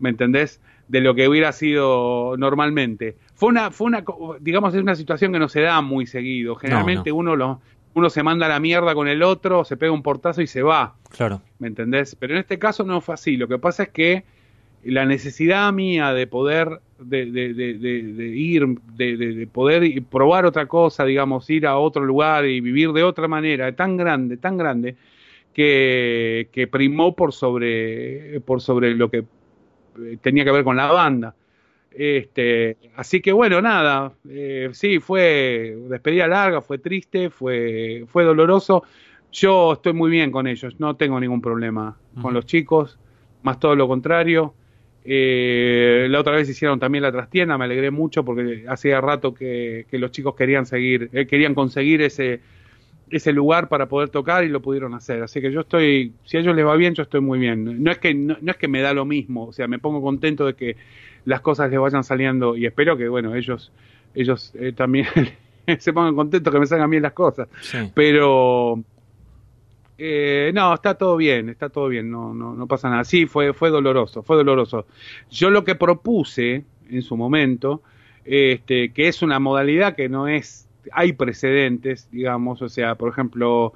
¿me 0.00 0.08
entendés? 0.08 0.60
De 0.90 1.00
lo 1.00 1.14
que 1.14 1.28
hubiera 1.28 1.52
sido 1.52 2.34
normalmente. 2.36 3.16
Fue 3.36 3.48
una, 3.48 3.70
fue 3.70 3.86
una, 3.86 4.04
digamos, 4.40 4.74
es 4.74 4.82
una 4.82 4.96
situación 4.96 5.32
que 5.32 5.38
no 5.38 5.48
se 5.48 5.60
da 5.60 5.80
muy 5.82 6.06
seguido. 6.06 6.56
Generalmente 6.56 7.12
uno 7.12 7.36
lo, 7.36 7.60
uno 7.94 8.10
se 8.10 8.24
manda 8.24 8.46
a 8.46 8.48
la 8.48 8.58
mierda 8.58 8.92
con 8.94 9.06
el 9.06 9.22
otro, 9.22 9.64
se 9.64 9.76
pega 9.76 9.92
un 9.92 10.02
portazo 10.02 10.42
y 10.42 10.48
se 10.48 10.62
va. 10.62 10.96
Claro. 11.10 11.42
¿Me 11.60 11.68
entendés? 11.68 12.16
Pero 12.16 12.34
en 12.34 12.40
este 12.40 12.58
caso 12.58 12.82
no 12.82 13.00
fue 13.00 13.14
así. 13.14 13.36
Lo 13.36 13.46
que 13.46 13.58
pasa 13.58 13.84
es 13.84 13.88
que 13.90 14.24
la 14.82 15.04
necesidad 15.04 15.72
mía 15.72 16.12
de 16.12 16.26
poder, 16.26 16.80
de, 16.98 17.26
de, 17.26 17.54
de, 17.54 17.74
de 17.74 18.26
ir, 18.26 18.66
de, 18.96 19.48
poder 19.52 20.02
probar 20.10 20.44
otra 20.44 20.66
cosa, 20.66 21.04
digamos, 21.04 21.48
ir 21.50 21.68
a 21.68 21.78
otro 21.78 22.04
lugar 22.04 22.46
y 22.46 22.60
vivir 22.60 22.92
de 22.92 23.04
otra 23.04 23.28
manera, 23.28 23.70
tan 23.76 23.96
grande, 23.96 24.38
tan 24.38 24.56
grande, 24.56 24.96
que, 25.52 26.48
que 26.52 26.66
primó 26.66 27.14
por 27.14 27.32
sobre, 27.32 28.40
por 28.40 28.60
sobre 28.60 28.94
lo 28.94 29.08
que 29.10 29.24
tenía 30.20 30.44
que 30.44 30.50
ver 30.50 30.64
con 30.64 30.76
la 30.76 30.90
banda. 30.90 31.34
Este, 31.92 32.76
así 32.96 33.20
que 33.20 33.32
bueno, 33.32 33.60
nada, 33.60 34.12
eh, 34.28 34.70
sí, 34.72 35.00
fue 35.00 35.76
despedida 35.88 36.28
larga, 36.28 36.60
fue 36.60 36.78
triste, 36.78 37.30
fue, 37.30 38.04
fue 38.06 38.24
doloroso. 38.24 38.84
Yo 39.32 39.74
estoy 39.74 39.92
muy 39.92 40.10
bien 40.10 40.30
con 40.30 40.46
ellos, 40.46 40.78
no 40.78 40.96
tengo 40.96 41.20
ningún 41.20 41.40
problema 41.40 41.96
con 42.20 42.34
los 42.34 42.46
chicos, 42.46 42.98
más 43.42 43.60
todo 43.60 43.76
lo 43.76 43.86
contrario. 43.86 44.54
Eh, 45.04 46.06
la 46.10 46.20
otra 46.20 46.34
vez 46.34 46.48
hicieron 46.48 46.78
también 46.78 47.02
la 47.02 47.12
trastienda, 47.12 47.56
me 47.56 47.64
alegré 47.64 47.90
mucho 47.90 48.24
porque 48.24 48.64
hacía 48.68 49.00
rato 49.00 49.32
que, 49.32 49.86
que 49.88 49.98
los 49.98 50.10
chicos 50.10 50.34
querían 50.34 50.66
seguir, 50.66 51.10
querían 51.10 51.54
conseguir 51.54 52.02
ese, 52.02 52.40
ese 53.10 53.32
lugar 53.32 53.68
para 53.68 53.86
poder 53.86 54.08
tocar 54.08 54.44
y 54.44 54.48
lo 54.48 54.60
pudieron 54.60 54.94
hacer. 54.94 55.22
Así 55.22 55.40
que 55.40 55.52
yo 55.52 55.60
estoy, 55.60 56.12
si 56.24 56.36
a 56.36 56.40
ellos 56.40 56.54
les 56.54 56.64
va 56.64 56.76
bien, 56.76 56.94
yo 56.94 57.02
estoy 57.02 57.20
muy 57.20 57.38
bien. 57.38 57.82
No 57.82 57.90
es 57.90 57.98
que 57.98 58.14
no, 58.14 58.36
es 58.44 58.56
que 58.56 58.68
me 58.68 58.80
da 58.80 58.94
lo 58.94 59.04
mismo, 59.04 59.46
o 59.46 59.52
sea, 59.52 59.68
me 59.68 59.78
pongo 59.78 60.00
contento 60.02 60.46
de 60.46 60.54
que 60.54 60.76
las 61.24 61.40
cosas 61.40 61.70
les 61.70 61.78
vayan 61.78 62.04
saliendo 62.04 62.56
y 62.56 62.66
espero 62.66 62.96
que 62.96 63.08
bueno, 63.08 63.34
ellos 63.34 63.72
ellos 64.14 64.52
eh, 64.54 64.72
también 64.72 65.06
se 65.78 65.92
pongan 65.92 66.14
contentos 66.14 66.52
que 66.52 66.60
me 66.60 66.66
salgan 66.66 66.90
bien 66.90 67.02
las 67.02 67.12
cosas. 67.12 67.48
Pero 67.94 68.82
eh, 70.02 70.50
no, 70.54 70.72
está 70.72 70.94
todo 70.94 71.18
bien, 71.18 71.50
está 71.50 71.68
todo 71.68 71.88
bien, 71.88 72.10
no, 72.10 72.32
no, 72.32 72.54
no 72.54 72.66
pasa 72.66 72.88
nada. 72.88 73.04
Sí, 73.04 73.26
fue, 73.26 73.52
fue 73.52 73.68
doloroso, 73.68 74.22
fue 74.22 74.36
doloroso. 74.36 74.86
Yo 75.30 75.50
lo 75.50 75.62
que 75.62 75.74
propuse 75.74 76.64
en 76.88 77.02
su 77.02 77.18
momento, 77.18 77.82
este, 78.24 78.94
que 78.94 79.08
es 79.08 79.20
una 79.20 79.38
modalidad 79.38 79.94
que 79.94 80.08
no 80.08 80.26
es 80.26 80.69
hay 80.92 81.12
precedentes, 81.12 82.08
digamos, 82.10 82.62
o 82.62 82.68
sea, 82.68 82.94
por 82.94 83.10
ejemplo, 83.10 83.72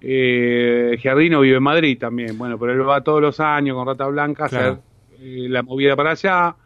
eh, 0.00 0.96
Giardino 1.00 1.40
vive 1.40 1.56
en 1.56 1.62
Madrid 1.62 1.98
también, 1.98 2.36
bueno, 2.38 2.58
pero 2.58 2.72
él 2.72 2.88
va 2.88 3.02
todos 3.02 3.20
los 3.20 3.40
años 3.40 3.76
con 3.76 3.86
Rata 3.86 4.06
Blanca 4.06 4.44
a 4.44 4.46
hacer 4.46 4.76
eh, 5.20 5.46
la 5.48 5.62
movida 5.62 5.96
para 5.96 6.12
allá. 6.12 6.56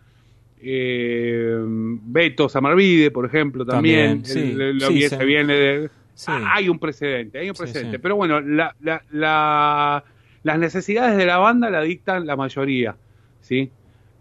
Eh, 0.66 1.56
Beto 1.58 2.48
Samarvide, 2.48 3.10
por 3.10 3.26
ejemplo, 3.26 3.66
también, 3.66 4.24
sí, 4.24 4.56
viene 5.24 5.90
hay 6.26 6.68
un 6.68 6.78
precedente, 6.78 7.38
hay 7.38 7.50
un 7.50 7.56
precedente, 7.56 7.98
pero 7.98 8.16
bueno, 8.16 8.40
la, 8.40 8.74
la, 8.80 10.04
las 10.42 10.58
necesidades 10.58 11.16
de 11.16 11.26
la 11.26 11.38
banda 11.38 11.70
la 11.70 11.82
dictan 11.82 12.26
la 12.26 12.36
mayoría, 12.36 12.96
¿sí? 13.40 13.70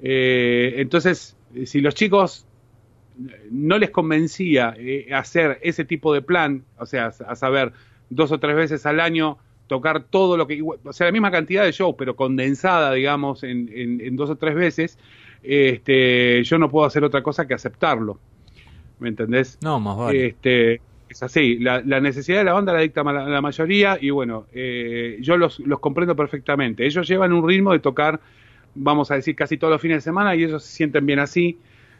Eh, 0.01 0.73
entonces, 0.77 1.37
si 1.65 1.81
los 1.81 1.93
chicos 1.95 2.45
no 3.51 3.77
les 3.77 3.89
convencía 3.89 4.73
eh, 4.77 5.09
hacer 5.13 5.59
ese 5.61 5.85
tipo 5.85 6.13
de 6.13 6.21
plan, 6.21 6.63
o 6.77 6.85
sea, 6.85 7.07
a 7.07 7.35
saber, 7.35 7.73
dos 8.09 8.31
o 8.31 8.39
tres 8.39 8.55
veces 8.55 8.85
al 8.85 8.99
año 8.99 9.37
tocar 9.67 10.03
todo 10.03 10.37
lo 10.37 10.47
que, 10.47 10.61
o 10.61 10.93
sea, 10.93 11.07
la 11.07 11.11
misma 11.11 11.31
cantidad 11.31 11.63
de 11.63 11.71
shows, 11.71 11.95
pero 11.97 12.15
condensada, 12.15 12.93
digamos, 12.93 13.43
en, 13.43 13.69
en, 13.73 14.15
dos 14.15 14.29
o 14.29 14.35
tres 14.35 14.55
veces, 14.55 14.99
este, 15.41 16.43
yo 16.43 16.57
no 16.57 16.69
puedo 16.69 16.85
hacer 16.85 17.03
otra 17.03 17.23
cosa 17.23 17.47
que 17.47 17.53
aceptarlo. 17.53 18.19
¿Me 18.99 19.09
entendés? 19.09 19.57
No, 19.61 19.79
más 19.79 19.97
vale. 19.97 20.27
Este, 20.27 20.81
es 21.09 21.23
así, 21.23 21.57
la, 21.59 21.81
necesidad 21.81 22.39
de 22.39 22.43
la 22.43 22.53
banda 22.53 22.73
la 22.73 22.79
dicta 22.79 23.03
la, 23.03 23.41
mayoría 23.41 23.97
y 23.99 24.09
bueno, 24.09 24.45
eh, 24.53 25.17
yo 25.21 25.37
los, 25.37 25.59
los 25.59 25.79
comprendo 25.79 26.15
perfectamente. 26.15 26.85
Ellos 26.85 27.07
llevan 27.07 27.33
un 27.33 27.47
ritmo 27.47 27.71
de 27.71 27.79
tocar, 27.79 28.19
vamos 28.75 29.11
a 29.11 29.15
decir, 29.15 29.35
casi 29.35 29.57
todos 29.57 29.71
los 29.71 29.81
fines 29.81 29.97
de 29.97 30.01
semana 30.01 30.35
y 30.35 30.43
ellos 30.43 30.63
se 30.63 30.75
sienten 30.75 31.05
bien 31.05 31.19
así 31.19 31.57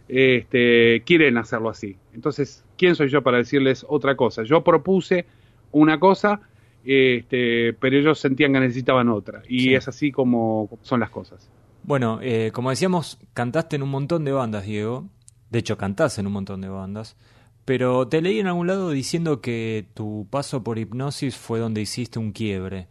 este, 0.08 1.04
quieren 1.06 1.38
hacerlo 1.38 1.70
así. 1.70 1.97
Entonces, 2.14 2.66
¿quién 2.78 2.95
soy 2.95 3.10
yo 3.10 3.22
para 3.22 3.38
decirles 3.38 3.86
otra 3.88 4.16
cosa? 4.16 4.43
Yo 4.43 4.64
propuse 4.64 5.26
una 5.72 5.99
cosa, 5.99 6.41
este, 6.84 7.74
pero 7.74 7.97
ellos 7.97 8.20
sentían 8.20 8.54
que 8.54 8.60
necesitaban 8.60 9.10
otra. 9.10 9.41
Y 9.47 9.74
es 9.74 9.88
así 9.88 10.12
como 10.12 10.70
son 10.82 10.99
las 10.99 11.10
cosas. 11.10 11.49
Bueno, 11.84 12.20
eh, 12.22 12.51
como 12.54 12.70
decíamos, 12.70 13.20
cantaste 13.34 13.76
en 13.76 13.84
un 13.84 13.89
montón 13.89 14.24
de 14.24 14.32
bandas, 14.32 14.66
Diego. 14.66 15.10
De 15.49 15.60
hecho, 15.60 15.78
cantás 15.78 16.18
en 16.18 16.28
un 16.28 16.34
montón 16.34 16.62
de 16.62 16.70
bandas. 16.70 17.18
Pero 17.66 18.08
te 18.08 18.22
leí 18.22 18.39
en 18.39 18.47
algún 18.47 18.68
lado 18.68 18.89
diciendo 18.89 19.41
que 19.41 19.86
tu 19.93 20.28
paso 20.30 20.64
por 20.64 20.80
hipnosis 20.80 21.38
fue 21.38 21.60
donde 21.60 21.82
hiciste 21.82 22.20
un 22.20 22.32
quiebre. 22.32 22.88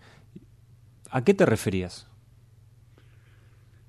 ¿A 1.10 1.24
qué 1.24 1.34
te 1.34 1.44
referías? 1.44 2.08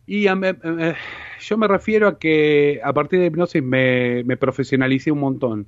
Y 0.06 0.24
yo 0.24 1.58
me 1.58 1.68
refiero 1.68 2.08
a 2.08 2.20
que 2.20 2.82
a 2.84 2.94
partir 2.94 3.20
de 3.20 3.28
hipnosis 3.28 3.64
me, 3.64 4.24
profesionalicé 4.38 5.12
un 5.12 5.20
montón. 5.20 5.68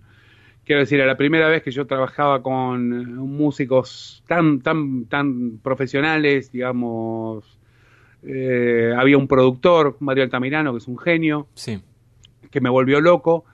Quiero 0.66 0.82
decir, 0.82 1.02
a 1.02 1.06
la 1.06 1.16
primera 1.16 1.48
vez 1.48 1.64
que 1.64 1.72
yo 1.72 1.86
trabajaba 1.86 2.42
con 2.42 3.16
músicos 3.16 4.24
tan, 4.28 4.62
tan, 4.62 5.06
tan 5.06 5.60
profesionales, 5.60 6.52
digamos, 6.52 7.60
eh, 8.24 8.94
había 8.98 9.18
un 9.18 9.28
productor, 9.28 9.96
Mario 10.00 10.24
Altamirano, 10.24 10.72
que 10.74 10.80
es 10.80 10.88
un 10.88 10.98
genio, 10.98 11.48
sí. 11.54 11.82
que 12.50 12.62
me 12.62 12.70
volvió 12.70 13.00
loco, 13.00 13.46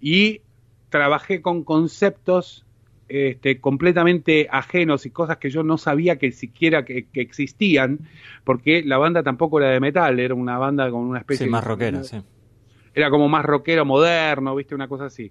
y 0.00 0.42
trabajé 0.90 1.40
con 1.40 1.64
conceptos 1.64 2.66
este, 3.08 3.60
completamente 3.60 4.48
ajenos 4.50 5.06
y 5.06 5.10
cosas 5.10 5.38
que 5.38 5.50
yo 5.50 5.62
no 5.62 5.78
sabía 5.78 6.16
que 6.16 6.30
siquiera 6.32 6.84
que, 6.84 7.06
existían, 7.14 8.00
porque 8.44 8.82
la 8.82 8.98
banda 8.98 9.22
tampoco 9.22 9.60
era 9.60 9.70
de 9.70 9.80
metal, 9.80 10.20
era 10.20 10.34
una 10.34 10.58
banda 10.58 10.90
con 10.90 11.00
una 11.00 11.20
especie... 11.20 11.46
Sí, 11.46 11.50
más 11.50 11.64
rockera, 11.64 12.04
sí. 12.04 12.20
Era 12.94 13.10
como 13.10 13.28
más 13.28 13.44
rockero 13.44 13.84
moderno, 13.84 14.54
viste, 14.54 14.74
una 14.74 14.88
cosa 14.88 15.06
así. 15.06 15.30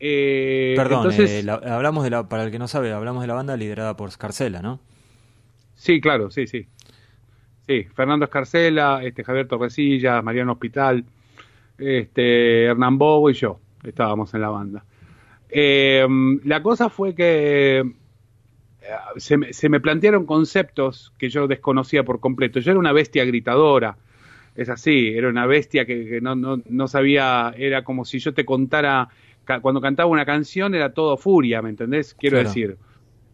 Eh, 0.00 0.74
Perdón, 0.76 1.12
eh, 1.12 1.44
hablamos 1.48 2.02
de 2.02 2.10
la, 2.10 2.28
para 2.28 2.44
el 2.44 2.50
que 2.50 2.58
no 2.58 2.66
sabe, 2.66 2.92
hablamos 2.92 3.22
de 3.22 3.28
la 3.28 3.34
banda 3.34 3.56
liderada 3.56 3.96
por 3.96 4.10
Scarcela, 4.10 4.60
¿no? 4.60 4.80
Sí, 5.74 6.00
claro, 6.00 6.30
sí, 6.30 6.46
sí. 6.46 6.66
Sí, 7.66 7.84
Fernando 7.94 8.24
Escarcela, 8.24 9.00
este, 9.04 9.22
Javier 9.22 9.46
Torrecilla, 9.46 10.20
Mariano 10.22 10.52
Hospital, 10.52 11.04
este, 11.78 12.64
Hernán 12.64 12.98
Bobo 12.98 13.30
y 13.30 13.34
yo 13.34 13.60
estábamos 13.84 14.34
en 14.34 14.40
la 14.40 14.48
banda. 14.48 14.84
Eh, 15.54 16.06
la 16.44 16.62
cosa 16.62 16.88
fue 16.88 17.14
que 17.14 17.80
eh, 17.80 17.84
se 19.16 19.36
me, 19.36 19.52
se 19.52 19.68
me, 19.68 19.80
plantearon 19.80 20.24
conceptos 20.24 21.12
que 21.18 21.28
yo 21.28 21.46
desconocía 21.46 22.04
por 22.04 22.20
completo. 22.20 22.58
Yo 22.58 22.70
era 22.70 22.80
una 22.80 22.92
bestia 22.92 23.24
gritadora, 23.24 23.96
es 24.56 24.68
así, 24.68 25.08
era 25.08 25.28
una 25.28 25.46
bestia 25.46 25.86
que, 25.86 26.20
no, 26.20 26.34
no, 26.34 26.62
no, 26.68 26.88
sabía, 26.88 27.54
era 27.56 27.84
como 27.84 28.04
si 28.04 28.18
yo 28.18 28.34
te 28.34 28.44
contara, 28.44 29.08
cuando 29.60 29.80
cantaba 29.80 30.10
una 30.10 30.26
canción 30.26 30.74
era 30.74 30.92
todo 30.92 31.16
furia, 31.16 31.62
¿me 31.62 31.70
entendés? 31.70 32.14
Quiero 32.14 32.38
decir. 32.38 32.76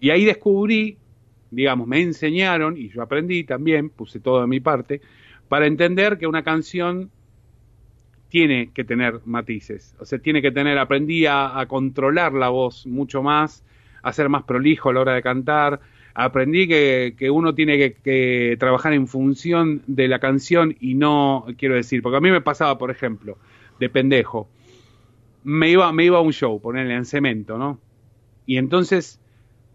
Y 0.01 0.11
ahí 0.11 0.25
descubrí, 0.25 0.97
digamos, 1.51 1.89
me 1.89 2.01
enseñaron, 2.01 2.77
y 2.77 2.89
yo 2.89 3.03
aprendí 3.03 3.45
también, 3.45 3.91
puse 3.91 4.21
todo 4.21 4.41
de 4.41 4.47
mi 4.47 4.61
parte, 4.61 5.01
para 5.49 5.67
entender 5.67 6.19
que 6.19 6.27
una 6.27 6.45
canción 6.45 7.11
tiene 8.29 8.71
que 8.73 8.85
tener 8.85 9.21
matices, 9.25 9.95
o 9.99 10.05
sea, 10.05 10.19
tiene 10.19 10.43
que 10.43 10.53
tener, 10.53 10.79
aprendí 10.79 11.27
a, 11.27 11.65
controlar 11.69 12.33
la 12.33 12.49
voz 12.49 12.87
mucho 12.87 13.23
más, 13.23 13.65
a 14.03 14.13
ser 14.13 14.29
más 14.29 14.43
prolijo 14.45 14.91
a 14.91 14.93
la 14.93 15.01
hora 15.01 15.15
de 15.15 15.23
cantar, 15.23 15.81
aprendí 16.15 16.69
que, 16.69 17.15
que 17.17 17.31
uno 17.31 17.55
tiene 17.55 17.95
que, 17.95 18.57
trabajar 18.59 18.93
en 18.93 19.07
función 19.07 19.83
de 19.87 20.09
la 20.09 20.19
canción 20.19 20.77
y 20.81 20.95
no, 20.95 21.47
quiero 21.57 21.75
decir, 21.75 22.03
porque 22.03 22.19
a 22.19 22.21
mí 22.21 22.31
me 22.31 22.41
pasaba, 22.41 22.77
por 22.79 22.91
ejemplo, 22.91 23.39
de 23.81 23.89
pendejo, 23.89 24.49
me 25.45 25.71
iba, 25.71 25.91
me 25.93 26.05
iba 26.05 26.19
a 26.19 26.23
un 26.23 26.33
show, 26.33 26.61
ponerle 26.61 26.95
en 26.95 27.05
cemento, 27.05 27.57
¿no? 27.57 27.81
Y 28.45 28.59
entonces 28.59 29.21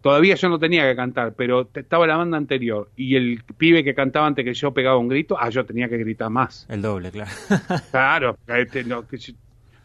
Todavía 0.03 0.35
yo 0.35 0.49
no 0.49 0.59
tenía 0.59 0.85
que 0.85 0.97
cantar, 0.97 1.33
pero 1.33 1.69
estaba 1.73 2.05
la 2.05 2.17
banda 2.17 2.35
anterior 2.35 2.91
y 2.97 3.15
el 3.15 3.41
pibe 3.55 3.85
que 3.85 3.95
cantaba 3.95 4.27
antes 4.27 4.43
que 4.43 4.53
yo 4.53 4.73
pegaba 4.73 4.97
un 4.97 5.07
grito, 5.07 5.37
ah, 5.39 5.49
yo 5.49 5.65
tenía 5.65 5.87
que 5.87 5.97
gritar 5.97 6.29
más. 6.29 6.65
El 6.69 6.81
doble, 6.81 7.09
claro. 7.09 7.31
claro, 7.91 8.37
este, 8.47 8.85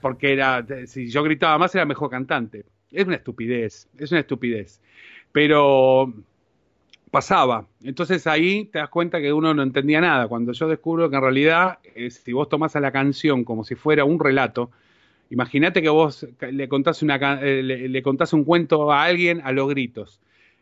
porque 0.00 0.32
era, 0.32 0.66
si 0.86 1.08
yo 1.08 1.22
gritaba 1.22 1.56
más 1.56 1.72
era 1.76 1.84
mejor 1.84 2.10
cantante. 2.10 2.64
Es 2.90 3.06
una 3.06 3.14
estupidez, 3.14 3.88
es 3.96 4.10
una 4.10 4.18
estupidez. 4.18 4.80
Pero 5.30 6.12
pasaba. 7.12 7.66
Entonces 7.84 8.26
ahí 8.26 8.64
te 8.64 8.80
das 8.80 8.88
cuenta 8.88 9.20
que 9.20 9.32
uno 9.32 9.54
no 9.54 9.62
entendía 9.62 10.00
nada. 10.00 10.26
Cuando 10.26 10.50
yo 10.50 10.66
descubro 10.66 11.08
que 11.08 11.14
en 11.14 11.22
realidad, 11.22 11.78
eh, 11.94 12.10
si 12.10 12.32
vos 12.32 12.48
tomás 12.48 12.74
a 12.74 12.80
la 12.80 12.90
canción 12.90 13.44
como 13.44 13.62
si 13.62 13.76
fuera 13.76 14.04
un 14.04 14.18
relato, 14.18 14.72
Imagínate 15.30 15.82
que 15.82 15.88
vos 15.88 16.26
le 16.40 16.68
contás, 16.68 17.02
una, 17.02 17.16
eh, 17.42 17.62
le, 17.62 18.02
contás 18.02 18.32
un 18.32 18.44
cuento 18.44 18.90
a 18.90 19.04
alguien 19.04 19.40
a 19.44 19.52
los 19.52 19.68
gritos. 19.68 20.20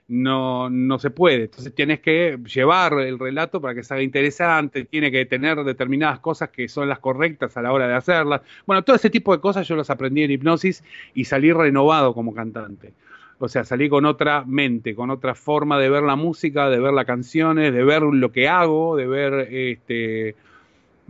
No, 0.08 0.70
no 0.70 0.98
se 0.98 1.10
puede. 1.10 1.44
Entonces 1.44 1.74
tienes 1.74 2.00
que 2.00 2.38
llevar 2.52 2.94
el 3.00 3.18
relato 3.18 3.60
para 3.60 3.74
que 3.74 3.82
salga 3.82 4.02
interesante, 4.02 4.84
tiene 4.84 5.10
que 5.10 5.24
tener 5.26 5.62
determinadas 5.64 6.20
cosas 6.20 6.50
que 6.50 6.68
son 6.68 6.88
las 6.88 7.00
correctas 7.00 7.56
a 7.56 7.62
la 7.62 7.72
hora 7.72 7.88
de 7.88 7.94
hacerlas. 7.94 8.42
Bueno, 8.66 8.82
todo 8.82 8.96
ese 8.96 9.10
tipo 9.10 9.34
de 9.34 9.40
cosas 9.40 9.66
yo 9.66 9.76
las 9.76 9.90
aprendí 9.90 10.22
en 10.22 10.30
hipnosis 10.30 10.84
y 11.14 11.24
salí 11.24 11.52
renovado 11.52 12.14
como 12.14 12.34
cantante. 12.34 12.92
O 13.38 13.48
sea, 13.48 13.64
salí 13.64 13.88
con 13.88 14.06
otra 14.06 14.44
mente, 14.46 14.94
con 14.94 15.10
otra 15.10 15.34
forma 15.34 15.78
de 15.78 15.90
ver 15.90 16.02
la 16.02 16.16
música, 16.16 16.70
de 16.70 16.80
ver 16.80 16.92
las 16.94 17.04
canciones, 17.04 17.72
de 17.72 17.84
ver 17.84 18.02
lo 18.02 18.32
que 18.32 18.48
hago, 18.48 18.96
de 18.96 19.06
ver 19.06 19.48
este, 19.52 20.36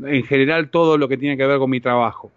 en 0.03 0.25
general 0.25 0.71
todo 0.71 0.99
lo 0.99 1.09
que 1.09 1.17
tiene 1.17 1.37
que 1.37 1.47
ver 1.47 1.59
con 1.59 1.71
mi 1.71 1.81
trabajo. 1.81 2.33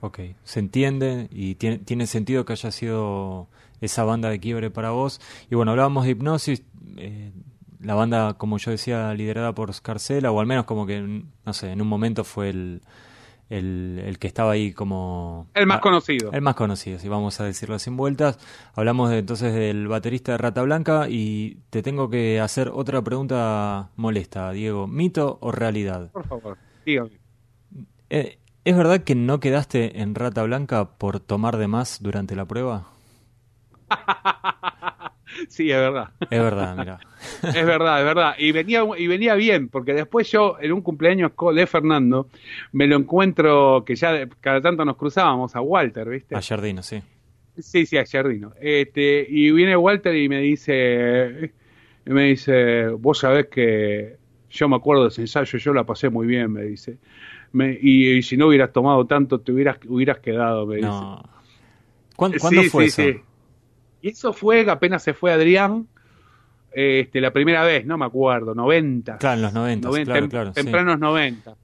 Ok, 0.00 0.20
se 0.44 0.60
entiende 0.60 1.28
y 1.30 1.56
tiene, 1.56 1.78
tiene 1.78 2.06
sentido 2.06 2.44
que 2.44 2.54
haya 2.54 2.70
sido 2.70 3.48
esa 3.80 4.04
banda 4.04 4.30
de 4.30 4.40
quiebre 4.40 4.70
para 4.70 4.90
vos. 4.90 5.20
Y 5.50 5.54
bueno, 5.54 5.72
hablábamos 5.72 6.04
de 6.04 6.10
hipnosis, 6.10 6.62
eh, 6.96 7.32
la 7.80 7.94
banda, 7.94 8.34
como 8.34 8.58
yo 8.58 8.70
decía, 8.70 9.12
liderada 9.14 9.54
por 9.54 9.72
Scarcella, 9.72 10.30
o 10.30 10.40
al 10.40 10.46
menos 10.46 10.64
como 10.64 10.86
que, 10.86 11.00
no 11.00 11.52
sé, 11.52 11.72
en 11.72 11.80
un 11.80 11.88
momento 11.88 12.24
fue 12.24 12.50
el, 12.50 12.82
el, 13.48 14.18
que 14.18 14.26
estaba 14.26 14.52
ahí 14.52 14.72
como... 14.72 15.48
El 15.54 15.66
más 15.66 15.80
conocido. 15.80 16.30
El 16.32 16.42
más 16.42 16.54
conocido, 16.54 16.98
si 16.98 17.08
vamos 17.08 17.40
a 17.40 17.44
decirlo 17.44 17.78
sin 17.78 17.96
vueltas. 17.96 18.38
Hablamos 18.74 19.10
de, 19.10 19.18
entonces 19.18 19.52
del 19.54 19.88
baterista 19.88 20.32
de 20.32 20.38
Rata 20.38 20.62
Blanca 20.62 21.08
y 21.08 21.58
te 21.70 21.82
tengo 21.82 22.10
que 22.10 22.40
hacer 22.40 22.70
otra 22.72 23.02
pregunta 23.02 23.90
molesta, 23.96 24.52
Diego. 24.52 24.86
¿Mito 24.86 25.38
o 25.40 25.50
realidad? 25.50 26.10
Por 26.12 26.26
favor, 26.26 26.58
dígame. 26.84 27.18
Eh, 28.10 28.38
¿Es 28.70 28.76
verdad 28.76 29.02
que 29.02 29.16
no 29.16 29.40
quedaste 29.40 30.00
en 30.00 30.14
rata 30.14 30.44
blanca 30.44 30.96
por 30.96 31.18
tomar 31.18 31.56
de 31.56 31.66
más 31.66 32.00
durante 32.00 32.36
la 32.36 32.44
prueba? 32.44 32.86
sí, 35.48 35.72
es 35.72 35.76
verdad. 35.76 36.10
Es 36.30 36.40
verdad, 36.40 36.76
mira. 36.76 37.00
es 37.42 37.66
verdad, 37.66 37.98
es 37.98 38.04
verdad. 38.04 38.34
Y 38.38 38.52
venía, 38.52 38.84
y 38.96 39.08
venía 39.08 39.34
bien, 39.34 39.68
porque 39.68 39.92
después 39.92 40.30
yo, 40.30 40.56
en 40.60 40.70
un 40.70 40.82
cumpleaños 40.82 41.32
de 41.52 41.66
Fernando, 41.66 42.28
me 42.70 42.86
lo 42.86 42.94
encuentro, 42.94 43.82
que 43.84 43.96
ya 43.96 44.28
cada 44.40 44.60
tanto 44.60 44.84
nos 44.84 44.96
cruzábamos 44.96 45.56
a 45.56 45.60
Walter, 45.60 46.08
¿viste? 46.08 46.36
A 46.36 46.40
Jardino, 46.40 46.84
sí. 46.84 47.02
Sí, 47.58 47.86
sí, 47.86 47.98
a 47.98 48.04
Jardino. 48.06 48.52
Este, 48.60 49.26
y 49.28 49.50
viene 49.50 49.76
Walter 49.76 50.14
y 50.14 50.28
me 50.28 50.38
dice, 50.38 51.54
me 52.04 52.22
dice, 52.26 52.86
vos 52.90 53.18
sabés 53.18 53.48
que 53.48 54.16
yo 54.48 54.68
me 54.68 54.76
acuerdo 54.76 55.02
de 55.02 55.08
ese 55.08 55.22
ensayo, 55.22 55.58
yo 55.58 55.74
la 55.74 55.82
pasé 55.82 56.08
muy 56.08 56.28
bien, 56.28 56.52
me 56.52 56.62
dice 56.62 56.98
y, 57.52 58.22
si 58.22 58.36
no 58.36 58.48
hubieras 58.48 58.72
tomado 58.72 59.06
tanto, 59.06 59.40
te 59.40 59.52
hubieras, 59.52 59.78
hubieras 59.88 60.18
quedado, 60.18 60.66
me 60.66 60.80
no. 60.80 61.22
¿Cuándo, 62.16 62.38
fue 62.70 62.86
eso? 62.86 63.02
Y 64.02 64.08
eso 64.08 64.32
fue 64.32 64.68
apenas 64.70 65.02
se 65.02 65.14
fue 65.14 65.32
Adrián, 65.32 65.86
este, 66.72 67.20
la 67.20 67.32
primera 67.32 67.64
vez, 67.64 67.84
no 67.84 67.98
me 67.98 68.04
acuerdo, 68.04 68.54
90. 68.54 69.18
Claro, 69.18 69.36
en 69.36 69.42
los 69.42 69.52
90, 69.52 69.90
claro, 70.04 70.28
claro. 70.28 70.52
Tempranos 70.52 70.98
90. 70.98 71.56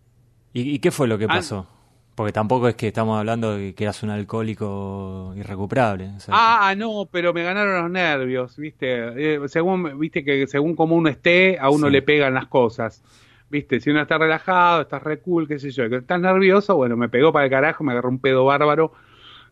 ¿Y, 0.53 0.78
qué 0.78 0.91
fue 0.91 1.07
lo 1.07 1.18
que 1.18 1.24
ah. 1.26 1.28
pasó? 1.28 1.66
Porque 2.14 2.32
tampoco 2.32 2.66
es 2.66 2.74
que 2.76 2.89
estamos 2.89 3.18
hablando 3.18 3.57
de 3.57 3.74
que 3.74 3.84
eras 3.84 4.03
un 4.03 4.09
alcohólico 4.09 5.34
irrecuperable. 5.37 6.12
ah, 6.28 6.74
no, 6.76 7.07
pero 7.11 7.34
me 7.34 7.43
ganaron 7.43 7.82
los 7.82 7.91
nervios, 7.91 8.57
¿viste? 8.57 9.34
Eh, 9.34 9.49
según, 9.49 9.99
viste 9.99 10.24
que 10.24 10.47
según 10.47 10.74
como 10.74 10.97
uno 10.97 11.11
esté, 11.11 11.59
a 11.59 11.68
uno 11.68 11.91
le 11.91 12.01
pegan 12.01 12.32
las 12.32 12.47
cosas. 12.47 13.03
Viste, 13.49 13.80
si 13.80 13.90
uno 13.90 14.03
está 14.03 14.18
relajado, 14.18 14.82
estás 14.82 15.03
re 15.03 15.18
cool, 15.20 15.47
qué 15.47 15.59
sé 15.59 15.70
yo, 15.70 15.88
que 15.88 15.97
estás 15.97 16.20
nervioso, 16.20 16.74
bueno, 16.76 16.97
me 16.97 17.09
pegó 17.09 17.32
para 17.32 17.44
el 17.44 17.51
carajo, 17.51 17.84
me 17.84 17.92
agarró 17.92 18.09
un 18.09 18.18
pedo 18.18 18.44
bárbaro 18.44 18.92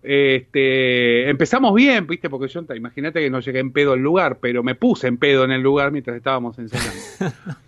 Este, 0.03 1.29
empezamos 1.31 1.75
bien, 1.75 2.07
viste, 2.07 2.29
porque 2.29 2.49
yo, 2.49 2.63
imagínate 2.75 3.21
que 3.21 3.31
no 3.31 3.41
llegué 3.41 3.61
en 3.61 3.73
pedo 3.73 3.93
al 3.93 4.01
lugar, 4.01 4.39
pero 4.41 4.63
me 4.65 4.75
puse 4.75 5.07
en 5.07 5.17
pedo 5.17 5.45
en 5.45 5.53
el 5.53 5.63
lugar 5.63 5.93
mientras 5.93 6.17
estábamos 6.17 6.59
ensayando. 6.59 7.01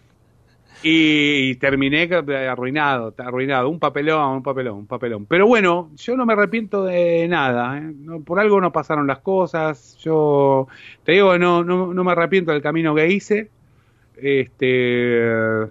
y, 0.83 1.55
terminé 1.57 2.11
arruinado, 2.49 3.15
arruinado, 3.19 3.69
un 3.69 3.79
papelón, 3.79 4.37
un 4.37 4.43
papelón, 4.43 4.79
un 4.79 4.87
papelón. 4.87 5.27
Pero 5.27 5.47
bueno, 5.47 5.93
yo 5.97 6.17
no 6.17 6.27
me 6.27 6.33
arrepiento 6.33 6.85
de 6.85 7.29
nada, 7.29 7.79
¿eh? 7.79 7.93
por 8.25 8.41
algo 8.41 8.61
no 8.61 8.73
pasaron 8.73 9.07
las 9.07 9.21
cosas, 9.21 9.97
yo 10.03 10.67
te 11.05 11.13
digo, 11.13 11.39
no, 11.39 11.63
no, 11.63 11.95
no 11.95 12.05
me 12.05 12.13
arrepiento 12.13 12.51
del 12.51 12.63
camino 12.63 12.97
que 12.97 13.09
hice, 13.13 13.49
este 14.17 15.71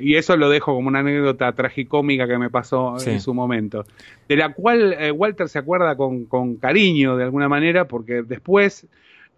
y 0.00 0.16
eso 0.16 0.36
lo 0.36 0.48
dejo 0.48 0.74
como 0.74 0.88
una 0.88 1.00
anécdota 1.00 1.52
tragicómica 1.52 2.26
que 2.26 2.38
me 2.38 2.50
pasó 2.50 2.96
en 3.04 3.20
su 3.20 3.34
momento, 3.34 3.84
de 4.28 4.36
la 4.36 4.52
cual 4.52 4.94
eh, 4.94 5.10
Walter 5.10 5.48
se 5.48 5.58
acuerda 5.58 5.96
con, 5.96 6.24
con, 6.24 6.56
cariño 6.56 7.16
de 7.16 7.24
alguna 7.24 7.48
manera, 7.48 7.86
porque 7.86 8.22
después 8.22 8.86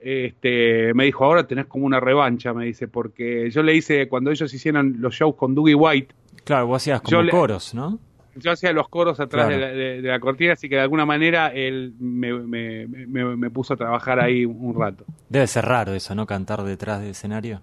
este, 0.01 0.95
me 0.95 1.05
dijo, 1.05 1.25
ahora 1.25 1.47
tenés 1.47 1.67
como 1.67 1.85
una 1.87 2.01
revancha, 2.01 2.55
me 2.55 2.65
dice, 2.65 2.89
porque 2.89 3.51
yo 3.51 3.63
le 3.63 3.75
hice, 3.75 4.09
cuando 4.09 4.31
ellos 4.31 4.53
hicieron 4.53 4.97
los 4.99 5.15
shows 5.15 5.37
con 5.37 5.55
Dougie 5.55 5.75
White. 5.75 6.15
Claro, 6.45 6.69
vos 6.69 6.83
hacías 6.83 7.03
como 7.03 7.29
coros, 7.29 7.75
¿no? 7.75 7.99
Yo 8.37 8.53
hacía 8.53 8.73
los 8.73 8.89
coros 8.89 9.19
atrás 9.21 9.49
de, 9.49 10.01
la, 10.03 10.21
cortina, 10.21 10.55
así 10.55 10.69
que 10.69 10.77
de 10.77 10.83
alguna 10.83 11.05
manera 11.05 11.49
él 11.49 11.95
me, 11.99 12.33
me, 12.33 12.87
me, 12.87 13.51
puso 13.51 13.75
a 13.75 13.77
trabajar 13.77 14.21
ahí 14.21 14.45
un 14.45 14.75
rato. 14.79 15.05
Debe 15.29 15.47
ser 15.49 15.65
raro 15.65 15.95
eso, 15.95 16.15
¿no? 16.15 16.27
Cantar 16.27 16.63
detrás 16.63 17.01
del 17.01 17.11
escenario. 17.11 17.61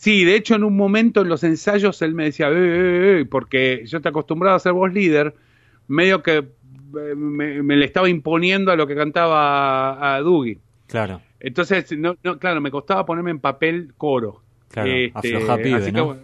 Sí, 0.00 0.24
de 0.24 0.34
hecho 0.34 0.54
en 0.54 0.64
un 0.64 0.78
momento 0.78 1.20
en 1.20 1.28
los 1.28 1.44
ensayos 1.44 2.00
él 2.00 2.14
me 2.14 2.24
decía, 2.24 2.48
eh, 2.48 2.54
eh, 2.54 3.20
eh", 3.20 3.26
porque 3.26 3.84
yo 3.84 4.00
te 4.00 4.08
acostumbrado 4.08 4.56
a 4.56 4.58
ser 4.58 4.72
voz 4.72 4.90
líder, 4.90 5.34
medio 5.88 6.22
que 6.22 6.42
me, 6.90 7.76
le 7.76 7.84
estaba 7.84 8.08
imponiendo 8.08 8.72
a 8.72 8.76
lo 8.76 8.86
que 8.86 8.94
cantaba 8.94 10.14
a 10.14 10.20
Dougie. 10.20 10.56
Claro. 10.86 11.20
Entonces, 11.38 11.92
no, 11.98 12.16
no, 12.22 12.38
claro, 12.38 12.62
me 12.62 12.70
costaba 12.70 13.04
ponerme 13.04 13.30
en 13.30 13.40
papel 13.40 13.92
coro. 13.98 14.40
Claro, 14.70 14.90
este, 14.90 15.36
afloja 15.36 15.58
pibe, 15.58 15.92
¿no? 15.92 16.16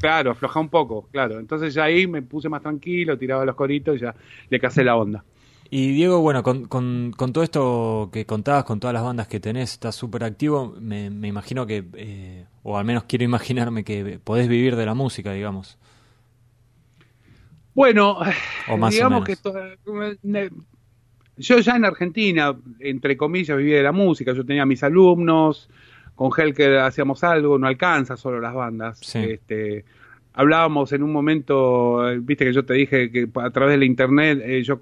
claro, 0.00 0.30
afloja 0.30 0.60
un 0.60 0.70
poco, 0.70 1.06
claro. 1.12 1.38
Entonces 1.38 1.74
ya 1.74 1.84
ahí 1.84 2.06
me 2.06 2.22
puse 2.22 2.48
más 2.48 2.62
tranquilo, 2.62 3.18
tiraba 3.18 3.44
los 3.44 3.54
coritos 3.54 3.96
y 3.96 4.00
ya 4.00 4.14
le 4.48 4.58
casé 4.58 4.84
la 4.84 4.96
onda. 4.96 5.22
Y 5.68 5.92
Diego, 5.92 6.22
bueno, 6.22 6.42
con, 6.42 6.64
con, 6.64 7.12
todo 7.30 7.44
esto 7.44 8.08
que 8.10 8.24
contabas, 8.24 8.64
con 8.64 8.80
todas 8.80 8.94
las 8.94 9.02
bandas 9.02 9.28
que 9.28 9.38
tenés, 9.38 9.74
estás 9.74 9.96
súper 9.96 10.24
activo, 10.24 10.74
me, 10.80 11.10
me, 11.10 11.28
imagino 11.28 11.66
que, 11.66 11.84
eh, 11.94 12.46
o 12.62 12.78
al 12.78 12.84
menos 12.84 13.04
quiero 13.04 13.24
imaginarme 13.24 13.84
que 13.84 14.20
podés 14.22 14.48
vivir 14.48 14.76
de 14.76 14.86
la 14.86 14.94
música, 14.94 15.32
digamos. 15.32 15.78
Bueno, 17.74 18.18
digamos 18.90 19.24
que 19.24 19.36
yo 21.38 21.58
ya 21.58 21.76
en 21.76 21.84
Argentina, 21.84 22.54
entre 22.78 23.16
comillas, 23.16 23.56
vivía 23.56 23.78
de 23.78 23.82
la 23.82 23.92
música, 23.92 24.32
yo 24.32 24.44
tenía 24.44 24.66
mis 24.66 24.82
alumnos, 24.82 25.70
con 26.14 26.30
Helker 26.36 26.78
hacíamos 26.78 27.24
algo, 27.24 27.58
no 27.58 27.66
alcanza 27.66 28.16
solo 28.16 28.40
las 28.40 28.54
bandas. 28.54 29.14
Este, 29.14 29.84
hablábamos 30.34 30.92
en 30.92 31.02
un 31.02 31.12
momento, 31.12 32.02
viste 32.20 32.44
que 32.44 32.52
yo 32.52 32.64
te 32.64 32.74
dije 32.74 33.10
que 33.10 33.28
a 33.34 33.50
través 33.50 33.72
de 33.72 33.78
la 33.78 33.84
internet 33.86 34.40
eh, 34.44 34.62
yo 34.62 34.78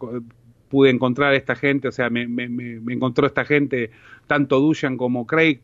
pude 0.68 0.90
encontrar 0.90 1.32
a 1.32 1.36
esta 1.36 1.54
gente, 1.54 1.88
o 1.88 1.92
sea, 1.92 2.10
me, 2.10 2.26
me, 2.26 2.48
me 2.48 2.92
encontró 2.92 3.26
esta 3.26 3.44
gente, 3.44 3.90
tanto 4.26 4.60
Dushan 4.60 4.96
como 4.96 5.26
Craig. 5.26 5.60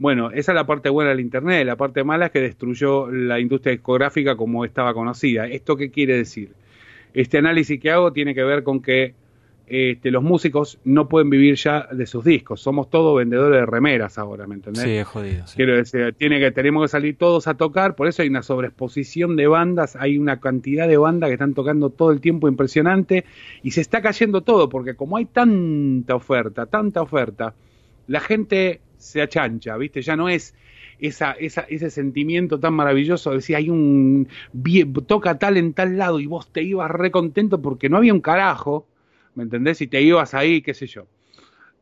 Bueno, 0.00 0.30
esa 0.30 0.52
es 0.52 0.56
la 0.56 0.64
parte 0.64 0.88
buena 0.88 1.10
del 1.10 1.20
Internet, 1.20 1.66
la 1.66 1.76
parte 1.76 2.04
mala 2.04 2.26
es 2.26 2.32
que 2.32 2.40
destruyó 2.40 3.10
la 3.10 3.38
industria 3.38 3.72
discográfica 3.72 4.34
como 4.34 4.64
estaba 4.64 4.94
conocida. 4.94 5.46
¿Esto 5.46 5.76
qué 5.76 5.90
quiere 5.90 6.16
decir? 6.16 6.54
Este 7.12 7.36
análisis 7.36 7.78
que 7.78 7.90
hago 7.90 8.10
tiene 8.10 8.34
que 8.34 8.42
ver 8.42 8.62
con 8.62 8.80
que 8.80 9.12
este, 9.66 10.10
los 10.10 10.22
músicos 10.22 10.78
no 10.84 11.06
pueden 11.06 11.28
vivir 11.28 11.56
ya 11.56 11.86
de 11.92 12.06
sus 12.06 12.24
discos. 12.24 12.62
Somos 12.62 12.88
todos 12.88 13.14
vendedores 13.14 13.60
de 13.60 13.66
remeras 13.66 14.16
ahora, 14.16 14.46
¿me 14.46 14.54
entendés? 14.54 14.84
Sí, 14.84 14.90
es 14.90 15.06
jodido. 15.06 15.44
Quiero 15.54 15.76
decir, 15.76 16.14
tiene 16.16 16.40
que, 16.40 16.50
tenemos 16.50 16.82
que 16.84 16.88
salir 16.88 17.18
todos 17.18 17.46
a 17.46 17.52
tocar, 17.52 17.94
por 17.94 18.08
eso 18.08 18.22
hay 18.22 18.28
una 18.28 18.42
sobreexposición 18.42 19.36
de 19.36 19.48
bandas, 19.48 19.96
hay 19.96 20.16
una 20.16 20.40
cantidad 20.40 20.88
de 20.88 20.96
bandas 20.96 21.28
que 21.28 21.34
están 21.34 21.52
tocando 21.52 21.90
todo 21.90 22.10
el 22.10 22.22
tiempo 22.22 22.48
impresionante 22.48 23.26
y 23.62 23.72
se 23.72 23.82
está 23.82 24.00
cayendo 24.00 24.40
todo, 24.40 24.70
porque 24.70 24.94
como 24.94 25.18
hay 25.18 25.26
tanta 25.26 26.14
oferta, 26.14 26.64
tanta 26.64 27.02
oferta, 27.02 27.52
la 28.06 28.20
gente 28.20 28.80
se 29.00 29.22
achancha, 29.22 29.76
¿viste? 29.76 30.02
Ya 30.02 30.16
no 30.16 30.28
es 30.28 30.54
esa, 31.00 31.32
esa, 31.32 31.62
ese 31.62 31.90
sentimiento 31.90 32.60
tan 32.60 32.74
maravilloso 32.74 33.30
de 33.30 33.36
decir, 33.36 33.56
hay 33.56 33.70
un, 33.70 34.28
toca 35.06 35.38
tal 35.38 35.56
en 35.56 35.72
tal 35.72 35.98
lado 35.98 36.20
y 36.20 36.26
vos 36.26 36.52
te 36.52 36.62
ibas 36.62 36.90
re 36.90 37.10
contento 37.10 37.60
porque 37.60 37.88
no 37.88 37.96
había 37.96 38.14
un 38.14 38.20
carajo 38.20 38.86
¿me 39.34 39.44
entendés? 39.44 39.80
Y 39.80 39.86
te 39.86 40.02
ibas 40.02 40.34
ahí, 40.34 40.62
qué 40.62 40.74
sé 40.74 40.86
yo. 40.86 41.06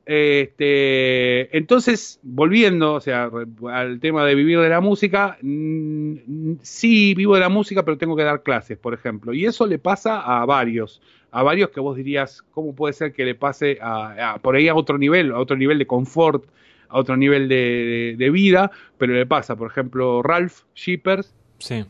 Este, 0.07 1.55
entonces, 1.57 2.19
volviendo, 2.23 2.95
o 2.95 3.01
sea, 3.01 3.31
al 3.71 4.01
tema 4.01 4.25
de 4.25 4.35
vivir 4.35 4.59
de 4.61 4.69
la 4.69 4.81
música, 4.81 5.37
mm, 5.43 6.55
sí 6.62 7.14
vivo 7.14 7.35
de 7.35 7.41
la 7.41 7.51
música, 7.51 7.85
pero 7.85 7.99
tengo 7.99 8.16
que 8.16 8.23
dar 8.23 8.43
clases, 8.43 8.79
por 8.79 8.95
ejemplo. 8.95 9.35
Y 9.35 9.45
eso 9.45 9.66
le 9.66 9.79
pasa 9.79 10.21
a 10.21 10.47
varios, 10.47 11.03
a 11.31 11.43
varios 11.43 11.71
que 11.71 11.81
vos 11.81 11.97
dirías, 11.97 12.43
¿cómo 12.53 12.75
puede 12.75 12.95
ser 12.95 13.12
que 13.12 13.25
le 13.25 13.35
pase 13.35 13.79
por 14.41 14.57
ahí 14.57 14.69
a 14.69 14.75
otro 14.75 14.97
nivel, 14.97 15.33
a 15.33 15.39
otro 15.39 15.57
nivel 15.57 15.79
de 15.79 15.87
confort, 15.87 16.45
a 16.89 16.99
otro 16.99 17.16
nivel 17.16 17.49
de, 17.49 18.30
vida? 18.32 18.70
Pero 18.97 19.14
le 19.14 19.26
pasa, 19.26 19.57
por 19.57 19.70
ejemplo, 19.70 20.22
Ralph 20.22 20.62
Shippers, 20.74 21.34
sí. 21.59 21.84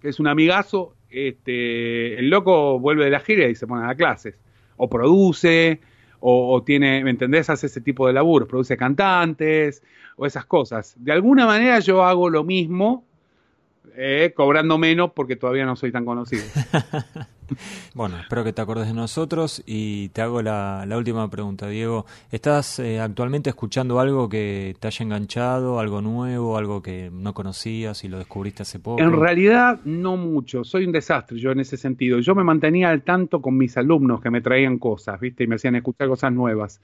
que 0.00 0.08
es 0.08 0.20
un 0.20 0.26
amigazo, 0.26 0.94
este, 1.10 2.18
el 2.18 2.30
loco 2.30 2.78
vuelve 2.78 3.04
de 3.04 3.10
la 3.10 3.20
gira 3.20 3.48
y 3.48 3.54
se 3.54 3.66
pone 3.66 3.82
a 3.82 3.86
dar 3.88 3.96
clases 3.96 4.38
o 4.76 4.88
produce, 4.88 5.80
o, 6.20 6.62
tiene, 6.62 7.02
¿me 7.04 7.10
entendés? 7.10 7.50
Hace 7.50 7.66
ese 7.66 7.80
tipo 7.80 8.06
de 8.06 8.12
laburos, 8.12 8.48
produce 8.48 8.76
cantantes 8.76 9.82
o 10.16 10.26
esas 10.26 10.44
cosas. 10.46 10.94
De 10.98 11.12
alguna 11.12 11.46
manera 11.46 11.78
yo 11.80 12.04
hago 12.04 12.30
lo 12.30 12.44
mismo, 12.44 13.06
eh, 13.96 14.32
cobrando 14.34 14.78
menos 14.78 15.12
porque 15.14 15.36
todavía 15.36 15.64
no 15.64 15.76
soy 15.76 15.92
tan 15.92 16.04
conocido. 16.04 16.42
bueno, 17.94 18.18
espero 18.18 18.44
que 18.44 18.52
te 18.52 18.62
acordes 18.62 18.86
de 18.86 18.94
nosotros 18.94 19.62
y 19.66 20.08
te 20.10 20.22
hago 20.22 20.42
la, 20.42 20.86
última 20.96 21.28
pregunta, 21.30 21.68
Diego. 21.68 22.06
¿Estás 22.30 22.78
eh, 22.78 23.00
actualmente 23.00 23.50
escuchando 23.50 24.00
algo 24.00 24.28
que 24.28 24.76
te 24.80 24.88
haya 24.88 25.04
enganchado, 25.04 25.80
algo 25.80 26.00
nuevo, 26.00 26.56
algo 26.56 26.82
que 26.82 27.10
no 27.12 27.34
conocías 27.34 28.04
y 28.04 28.08
lo 28.08 28.18
descubriste 28.18 28.62
hace 28.62 28.78
poco? 28.78 29.02
En 29.02 29.12
realidad, 29.12 29.80
no 29.84 30.16
mucho. 30.16 30.64
Soy 30.64 30.84
un 30.84 30.92
desastre 30.92 31.38
yo 31.38 31.50
en 31.50 31.60
ese 31.60 31.76
sentido. 31.76 32.18
Yo 32.20 32.34
me 32.34 32.44
mantenía 32.44 32.90
al 32.90 33.02
tanto 33.02 33.40
con 33.40 33.56
mis 33.56 33.76
alumnos 33.76 34.20
que 34.20 34.30
me 34.30 34.40
traían 34.40 34.78
cosas, 34.78 35.20
¿viste? 35.20 35.44
Y 35.44 35.46
me 35.46 35.56
hacían 35.56 35.76
escuchar 35.76 36.08
cosas 36.08 36.32
nuevas. 36.32 36.80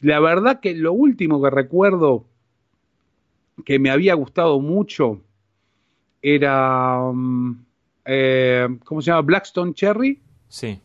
La 0.00 0.18
verdad 0.20 0.60
que 0.60 0.74
lo 0.74 0.92
último 0.92 1.42
que 1.42 1.50
recuerdo 1.50 2.24
que 3.64 3.78
me 3.78 3.90
había 3.90 4.14
gustado 4.14 4.60
mucho 4.60 5.20
era, 6.22 7.00
mm, 7.12 7.64
eh, 8.04 8.68
¿cómo 8.84 9.02
se 9.02 9.10
llama? 9.10 9.22
Blackstone 9.22 9.74
Cherry. 9.74 10.20
Sí. 10.48 10.80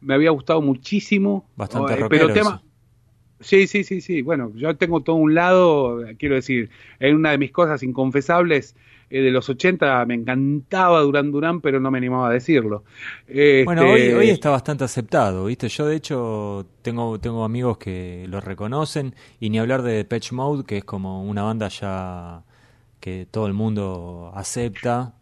Me 0.00 0.14
había 0.14 0.30
gustado 0.30 0.60
muchísimo. 0.60 1.48
Bastante 1.56 1.94
eh, 1.94 2.06
pero 2.08 2.32
tema, 2.32 2.62
Sí, 3.40 3.66
sí, 3.66 3.84
sí, 3.84 4.00
sí. 4.00 4.22
Bueno, 4.22 4.52
yo 4.54 4.74
tengo 4.76 5.02
todo 5.02 5.16
un 5.16 5.34
lado, 5.34 6.02
quiero 6.18 6.36
decir, 6.36 6.70
en 6.98 7.16
una 7.16 7.32
de 7.32 7.38
mis 7.38 7.50
cosas 7.50 7.82
inconfesables 7.82 8.74
eh, 9.10 9.20
de 9.20 9.30
los 9.30 9.48
80 9.50 10.06
me 10.06 10.14
encantaba 10.14 11.00
Durán 11.00 11.30
Durán, 11.30 11.60
pero 11.60 11.78
no 11.78 11.90
me 11.90 11.98
animaba 11.98 12.28
a 12.28 12.32
decirlo. 12.32 12.84
Bueno, 13.64 13.90
hoy, 13.90 14.00
este, 14.00 14.14
hoy 14.14 14.30
está 14.30 14.50
bastante 14.50 14.84
aceptado, 14.84 15.46
¿viste? 15.46 15.68
Yo 15.68 15.86
de 15.86 15.96
hecho 15.96 16.66
tengo, 16.80 17.20
tengo 17.20 17.44
amigos 17.44 17.76
que 17.76 18.24
lo 18.28 18.40
reconocen 18.40 19.14
y 19.40 19.50
ni 19.50 19.58
hablar 19.58 19.82
de 19.82 20.04
Patch 20.04 20.32
Mode, 20.32 20.64
que 20.64 20.78
es 20.78 20.84
como 20.84 21.22
una 21.22 21.42
banda 21.42 21.68
ya 21.68 22.44
que 23.04 23.26
todo 23.30 23.46
el 23.46 23.52
mundo 23.52 24.32
acepta 24.34 25.12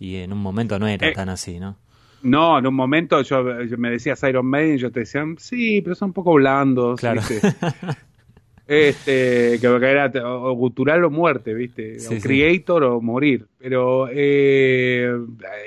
y 0.00 0.16
en 0.16 0.32
un 0.32 0.40
momento 0.40 0.76
no 0.80 0.88
era 0.88 1.06
eh, 1.06 1.12
tan 1.12 1.28
así, 1.28 1.60
¿no? 1.60 1.76
No, 2.20 2.58
en 2.58 2.66
un 2.66 2.74
momento 2.74 3.22
yo, 3.22 3.44
me 3.78 3.90
decías 3.90 4.20
Iron 4.24 4.44
Maiden 4.44 4.74
y 4.74 4.78
yo 4.78 4.90
te 4.90 5.00
decía, 5.00 5.24
sí, 5.36 5.80
pero 5.80 5.94
son 5.94 6.08
un 6.08 6.14
poco 6.14 6.34
blandos. 6.34 6.98
Claro. 6.98 7.20
este, 8.66 9.60
que 9.60 9.66
era 9.66 10.10
o 10.24 10.52
gutural 10.54 11.04
o 11.04 11.10
muerte, 11.10 11.54
¿viste? 11.54 11.98
o 12.10 12.20
creator 12.20 12.82
o 12.82 13.00
morir. 13.00 13.46
Pero 13.56 14.08
eh, 14.10 15.08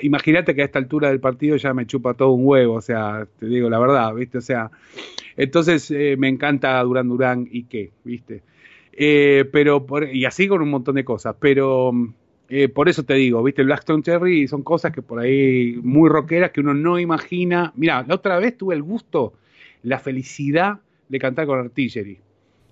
imagínate 0.02 0.54
que 0.54 0.60
a 0.60 0.66
esta 0.66 0.78
altura 0.78 1.08
del 1.08 1.20
partido 1.20 1.56
ya 1.56 1.72
me 1.72 1.86
chupa 1.86 2.12
todo 2.12 2.32
un 2.32 2.46
huevo, 2.46 2.74
o 2.74 2.82
sea, 2.82 3.26
te 3.38 3.46
digo 3.46 3.70
la 3.70 3.78
verdad, 3.78 4.12
¿viste? 4.12 4.36
O 4.36 4.42
sea, 4.42 4.70
entonces 5.38 5.90
eh, 5.90 6.16
me 6.18 6.28
encanta 6.28 6.82
Durán 6.82 7.08
Durán 7.08 7.48
y 7.50 7.64
qué, 7.64 7.92
¿viste? 8.04 8.42
Eh, 8.92 9.48
pero 9.50 9.84
y 10.12 10.24
así 10.24 10.48
con 10.48 10.60
un 10.62 10.70
montón 10.70 10.96
de 10.96 11.04
cosas, 11.04 11.34
pero 11.40 11.92
eh, 12.48 12.68
por 12.68 12.88
eso 12.88 13.02
te 13.02 13.14
digo, 13.14 13.42
viste, 13.42 13.62
Blackstone 13.62 14.02
Cherry 14.02 14.46
son 14.46 14.62
cosas 14.62 14.92
que 14.92 15.00
por 15.00 15.18
ahí 15.18 15.78
muy 15.82 16.10
rockeras 16.10 16.50
que 16.50 16.60
uno 16.60 16.74
no 16.74 16.98
imagina. 16.98 17.72
Mira, 17.76 18.04
la 18.06 18.14
otra 18.14 18.38
vez 18.38 18.58
tuve 18.58 18.74
el 18.74 18.82
gusto, 18.82 19.32
la 19.82 19.98
felicidad 19.98 20.78
de 21.08 21.18
cantar 21.18 21.46
con 21.46 21.58
Artillery. 21.58 22.18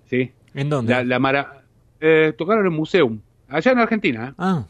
¿sí? 0.05 0.33
¿En 0.55 0.69
dónde? 0.69 1.05
La, 1.05 1.19
mara, 1.19 1.63
eh, 2.01 2.35
tocaron 2.37 2.67
en 2.67 2.73
Museum, 2.73 3.21
allá 3.49 3.73
en 3.73 3.79
Argentina. 3.79 4.35
Ah. 4.37 4.67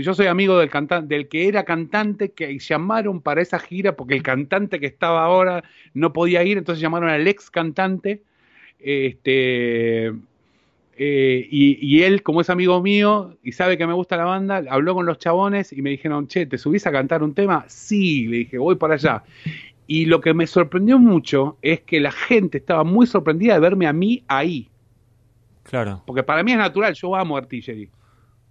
yo 0.00 0.14
soy 0.14 0.26
amigo 0.26 0.58
del 0.58 0.70
cantante, 0.70 1.14
del 1.14 1.28
que 1.28 1.48
era 1.48 1.64
cantante, 1.64 2.30
que 2.30 2.58
llamaron 2.58 3.20
para 3.20 3.42
esa 3.42 3.58
gira 3.58 3.96
porque 3.96 4.14
el 4.14 4.22
cantante 4.22 4.80
que 4.80 4.86
estaba 4.86 5.24
ahora 5.24 5.64
no 5.92 6.12
podía 6.12 6.42
ir, 6.44 6.56
entonces 6.56 6.80
llamaron 6.80 7.10
al 7.10 7.26
ex 7.26 7.50
cantante, 7.50 8.22
este, 8.78 10.12
eh, 11.02 11.48
y, 11.50 12.02
él, 12.02 12.22
como 12.22 12.42
es 12.42 12.50
amigo 12.50 12.82
mío 12.82 13.38
y 13.42 13.52
sabe 13.52 13.78
que 13.78 13.86
me 13.86 13.94
gusta 13.94 14.18
la 14.18 14.26
banda, 14.26 14.62
habló 14.68 14.92
con 14.92 15.06
los 15.06 15.16
chabones 15.16 15.72
y 15.72 15.80
me 15.80 15.88
dijeron, 15.88 16.28
che, 16.28 16.44
¿te 16.44 16.58
subís 16.58 16.86
a 16.86 16.92
cantar 16.92 17.22
un 17.22 17.32
tema? 17.32 17.64
Sí, 17.68 18.26
le 18.26 18.36
dije, 18.36 18.58
voy 18.58 18.74
para 18.74 18.94
allá. 18.94 19.24
Y 19.86 20.04
lo 20.04 20.20
que 20.20 20.34
me 20.34 20.46
sorprendió 20.46 20.98
mucho 20.98 21.56
es 21.62 21.80
que 21.80 22.00
la 22.00 22.12
gente 22.12 22.58
estaba 22.58 22.84
muy 22.84 23.06
sorprendida 23.06 23.54
de 23.54 23.60
verme 23.60 23.86
a 23.86 23.94
mí 23.94 24.24
ahí. 24.28 24.68
Claro. 25.62 26.02
Porque 26.04 26.22
para 26.22 26.42
mí 26.42 26.52
es 26.52 26.58
natural, 26.58 26.92
yo 26.92 27.16
amo 27.16 27.38
Artillery. 27.38 27.88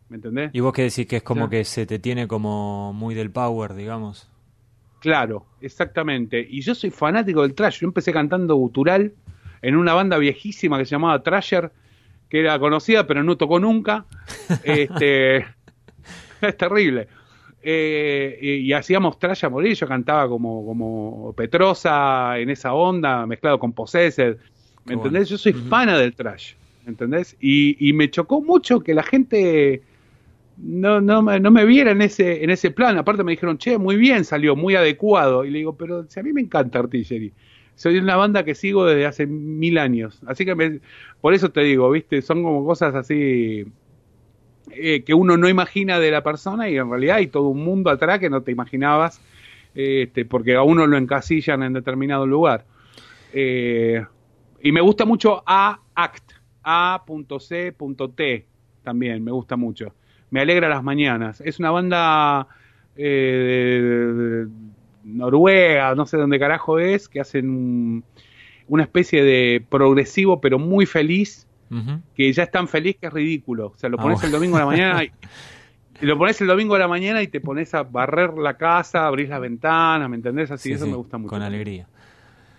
¿Me 0.09 0.15
entendés? 0.15 0.49
Y 0.51 0.59
vos 0.59 0.73
qué 0.73 0.81
decís 0.81 1.05
que 1.05 1.17
es 1.17 1.23
como 1.23 1.51
que 1.51 1.63
se 1.63 1.85
te 1.85 1.99
tiene 1.99 2.27
como 2.27 2.93
muy 2.93 3.13
del 3.13 3.29
power, 3.29 3.75
digamos. 3.75 4.27
Claro, 5.01 5.45
exactamente. 5.61 6.47
Y 6.49 6.61
yo 6.61 6.73
soy 6.73 6.89
fanático 6.89 7.43
del 7.43 7.53
trash. 7.53 7.81
Yo 7.81 7.87
empecé 7.87 8.11
cantando 8.11 8.55
gutural 8.55 9.13
en 9.61 9.75
una 9.75 9.93
banda 9.93 10.17
viejísima 10.17 10.79
que 10.79 10.85
se 10.85 10.95
llamaba 10.95 11.21
Trasher, 11.21 11.71
que 12.29 12.39
era 12.39 12.57
conocida 12.59 13.07
pero 13.07 13.23
no 13.23 13.37
tocó 13.37 13.59
nunca. 13.59 14.05
este, 14.63 15.37
es 16.41 16.57
terrible. 16.57 17.07
Eh, 17.61 18.61
y, 18.63 18.71
hacíamos 18.73 19.19
trash 19.19 19.45
a 19.45 19.49
morir. 19.49 19.75
Yo 19.75 19.87
cantaba 19.87 20.29
como, 20.29 20.65
como 20.65 21.33
Petrosa 21.33 22.37
en 22.39 22.49
esa 22.49 22.73
onda, 22.73 23.25
mezclado 23.25 23.59
con 23.59 23.73
Possessed. 23.73 24.37
¿Me 24.85 24.93
entendés? 24.93 25.29
Yo 25.29 25.37
soy 25.37 25.53
fana 25.53 25.97
del 25.97 26.15
trash. 26.15 26.53
¿Me 26.85 26.91
entendés? 26.91 27.35
Y, 27.39 27.75
y 27.87 27.93
me 27.93 28.09
chocó 28.09 28.41
mucho 28.41 28.79
que 28.79 28.93
la 28.93 29.03
gente 29.03 29.83
no, 30.61 30.99
no, 30.99 31.21
me, 31.21 31.39
no 31.39 31.51
me 31.51 31.65
viera 31.65 31.91
en 31.91 32.01
ese, 32.01 32.43
en 32.43 32.49
ese 32.49 32.71
plan. 32.71 32.97
Aparte 32.97 33.23
me 33.23 33.31
dijeron, 33.31 33.57
che, 33.57 33.77
muy 33.77 33.97
bien, 33.97 34.25
salió 34.25 34.55
muy 34.55 34.75
adecuado. 34.75 35.45
Y 35.45 35.51
le 35.51 35.59
digo, 35.59 35.75
pero 35.75 36.05
si 36.07 36.19
a 36.19 36.23
mí 36.23 36.33
me 36.33 36.41
encanta 36.41 36.79
Artillery. 36.79 37.33
Soy 37.79 37.97
una 37.97 38.15
banda 38.17 38.43
que 38.43 38.55
sigo 38.55 38.85
desde 38.85 39.05
hace 39.05 39.25
mil 39.25 39.77
años. 39.77 40.21
Así 40.27 40.43
que 40.43 40.81
por 41.21 41.33
eso 41.33 41.49
te 41.49 41.61
digo, 41.61 41.89
viste, 41.89 42.21
son 42.21 42.43
como 42.43 42.65
cosas 42.65 42.93
así 42.93 43.65
eh, 44.71 45.03
que 45.03 45.13
uno 45.13 45.37
no 45.37 45.47
imagina 45.47 45.97
de 45.99 46.11
la 46.11 46.21
persona 46.21 46.69
y 46.69 46.77
en 46.77 46.89
realidad 46.89 47.17
hay 47.17 47.27
todo 47.27 47.47
un 47.47 47.63
mundo 47.63 47.89
atrás 47.89 48.19
que 48.19 48.29
no 48.29 48.41
te 48.41 48.51
imaginabas, 48.51 49.21
este, 49.73 50.25
porque 50.25 50.55
a 50.55 50.63
uno 50.63 50.87
lo 50.87 50.97
encasillan 50.97 51.63
en 51.63 51.73
determinado 51.73 52.27
lugar. 52.27 52.65
Eh, 53.31 54.05
y 54.61 54.71
me 54.73 54.81
gusta 54.81 55.05
mucho 55.05 55.41
A 55.45 55.79
Act, 55.95 56.33
A.C.T 56.63 58.45
también, 58.83 59.23
me 59.23 59.31
gusta 59.31 59.55
mucho 59.55 59.93
me 60.31 60.41
alegra 60.41 60.69
las 60.69 60.83
mañanas. 60.83 61.41
Es 61.41 61.59
una 61.59 61.71
banda 61.71 62.47
eh, 62.95 64.45
noruega, 65.03 65.93
no 65.95 66.05
sé 66.05 66.17
dónde 66.17 66.39
carajo 66.39 66.79
es, 66.79 67.09
que 67.09 67.19
hacen 67.19 68.03
una 68.67 68.83
especie 68.83 69.23
de 69.23 69.65
progresivo 69.67 70.39
pero 70.41 70.59
muy 70.59 70.85
feliz, 70.85 71.47
que 72.15 72.33
ya 72.33 72.43
es 72.43 72.51
tan 72.51 72.67
feliz 72.67 72.97
que 72.99 73.07
es 73.07 73.13
ridículo. 73.13 73.67
O 73.67 73.77
sea, 73.77 73.89
lo 73.89 73.99
ah, 73.99 74.03
pones 74.03 74.23
el 74.23 74.31
domingo 74.31 74.57
a 74.57 74.61
la 74.61 74.65
mañana 74.65 75.03
y, 75.03 75.11
lo 76.05 76.17
pones 76.17 76.39
el 76.41 76.47
domingo 76.47 76.75
a 76.75 76.79
la 76.79 76.87
mañana 76.87 77.21
y 77.21 77.27
te 77.27 77.41
pones 77.41 77.73
a 77.73 77.83
barrer 77.83 78.33
la 78.33 78.57
casa, 78.57 79.05
abrís 79.05 79.29
las 79.29 79.41
ventanas, 79.41 80.09
¿me 80.09 80.15
entendés? 80.15 80.49
Así, 80.51 80.71
eso 80.71 80.87
me 80.87 80.95
gusta 80.95 81.17
mucho. 81.17 81.29
Con 81.29 81.41
alegría. 81.41 81.87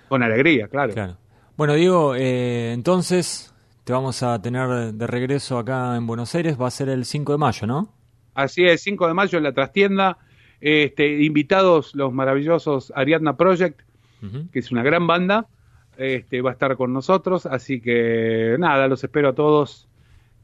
Con 0.08 0.22
alegría, 0.22 0.68
claro. 0.68 0.92
claro. 0.92 1.16
Bueno, 1.56 1.74
Diego, 1.74 2.14
eh, 2.14 2.72
entonces 2.72 3.54
te 3.84 3.92
vamos 3.92 4.22
a 4.22 4.40
tener 4.40 4.92
de 4.92 5.06
regreso 5.06 5.58
acá 5.58 5.96
en 5.96 6.06
Buenos 6.06 6.34
Aires, 6.34 6.60
va 6.60 6.68
a 6.68 6.70
ser 6.70 6.88
el 6.88 7.04
5 7.04 7.32
de 7.32 7.38
mayo, 7.38 7.66
¿no? 7.66 7.92
Así 8.34 8.64
es, 8.64 8.82
5 8.82 9.08
de 9.08 9.14
mayo 9.14 9.38
en 9.38 9.44
la 9.44 9.52
trastienda. 9.52 10.18
Este, 10.60 11.22
invitados 11.22 11.94
los 11.94 12.12
maravillosos 12.12 12.92
Ariadna 12.94 13.36
Project, 13.36 13.80
que 14.52 14.58
es 14.58 14.70
una 14.70 14.82
gran 14.82 15.06
banda, 15.06 15.46
este, 15.96 16.42
va 16.42 16.50
a 16.50 16.52
estar 16.52 16.76
con 16.76 16.92
nosotros, 16.92 17.46
así 17.46 17.80
que 17.80 18.56
nada, 18.58 18.86
los 18.86 19.02
espero 19.02 19.30
a 19.30 19.34
todos, 19.34 19.88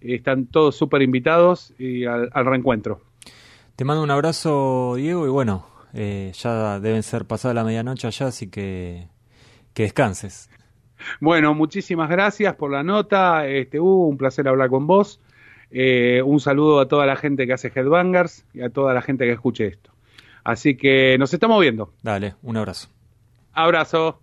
están 0.00 0.46
todos 0.46 0.76
súper 0.76 1.02
invitados 1.02 1.74
y 1.78 2.06
al, 2.06 2.30
reencuentro. 2.32 3.02
Te 3.76 3.84
mando 3.84 4.02
un 4.02 4.10
abrazo, 4.10 4.94
Diego, 4.96 5.26
y 5.26 5.30
bueno, 5.30 5.66
eh, 5.92 6.32
ya 6.34 6.80
deben 6.80 7.02
ser 7.02 7.26
pasada 7.26 7.52
la 7.52 7.64
medianoche 7.64 8.06
allá, 8.06 8.28
así 8.28 8.48
que 8.48 9.08
que 9.76 9.82
descanses. 9.82 10.48
Bueno, 11.20 11.54
muchísimas 11.54 12.08
gracias 12.08 12.54
por 12.56 12.72
la 12.72 12.82
nota, 12.82 13.46
este, 13.46 13.78
Hugo, 13.78 14.08
un 14.08 14.16
placer 14.16 14.48
hablar 14.48 14.70
con 14.70 14.86
vos. 14.86 15.20
Eh, 15.70 16.22
un 16.24 16.40
saludo 16.40 16.80
a 16.80 16.88
toda 16.88 17.04
la 17.04 17.16
gente 17.16 17.46
que 17.46 17.52
hace 17.52 17.70
Headbangers 17.74 18.46
y 18.54 18.62
a 18.62 18.70
toda 18.70 18.94
la 18.94 19.02
gente 19.02 19.26
que 19.26 19.32
escuche 19.32 19.66
esto. 19.66 19.90
Así 20.46 20.76
que 20.76 21.18
nos 21.18 21.34
estamos 21.34 21.60
viendo. 21.60 21.92
Dale, 22.02 22.36
un 22.42 22.56
abrazo. 22.56 22.88
Abrazo. 23.52 24.22